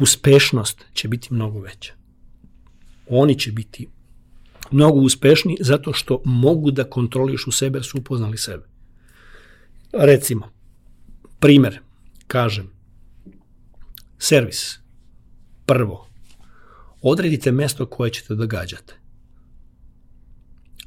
[0.00, 1.92] uspešnost će biti mnogo veća.
[3.08, 3.88] Oni će biti
[4.70, 8.64] mnogo uspešni zato što mogu da kontrolišu sebe su upoznali sebe.
[9.92, 10.53] Recimo,
[11.44, 11.80] primer,
[12.26, 12.70] kažem,
[14.18, 14.78] servis.
[15.66, 16.08] Prvo,
[17.02, 18.94] odredite mesto koje ćete da gađate.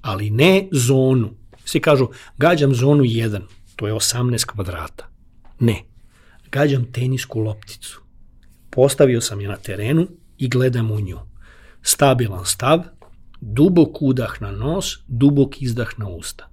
[0.02, 1.30] Ali ne zonu.
[1.66, 2.08] Svi kažu,
[2.38, 3.42] gađam zonu 1,
[3.76, 5.10] to je 18 kvadrata.
[5.60, 5.84] Ne,
[6.52, 8.02] gađam tenisku lopticu.
[8.70, 10.08] Postavio sam je na terenu
[10.38, 11.20] i gledam u nju.
[11.82, 12.84] Stabilan stav,
[13.42, 16.50] dubok udah na nos, dubok izdah na usta.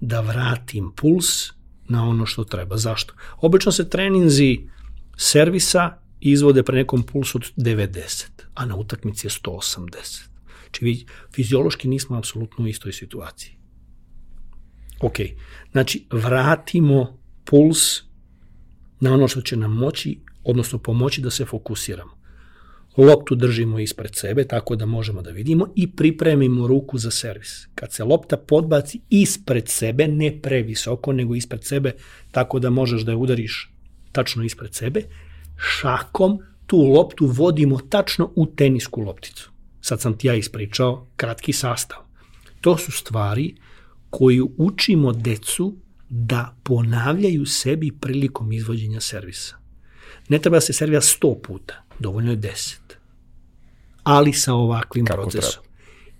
[0.00, 1.56] Da vratim puls
[1.88, 2.76] na ono što treba.
[2.76, 3.14] Zašto?
[3.36, 4.58] Obično se treninzi
[5.16, 10.26] servisa izvode pre nekom pulsu od 90, a na utakmici je 180.
[10.62, 13.56] Znači, vi fiziološki nismo apsolutno u istoj situaciji.
[15.00, 15.16] Ok,
[15.72, 17.78] znači vratimo puls
[19.00, 22.15] na ono što će nam moći, odnosno pomoći da se fokusiramo.
[22.96, 27.68] Loptu držimo ispred sebe, tako da možemo da vidimo i pripremimo ruku za servis.
[27.74, 31.92] Kad se lopta podbaci ispred sebe, ne previsoko, nego ispred sebe,
[32.30, 33.72] tako da možeš da je udariš
[34.12, 35.02] tačno ispred sebe,
[35.56, 39.50] šakom tu loptu vodimo tačno u tenisku lopticu.
[39.80, 41.98] Sad sam ti ja ispričao kratki sastav.
[42.60, 43.54] To su stvari
[44.10, 45.76] koju učimo decu
[46.08, 49.56] da ponavljaju sebi prilikom izvođenja servisa.
[50.28, 52.76] Ne treba se servija 100 puta, dovoljno je 10.
[54.02, 55.62] Ali sa ovakvim Kako procesom.
[55.62, 55.66] Treba?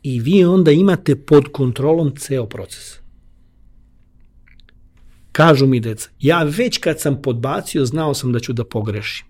[0.02, 2.98] I vi onda imate pod kontrolom ceo proces.
[5.32, 9.26] Kažu mi deca, ja već kad sam podbacio, znao sam da ću da pogrešim.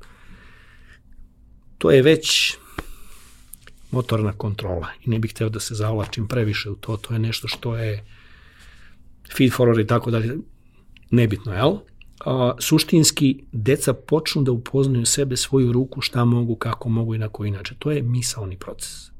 [1.78, 2.56] To je već
[3.90, 7.48] motorna kontrola i ne bih hteo da se zavlačim previše u to, to je nešto
[7.48, 8.04] što je
[9.36, 10.36] feed forward i tako dalje,
[11.10, 11.76] nebitno, jel?
[12.24, 17.28] A, suštinski, deca počnu da upoznaju sebe, svoju ruku, šta mogu, kako mogu i na
[17.28, 17.76] koji način.
[17.78, 19.10] To je misalni proces.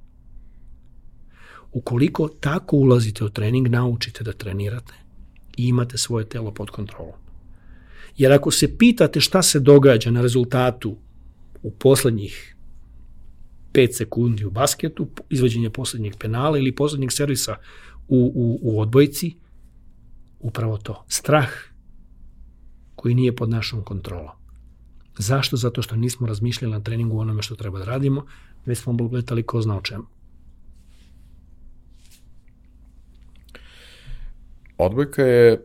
[1.72, 4.94] Ukoliko tako ulazite u trening, naučite da trenirate,
[5.56, 7.14] i imate svoje telo pod kontrolom.
[8.16, 10.96] Jer ako se pitate šta se događa na rezultatu
[11.62, 12.56] u poslednjih
[13.72, 17.56] 5 sekundi u basketu, izvođenje poslednjeg penala ili poslednjeg servisa
[18.08, 19.34] u, u, u odbojci,
[20.40, 21.04] upravo to.
[21.08, 21.48] Strah
[22.96, 24.34] koji nije pod našom kontrolom.
[25.18, 25.56] Zašto?
[25.56, 28.26] Zato što nismo razmišljali na treningu onome što treba da radimo,
[28.66, 30.04] već smo gledali ko zna o čemu.
[34.78, 35.60] odbojka je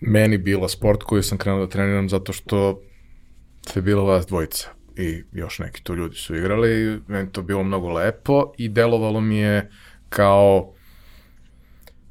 [0.00, 2.80] meni bila sport koji sam krenuo da treniram zato što
[3.66, 7.62] se bila vas dvojica i još neki tu ljudi su igrali i meni to bilo
[7.62, 9.70] mnogo lepo i delovalo mi je
[10.08, 10.72] kao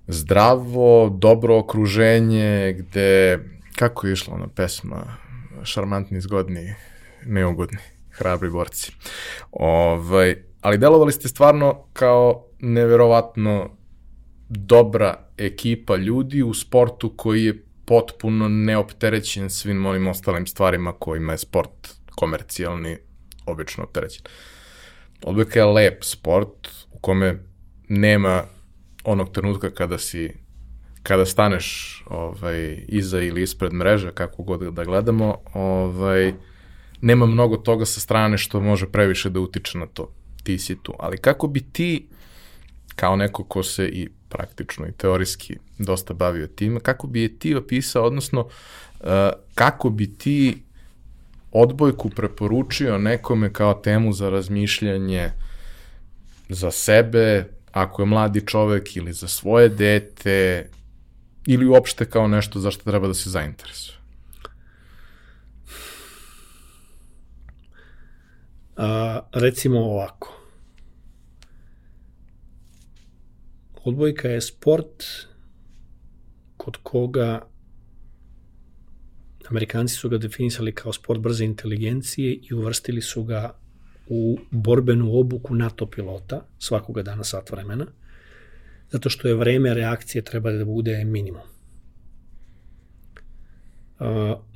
[0.07, 3.39] zdravo, dobro okruženje gde,
[3.76, 5.18] kako je išla ona pesma,
[5.64, 6.76] šarmantni, zgodni,
[7.26, 7.77] neugodni,
[8.11, 8.91] hrabri borci.
[9.52, 13.77] Ovaj, ali delovali ste stvarno kao neverovatno
[14.49, 21.38] dobra ekipa ljudi u sportu koji je potpuno neopterećen svim onim ostalim stvarima kojima je
[21.38, 22.97] sport komercijalni
[23.45, 24.26] obično opterećen.
[25.23, 27.43] Odbojka je lep sport u kome
[27.89, 28.43] nema
[29.03, 30.44] onog trenutka kada si
[31.07, 36.34] kada staneš ovaj, iza ili ispred mreža, kako god da gledamo, ovaj,
[37.02, 40.11] nema mnogo toga sa strane što može previše da utiče na to.
[40.44, 40.94] Ti si tu.
[40.99, 42.06] Ali kako bi ti,
[42.95, 47.56] kao neko ko se i praktično i teorijski dosta bavio time, kako bi je ti
[47.56, 49.07] opisao, odnosno uh,
[49.56, 50.57] kako bi ti
[51.52, 55.32] odbojku preporučio nekome kao temu za razmišljanje
[56.49, 60.69] za sebe, ako je mladi čovek ili za svoje dete,
[61.47, 63.97] ili uopšte kao nešto za što treba da se zainteresuje?
[68.77, 70.41] A, recimo ovako.
[73.84, 75.03] Odbojka je sport
[76.57, 77.47] kod koga
[79.49, 83.55] Amerikanci su ga definisali kao sport brze inteligencije i uvrstili su ga
[84.07, 87.85] u borbenu obuku NATO pilota svakoga dana sat vremena,
[88.95, 91.41] zato što je vreme reakcije treba da bude minimum.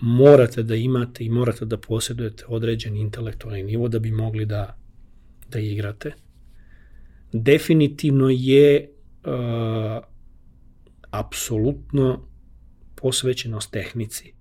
[0.02, 4.78] Morate da imate i morate da posjedujete određen intelektualni nivo da bi mogli da,
[5.50, 6.14] da igrate.
[7.34, 10.04] Definitivno je uh,
[11.12, 12.26] apsolutno
[12.96, 14.34] posvećenost tehnici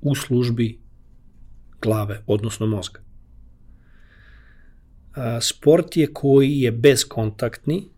[0.00, 0.78] u službi
[1.82, 3.00] glave, odnosno mozga.
[5.40, 7.88] Sport je koji je bezkontaktni,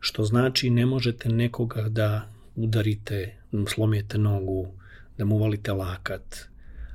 [0.00, 4.72] što znači ne možete nekoga da udarite, da slomijete nogu,
[5.18, 6.48] da mu volite lakat,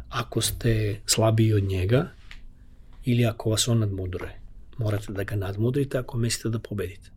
[0.10, 2.10] ako ste slabiji od njega
[3.06, 4.40] ili ako vas on nadmudruje.
[4.78, 7.10] Morate da ga nadmudrite ako mislite da pobedite.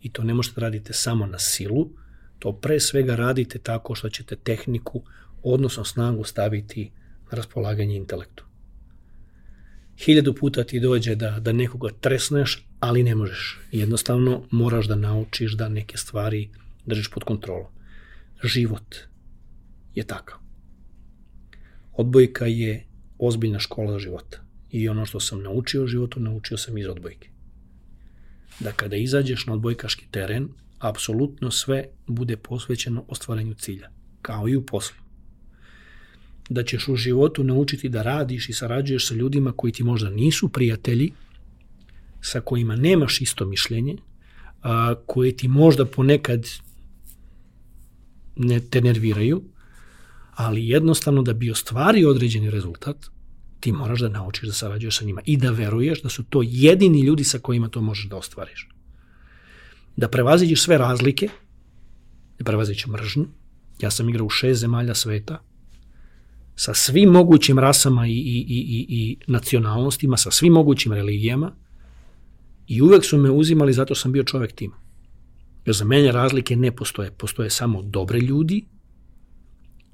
[0.00, 1.90] I to ne možete da radite samo na silu,
[2.38, 5.02] to pre svega radite tako što ćete tehniku,
[5.42, 6.90] odnosno snagu staviti
[7.30, 8.45] na raspolaganje intelektu.
[9.98, 13.60] Hiljadu puta ti dođe da, da nekoga tresneš, ali ne možeš.
[13.72, 16.50] Jednostavno moraš da naučiš da neke stvari
[16.86, 17.66] držiš pod kontrolom.
[18.44, 18.96] Život
[19.94, 20.38] je takav.
[21.92, 22.86] Odbojka je
[23.18, 24.42] ozbiljna škola života.
[24.70, 27.28] I ono što sam naučio u životu, naučio sam iz odbojke.
[28.60, 30.48] Da kada izađeš na odbojkaški teren,
[30.78, 33.90] apsolutno sve bude posvećeno ostvarenju cilja,
[34.22, 35.05] kao i u poslu
[36.48, 40.48] da ćeš u životu naučiti da radiš i sarađuješ sa ljudima koji ti možda nisu
[40.48, 41.12] prijatelji,
[42.20, 43.96] sa kojima nemaš isto mišljenje,
[44.62, 46.46] a, koje ti možda ponekad
[48.36, 49.42] ne te nerviraju,
[50.34, 52.96] ali jednostavno da bi ostvario određeni rezultat,
[53.60, 57.00] ti moraš da naučiš da sarađuješ sa njima i da veruješ da su to jedini
[57.00, 58.68] ljudi sa kojima to možeš da ostvariš.
[59.96, 61.28] Da prevaziđeš sve razlike,
[62.38, 63.26] da prevaziđeš mržnju.
[63.80, 65.40] Ja sam igrao u šest zemalja sveta,
[66.56, 71.52] sa svim mogućim rasama i, i, i, i, i nacionalnostima, sa svim mogućim religijama
[72.66, 74.72] i uvek su me uzimali zato sam bio čovek tim.
[75.66, 77.10] Jer za mene razlike ne postoje.
[77.10, 78.64] Postoje samo dobre ljudi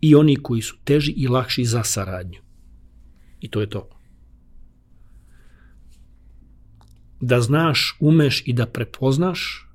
[0.01, 2.40] i oni koji su teži i lakši za saradnju.
[3.40, 3.89] I to je to.
[7.20, 9.68] Da znaš, umeš i da prepoznaš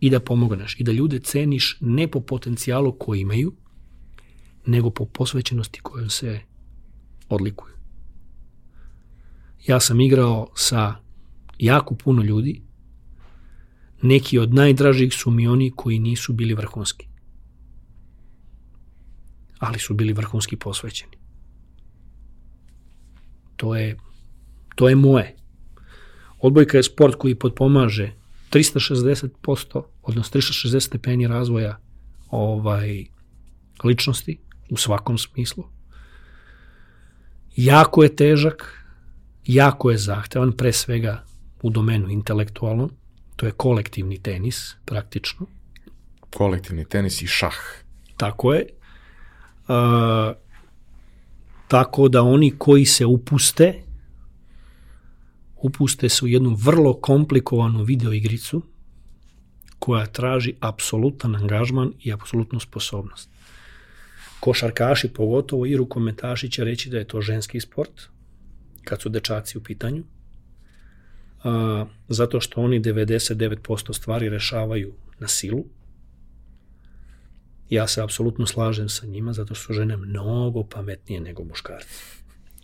[0.00, 3.52] i da pomogneš i da ljude ceniš ne po potencijalu koji imaju,
[4.66, 6.40] nego po posvećenosti kojom se
[7.28, 7.74] odlikuju.
[9.66, 10.94] Ja sam igrao sa
[11.58, 12.62] jako puno ljudi,
[14.02, 17.06] neki od najdražih su mi oni koji nisu bili vrhunski.
[19.58, 21.16] Ali su bili vrhunski posvećeni.
[23.56, 23.96] To je,
[24.74, 25.36] to je moje.
[26.38, 28.12] Odbojka je sport koji potpomaže
[28.50, 31.78] 360%, odnosno 360 stepeni razvoja
[32.30, 33.04] ovaj,
[33.84, 34.38] ličnosti,
[34.70, 35.64] u svakom smislu.
[37.56, 38.84] Jako je težak,
[39.46, 41.24] jako je zahtevan, pre svega
[41.62, 42.90] u domenu intelektualnom,
[43.36, 45.46] to je kolektivni tenis, praktično.
[46.30, 47.56] Kolektivni tenis i šah.
[48.16, 48.66] Tako je.
[49.68, 50.32] A,
[51.68, 53.82] tako da oni koji se upuste,
[55.56, 58.62] upuste se u jednu vrlo komplikovanu videoigricu
[59.78, 63.35] koja traži apsolutan angažman i apsolutnu sposobnost
[64.46, 68.02] košarkaši, pogotovo i rukometaši će reći da je to ženski sport,
[68.84, 70.04] kad su dečaci u pitanju,
[71.44, 75.64] a, zato što oni 99% stvari rešavaju na silu.
[77.70, 82.02] Ja se apsolutno slažem sa njima, zato što su žene mnogo pametnije nego muškarci.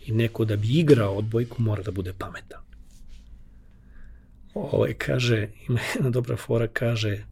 [0.05, 2.61] I neko da bi igrao odbojku mora da bude pametan.
[4.53, 7.23] Ovaj, kaže, ima jedna dobra fora, kaže,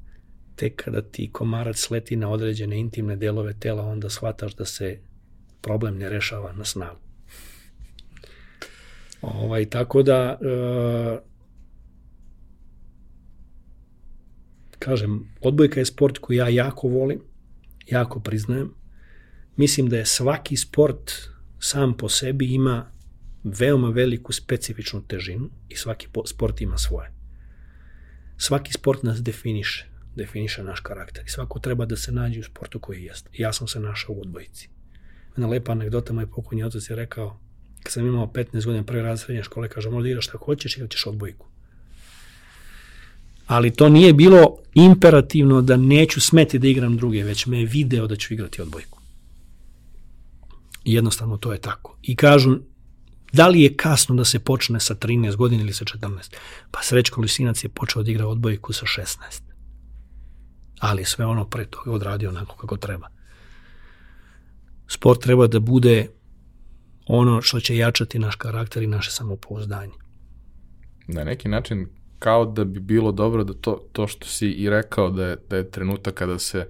[0.55, 4.99] tek kada ti komarac leti na određene intimne delove tela, onda shvataš da se
[5.61, 6.99] problem ne rešava na snagu.
[9.21, 11.19] Ovaj, tako da, e,
[14.79, 17.21] kažem, odbojka je sport koji ja jako volim,
[17.87, 18.73] jako priznajem.
[19.55, 21.11] Mislim da je svaki sport
[21.59, 22.91] sam po sebi ima
[23.43, 27.11] veoma veliku specifičnu težinu i svaki sport ima svoje.
[28.37, 32.79] Svaki sport nas definiše definiše naš karakter i svako treba da se nađe u sportu
[32.79, 33.29] koji jeste.
[33.37, 34.69] Ja sam se našao u odbojici.
[35.27, 37.39] Jedna lepa anegdota, moj pokojni otac je rekao,
[37.83, 40.89] kad sam imao 15 godina prvi raz srednje škole, kaže, možda igraš šta hoćeš ili
[40.89, 41.47] ćeš odbojku.
[43.47, 48.07] Ali to nije bilo imperativno da neću smeti da igram druge, već me je video
[48.07, 48.99] da ću igrati odbojku.
[50.83, 51.97] I jednostavno to je tako.
[52.01, 52.57] I kažu,
[53.33, 56.35] da li je kasno da se počne sa 13 godina ili sa 14?
[56.71, 59.50] Pa Srećko Lisinac je počeo da igra odbojku sa 16.
[60.81, 63.07] Ali sve ono pre toga odradio onako kako treba.
[64.87, 66.07] Sport treba da bude
[67.07, 69.93] ono što će jačati naš karakter i naše samopouzdanje.
[71.07, 71.87] Na neki način
[72.19, 75.57] kao da bi bilo dobro da to, to što si i rekao da je, da
[75.57, 76.67] je trenutak kada se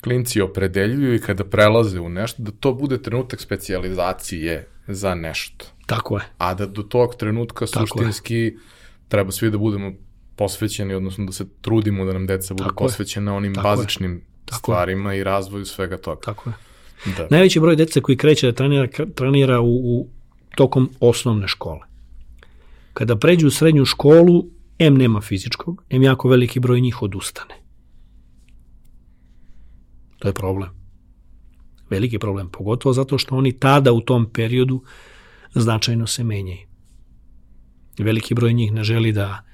[0.00, 5.66] klinci opredeljuju i kada prelaze u nešto, da to bude trenutak specijalizacije za nešto.
[5.86, 6.24] Tako je.
[6.38, 8.56] A da do tog trenutka Tako suštinski je.
[9.08, 9.92] treba svi da budemo
[10.42, 14.22] posvećeni, odnosno da se trudimo da nam deca budu posvećena onim Tako bazičnim je.
[14.58, 16.20] stvarima i razvoju svega toga.
[16.20, 16.54] Tako je.
[17.16, 17.26] Da.
[17.30, 20.08] Najveći broj dece koji kreće da trenira, trenira u, u
[20.56, 21.80] tokom osnovne škole.
[22.92, 24.44] Kada pređu u srednju školu,
[24.78, 27.54] M nema fizičkog, M jako veliki broj njih odustane.
[30.18, 30.70] To je problem.
[31.90, 34.82] Veliki problem, pogotovo zato što oni tada u tom periodu
[35.54, 36.66] značajno se menjaju.
[37.98, 39.51] Veliki broj njih ne želi da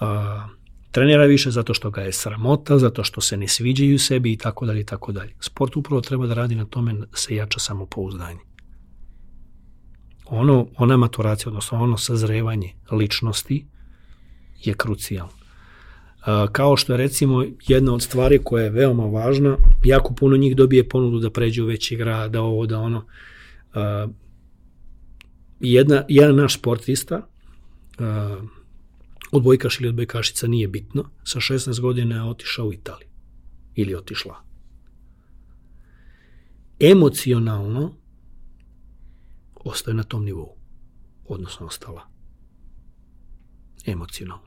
[0.00, 0.48] a,
[0.90, 4.66] trenira više zato što ga je sramota, zato što se ne sviđaju sebi i tako
[4.66, 5.34] dalje i tako dalje.
[5.40, 8.40] Sport upravo treba da radi na tome da se jača samopouzdanje.
[10.26, 13.66] Ono, ona maturacija, odnosno ono sazrevanje ličnosti
[14.64, 15.32] je krucijalno.
[16.52, 20.88] Kao što je recimo jedna od stvari koja je veoma važna, jako puno njih dobije
[20.88, 23.04] ponudu da pređe u veći grad, da ovo, da ono.
[25.60, 27.26] Jedna, jedan naš sportista,
[29.36, 33.08] odbojkaš ili odbojkašica nije bitno, sa 16 godina je otišao u Italiju.
[33.74, 34.42] Ili otišla.
[36.80, 37.94] Emocionalno
[39.54, 40.56] ostaje na tom nivou.
[41.28, 42.08] Odnosno ostala.
[43.86, 44.46] Emocionalno.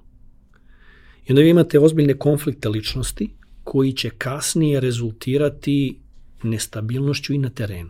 [1.25, 3.29] I onda vi imate ozbiljne konflikte ličnosti
[3.63, 5.99] koji će kasnije rezultirati
[6.43, 7.89] nestabilnošću i na terenu.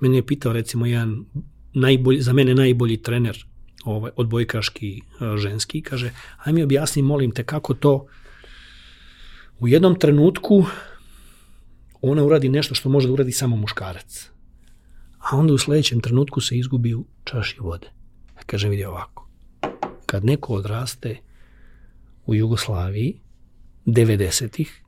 [0.00, 1.24] Mene je pitao recimo jedan
[1.74, 3.46] najbolji, za mene najbolji trener
[3.84, 5.02] ovaj, odbojkaški
[5.36, 6.12] ženski, kaže,
[6.44, 8.06] aj mi objasni, molim te, kako to
[9.58, 10.64] u jednom trenutku
[12.02, 14.30] ona uradi nešto što može da uradi samo muškarac.
[15.18, 17.86] A onda u sledećem trenutku se izgubi u čaši vode.
[18.46, 19.28] Kaže, vidi ovako.
[20.06, 21.16] Kad neko odraste
[22.26, 23.20] u Jugoslaviji
[23.86, 24.82] 90-ih,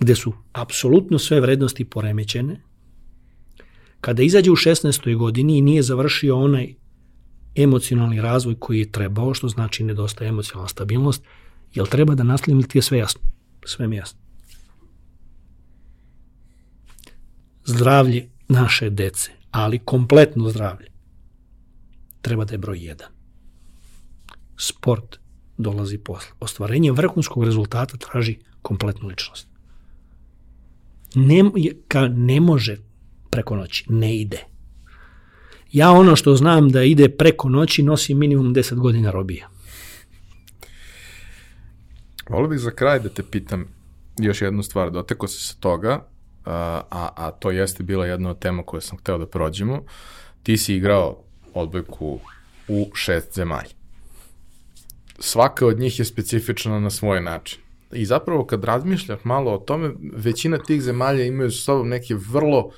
[0.00, 2.60] gde su apsolutno sve vrednosti poremećene,
[4.00, 5.16] kada izađe u 16.
[5.16, 6.74] godini i nije završio onaj
[7.62, 11.22] emocionalni razvoj koji je trebao, što znači nedostaje emocionalna stabilnost,
[11.74, 13.20] jel treba da nastavim ili ti je sve jasno?
[13.64, 14.18] Sve mi jasno.
[17.64, 20.86] Zdravlje naše dece, ali kompletno zdravlje,
[22.20, 23.08] treba da je broj jedan.
[24.56, 25.18] Sport
[25.58, 26.30] dolazi posle.
[26.40, 29.48] Ostvarenje vrhunskog rezultata traži kompletnu ličnost.
[31.14, 31.42] Ne,
[31.88, 32.76] ka, ne može
[33.30, 34.44] preko noći, ne ide.
[35.72, 39.48] Ja ono što znam da ide preko noći nosi minimum 10 godina robija.
[42.28, 43.64] Volio bih za kraj da te pitam
[44.18, 44.90] još jednu stvar.
[44.90, 46.06] Doteko se sa toga,
[46.44, 46.82] a,
[47.16, 49.82] a to jeste bila jedna od tema koje sam hteo da prođemo.
[50.42, 51.22] Ti si igrao
[51.54, 52.20] odbojku
[52.68, 53.70] u šest zemalja.
[55.18, 57.60] Svaka od njih je specifična na svoj način.
[57.92, 62.70] I zapravo kad razmišljaš malo o tome, većina tih zemalja imaju sa sobom neke vrlo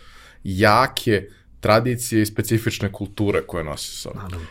[0.44, 4.46] jake uh, tradicije i specifične kulture koje nosi sa sobom.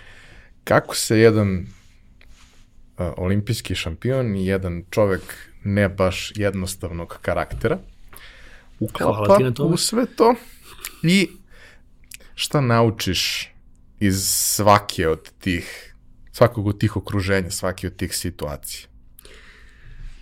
[0.64, 5.22] Kako se jedan uh, olimpijski šampion i jedan čovek
[5.64, 7.78] ne baš jednostavnog karaktera
[8.80, 10.36] uklapa u sve to
[11.04, 11.30] i
[12.36, 13.52] šta naučiš
[14.00, 15.90] iz svake od tih
[16.32, 18.88] svakog od tih okruženja, svake od tih situacija?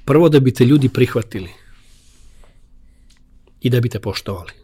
[0.06, 1.50] Prvo da bi te ljudi prihvatili
[3.62, 4.57] i da bi te poštovali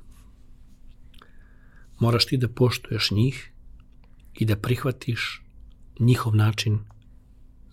[2.03, 3.51] moraš ti da poštuješ njih
[4.33, 5.41] i da prihvatiš
[5.99, 6.79] njihov način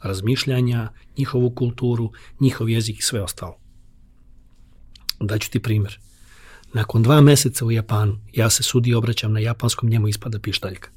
[0.03, 3.59] razmišljanja, njihovu kulturu, njihov jezik i sve ostalo.
[5.21, 5.99] Daću ti primjer.
[6.73, 10.91] Nakon dva meseca u Japanu, ja se sudi obraćam na japanskom, njemu ispada pištaljka.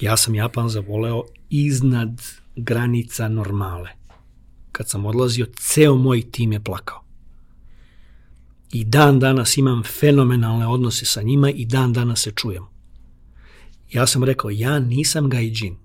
[0.00, 2.22] Ja sam Japan zavoleo iznad
[2.56, 3.90] granica normale.
[4.72, 6.99] Kad sam odlazio, ceo moj tim je plakao.
[8.72, 12.62] I dan danas imam fenomenalne odnose sa njima i dan danas se čujem.
[13.92, 15.76] Ja sam rekao, ja nisam gaijin.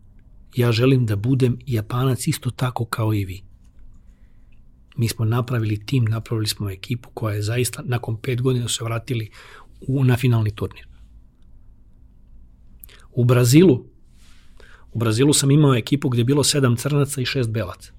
[0.56, 3.44] Ja želim da budem Japanac isto tako kao i vi.
[4.98, 9.30] Mi smo napravili tim, napravili smo ekipu koja je zaista nakon pet godina se vratili
[9.82, 10.88] u, na finalni turnir.
[13.12, 13.86] U Brazilu,
[14.94, 17.95] u Brazilu sam imao ekipu gde je bilo sedam crnaca i šest belaca.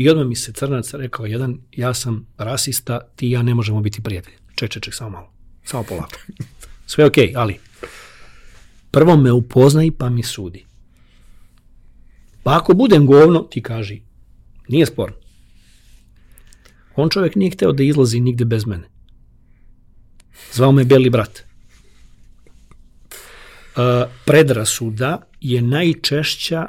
[0.00, 3.80] I odmah mi se crnac rekao jedan, ja sam rasista, ti i ja ne možemo
[3.80, 4.36] biti prijatelji.
[4.54, 5.32] Ček, ček, ček, samo malo.
[5.64, 6.16] Samo polako.
[6.86, 7.58] Sve okej, okay, ali
[8.90, 10.64] prvo me upoznaj pa mi sudi.
[12.42, 14.02] Pa ako budem govno, ti kaži,
[14.68, 15.16] nije sporno.
[16.96, 18.88] On čovjek nije hteo da izlazi nigde bez mene.
[20.52, 21.42] Zvao me Beli brat.
[23.76, 26.66] Uh, predrasuda je najčešća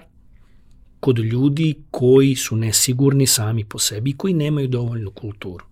[1.01, 5.65] kod ljudi koji su nesigurni sami po sebi i koji nemaju dovoljnu kulturu.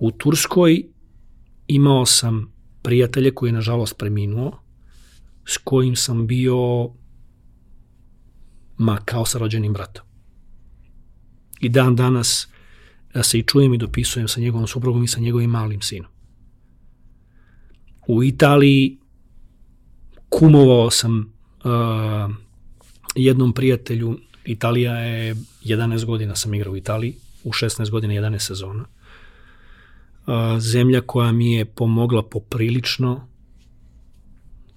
[0.00, 0.84] U Turskoj
[1.66, 2.52] imao sam
[2.82, 4.62] prijatelje koji je nažalost preminuo,
[5.44, 6.90] s kojim sam bio
[8.78, 10.04] ma kao sa rođenim bratom.
[11.60, 12.48] I dan danas
[13.14, 16.10] ja se i čujem i dopisujem sa njegovom suprugom i sa njegovim malim sinom.
[18.08, 18.98] U Italiji
[20.28, 21.32] kumovao sam
[21.64, 22.45] uh,
[23.16, 25.34] jednom prijatelju, Italija je
[25.64, 27.14] 11 godina sam igrao u Italiji,
[27.44, 28.84] u 16 godina 11 sezona.
[30.58, 33.28] Zemlja koja mi je pomogla poprilično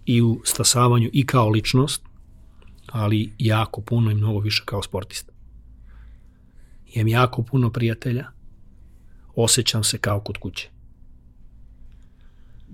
[0.06, 2.02] i u stasavanju i kao ličnost,
[2.88, 5.34] ali jako puno i mnogo više kao sportista.
[6.94, 8.28] Imam jako puno prijatelja,
[9.36, 10.70] osjećam se kao kod kuće.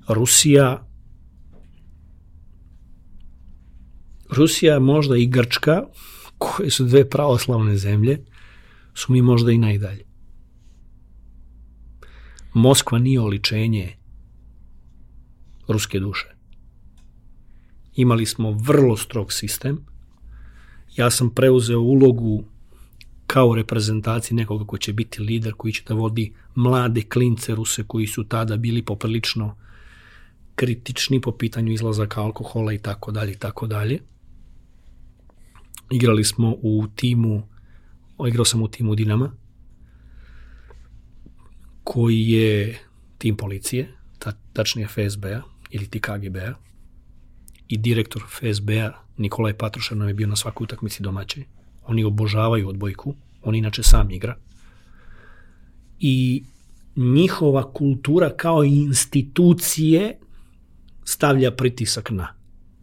[0.08, 0.88] Rusija
[4.36, 5.84] Rusija možda i Grčka,
[6.38, 8.26] koje su dve pravoslavne zemlje,
[8.94, 10.04] su mi možda i najdalje.
[12.54, 13.96] Moskva nije oličenje
[15.68, 16.36] ruske duše.
[17.96, 19.86] Imali smo vrlo strog sistem.
[20.96, 22.44] Ja sam preuzeo ulogu
[23.28, 28.08] kao reprezentaciji nekoga ko će biti lider, koji će da vodi mlade klince Ruse koji
[28.08, 29.56] su tada bili poprilično
[30.56, 34.00] kritični po pitanju izlazaka alkohola i tako dalje i tako dalje.
[35.92, 37.48] Igrali smo u timu,
[38.28, 39.32] igrao sam u timu Dinama,
[41.84, 42.80] koji je
[43.18, 46.54] tim policije, ta, tačnije FSB-a ili ti KGB-a
[47.68, 51.44] i direktor FSB-a Nikolaj Patrušan nam je bio na svakoj utakmici domaće.
[51.86, 54.38] Oni obožavaju odbojku, on inače sam igra.
[56.00, 56.44] I
[56.96, 60.18] njihova kultura kao institucije
[61.04, 62.28] stavlja pritisak na.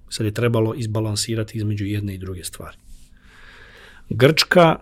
[0.09, 2.77] Sad je trebalo izbalansirati između jedne i druge stvari.
[4.15, 4.79] Grčka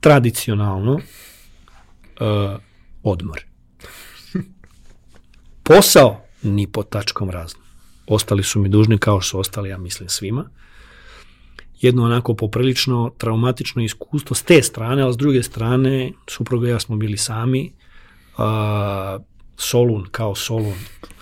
[0.00, 1.00] tradicionalno uh,
[3.02, 3.40] odmor.
[5.64, 7.60] Posao ni po tačkom razno.
[8.06, 10.44] Ostali su mi dužni kao što su ostali, ja mislim, svima.
[11.80, 16.96] Jedno onako poprilično traumatično iskustvo s te strane, ali s druge strane, supruga ja smo
[16.96, 17.72] bili sami.
[18.38, 19.22] Uh,
[19.56, 20.78] Solun kao Solun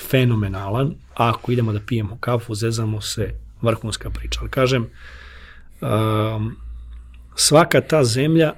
[0.08, 4.40] fenomenalan, ako idemo da pijemo kafu, zezamo se, vrhunska priča.
[4.40, 6.56] Ali kažem, um,
[7.36, 8.52] svaka ta zemlja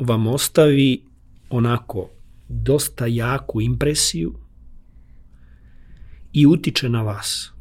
[0.00, 1.02] vam ostavi
[1.50, 2.08] onako
[2.48, 4.34] dosta jaku impresiju
[6.32, 7.52] i utiče na vas.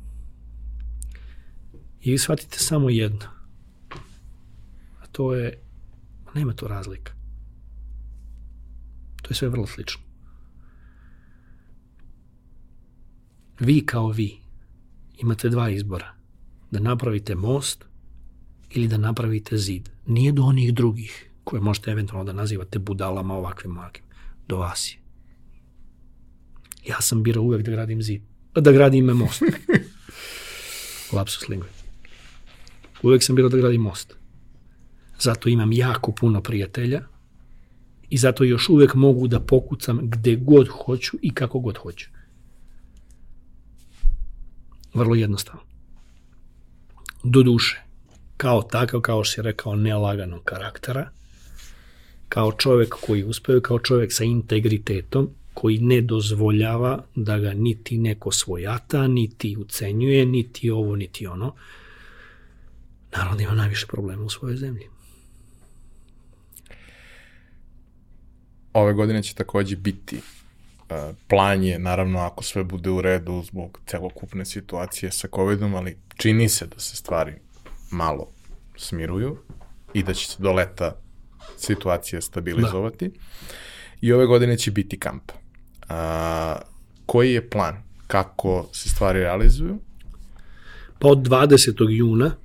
[2.01, 3.25] I vi shvatite samo jedno.
[5.01, 5.61] A to je,
[6.35, 7.13] nema to razlika.
[9.21, 10.01] To je sve vrlo slično.
[13.59, 14.37] Vi kao vi
[15.17, 16.16] imate dva izbora
[16.71, 17.85] da napravite most
[18.69, 19.89] ili da napravite zid.
[20.05, 24.05] Nije do onih drugih koje možete eventualno da nazivate budalama ovakvim ovakvim.
[24.47, 24.99] Do vas je.
[26.87, 28.21] Ja sam birao uvek da gradim zid.
[28.55, 29.41] Da gradim most.
[31.13, 31.69] Lapsus lingve.
[33.03, 34.15] Uvek sam birao da gradim most.
[35.19, 37.01] Zato imam jako puno prijatelja
[38.09, 42.09] i zato još uvek mogu da pokucam gde god hoću i kako god hoću.
[44.93, 45.66] Vrlo jednostavno
[47.23, 47.81] do duše,
[48.37, 51.09] kao takav, kao što si rekao, nelaganog karaktera,
[52.29, 58.31] kao čovek koji uspeo, kao čovek sa integritetom, koji ne dozvoljava da ga niti neko
[58.31, 61.53] svojata, niti ucenjuje, niti ovo, niti ono.
[63.11, 64.87] Naravno ima najviše problema u svojoj zemlji.
[68.73, 70.19] Ove godine će takođe biti
[71.27, 76.49] plan je, naravno, ako sve bude u redu zbog celokupne situacije sa COVID-om, ali čini
[76.49, 77.33] se da se stvari
[77.91, 78.27] malo
[78.77, 79.37] smiruju
[79.93, 80.95] i da će se do leta
[81.57, 83.07] situacija stabilizovati.
[83.07, 83.15] Da.
[84.01, 85.31] I ove godine će biti kamp.
[85.89, 86.57] A,
[87.05, 87.83] koji je plan?
[88.07, 89.79] Kako se stvari realizuju?
[90.99, 91.89] Pa od 20.
[91.89, 92.35] juna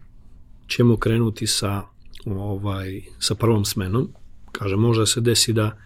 [0.69, 1.83] ćemo krenuti sa
[2.27, 4.13] ovaj sa prvom smenom.
[4.53, 5.79] Kaže, možda se desi da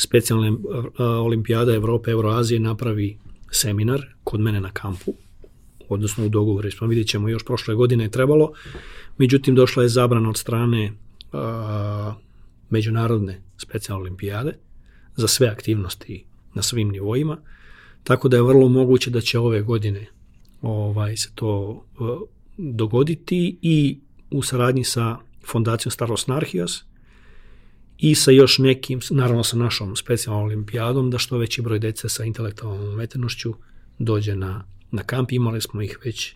[0.00, 3.18] specijalna e, olimpijada Evrope, Euroazije napravi
[3.50, 5.14] seminar kod mene na kampu,
[5.88, 8.52] odnosno u dogovoru, smo vidjet ćemo još prošle godine je trebalo,
[9.18, 10.92] međutim došla je zabrana od strane
[11.32, 12.14] a,
[12.70, 14.52] međunarodne specijalne olimpijade
[15.16, 16.24] za sve aktivnosti
[16.54, 17.38] na svim nivoima,
[18.04, 20.06] tako da je vrlo moguće da će ove godine
[20.62, 22.20] ovaj se to a,
[22.56, 23.98] dogoditi i
[24.30, 25.16] u saradnji sa
[25.46, 26.84] fondacijom Staros Narhios
[28.00, 32.24] i sa još nekim, naravno sa našom specijalnom olimpijadom, da što veći broj dece sa
[32.24, 33.54] intelektualnom umetenošću
[33.98, 35.32] dođe na, na kamp.
[35.32, 36.34] Imali smo ih već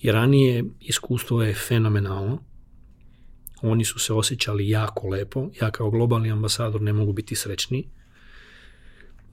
[0.00, 2.42] i ranije, iskustvo je fenomenalno.
[3.62, 5.50] Oni su se osjećali jako lepo.
[5.60, 7.88] Ja kao globalni ambasador ne mogu biti srećni.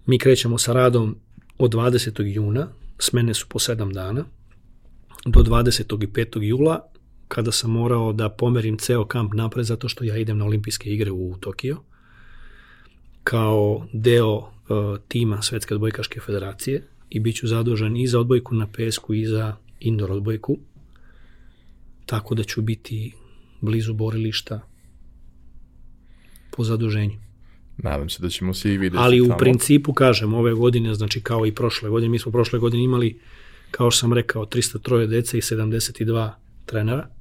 [0.06, 1.16] Mi krećemo sa radom
[1.58, 2.24] od 20.
[2.24, 2.68] juna,
[3.00, 4.26] smene su po 7 dana,
[5.26, 6.44] do 25.
[6.44, 6.92] jula
[7.28, 11.12] kada sam morao da pomerim ceo kamp napred zato što ja idem na olimpijske igre
[11.12, 11.78] u Tokio
[13.24, 14.50] kao deo uh,
[15.08, 19.56] tima Svetske odbojkaške federacije i bit ću zadužen i za odbojku na pesku i za
[19.80, 20.58] indoor odbojku.
[22.06, 23.14] Tako da ću biti
[23.62, 24.60] blizu borilišta
[26.52, 27.20] po zaduženju.
[27.78, 29.36] Nadam se da ćemo se i vidjeti Ali tamo.
[29.36, 33.20] u principu, kažem, ove godine, znači kao i prošle godine, mi smo prošle godine imali,
[33.72, 36.32] kao što sam rekao, 303 dece i 72
[36.66, 37.17] trenera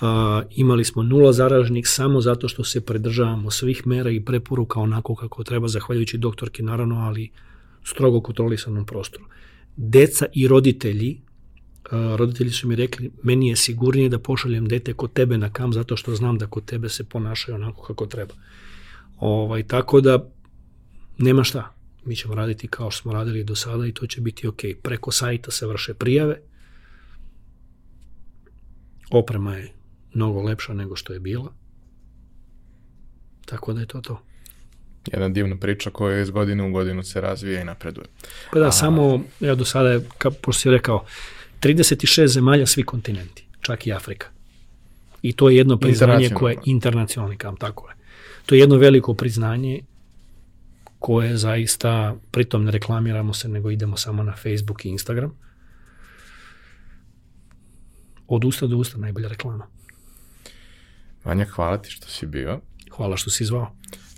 [0.00, 5.14] a, imali smo nula zaraženih samo zato što se pridržavamo svih mera i preporuka onako
[5.14, 7.30] kako treba, zahvaljujući doktorki naravno, ali
[7.84, 9.24] strogo kontrolisanom prostoru.
[9.76, 11.20] Deca i roditelji,
[11.90, 15.72] a, roditelji su mi rekli, meni je sigurnije da pošaljem dete kod tebe na kam
[15.72, 18.34] zato što znam da kod tebe se ponašaju onako kako treba.
[19.18, 20.28] Ovaj, tako da
[21.18, 21.74] nema šta,
[22.04, 24.60] mi ćemo raditi kao što smo radili do sada i to će biti ok.
[24.82, 26.40] Preko sajta se vrše prijave,
[29.10, 29.75] oprema je
[30.16, 31.52] mnogo lepša nego što je bila.
[33.44, 34.22] Tako da je to to.
[35.12, 38.06] Jedna divna priča koja iz godine u godinu se razvija i napreduje.
[38.52, 38.72] Pa da, A...
[38.72, 41.04] samo, evo do sada je, kao pošto si rekao,
[41.60, 44.26] 36 zemalja, svi kontinenti, čak i Afrika.
[45.22, 47.94] I to je jedno priznanje koje je internacionalni kamp, tako je.
[48.46, 49.82] To je jedno veliko priznanje
[50.98, 55.38] koje zaista, pritom ne reklamiramo se, nego idemo samo na Facebook i Instagram.
[58.28, 59.66] Od usta do usta najbolja reklama.
[61.26, 62.60] Vanja, hvala ti što si bio.
[62.96, 63.72] Hvala što si zvao.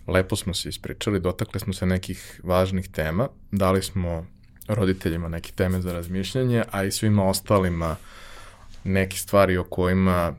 [0.06, 4.26] Lepo smo se ispričali, dotakli smo se nekih važnih tema, dali smo
[4.68, 7.96] roditeljima neke teme za razmišljanje, a i svima ostalima
[8.84, 10.34] neke stvari o kojima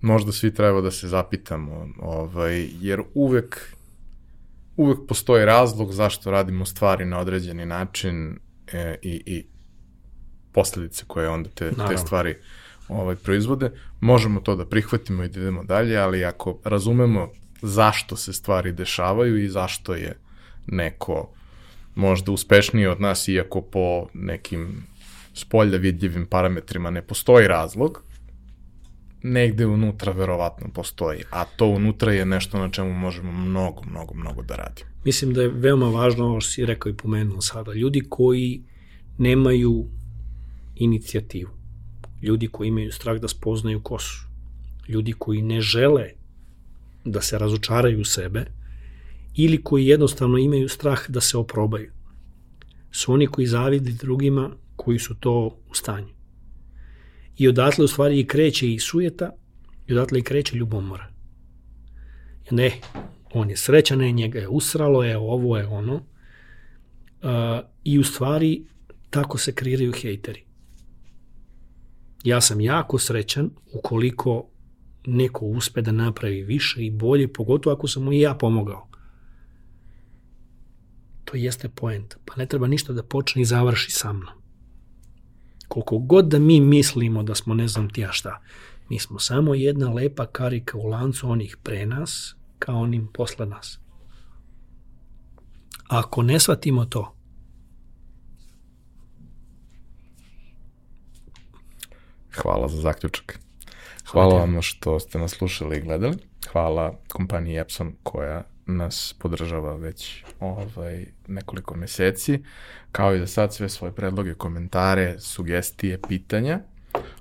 [0.00, 3.74] možda svi treba da se zapitamo, ovaj, jer uvek,
[4.76, 8.38] uvek postoji razlog zašto radimo stvari na određeni način
[8.72, 9.46] e, i, i
[10.52, 12.36] posledice koje onda te, te stvari
[12.88, 17.28] ovaj, proizvode, možemo to da prihvatimo i da idemo dalje, ali ako razumemo
[17.62, 20.18] zašto se stvari dešavaju i zašto je
[20.66, 21.30] neko
[21.94, 24.82] možda uspešniji od nas, iako po nekim
[25.34, 28.02] spolja vidljivim parametrima ne postoji razlog,
[29.22, 34.42] negde unutra verovatno postoji, a to unutra je nešto na čemu možemo mnogo, mnogo, mnogo
[34.42, 34.90] da radimo.
[35.04, 37.72] Mislim da je veoma važno ovo što si rekao i pomenuo sada.
[37.72, 38.62] Ljudi koji
[39.18, 39.88] nemaju
[40.74, 41.50] inicijativu,
[42.22, 44.26] ljudi koji imaju strah da spoznaju ko su,
[44.88, 46.10] ljudi koji ne žele
[47.04, 48.46] da se razočaraju u sebe
[49.34, 51.92] ili koji jednostavno imaju strah da se oprobaju.
[52.90, 56.14] Su oni koji zavidi drugima koji su to u stanju.
[57.36, 59.30] I odatle u stvari i kreće i sujeta
[59.86, 61.06] i odatle i kreće ljubomora.
[62.50, 62.70] Ne,
[63.32, 65.94] on je srećan, ne, njega je usralo, je ovo, je ono.
[65.94, 66.00] Uh,
[67.84, 68.64] I u stvari
[69.10, 70.45] tako se kreiraju hejteri.
[72.26, 74.48] Ja sam jako srećan ukoliko
[75.06, 78.88] neko uspe da napravi više i bolje, pogotovo ako sam mu i ja pomogao.
[81.24, 82.14] To jeste poent.
[82.24, 84.34] Pa ne treba ništa da počne i završi sa mnom.
[85.68, 88.42] Koliko god da mi mislimo da smo ne znam ti ja šta,
[88.88, 93.78] mi smo samo jedna lepa karika u lancu onih pre nas, kao onim posle nas.
[95.88, 97.15] Ako ne shvatimo to,
[102.36, 103.38] Hvala za zaključak.
[104.10, 106.16] Hvala vam što ste nas slušali i gledali.
[106.52, 112.42] Hvala kompaniji Epson koja nas podržava već ovaj, nekoliko meseci,
[112.92, 116.60] kao i da sad sve svoje predloge, komentare, sugestije, pitanja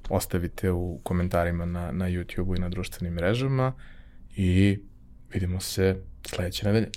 [0.09, 3.73] ostavite u komentarima na, na YouTube-u i na društvenim mrežama
[4.35, 4.79] i
[5.33, 6.89] vidimo se sledeće nedelje.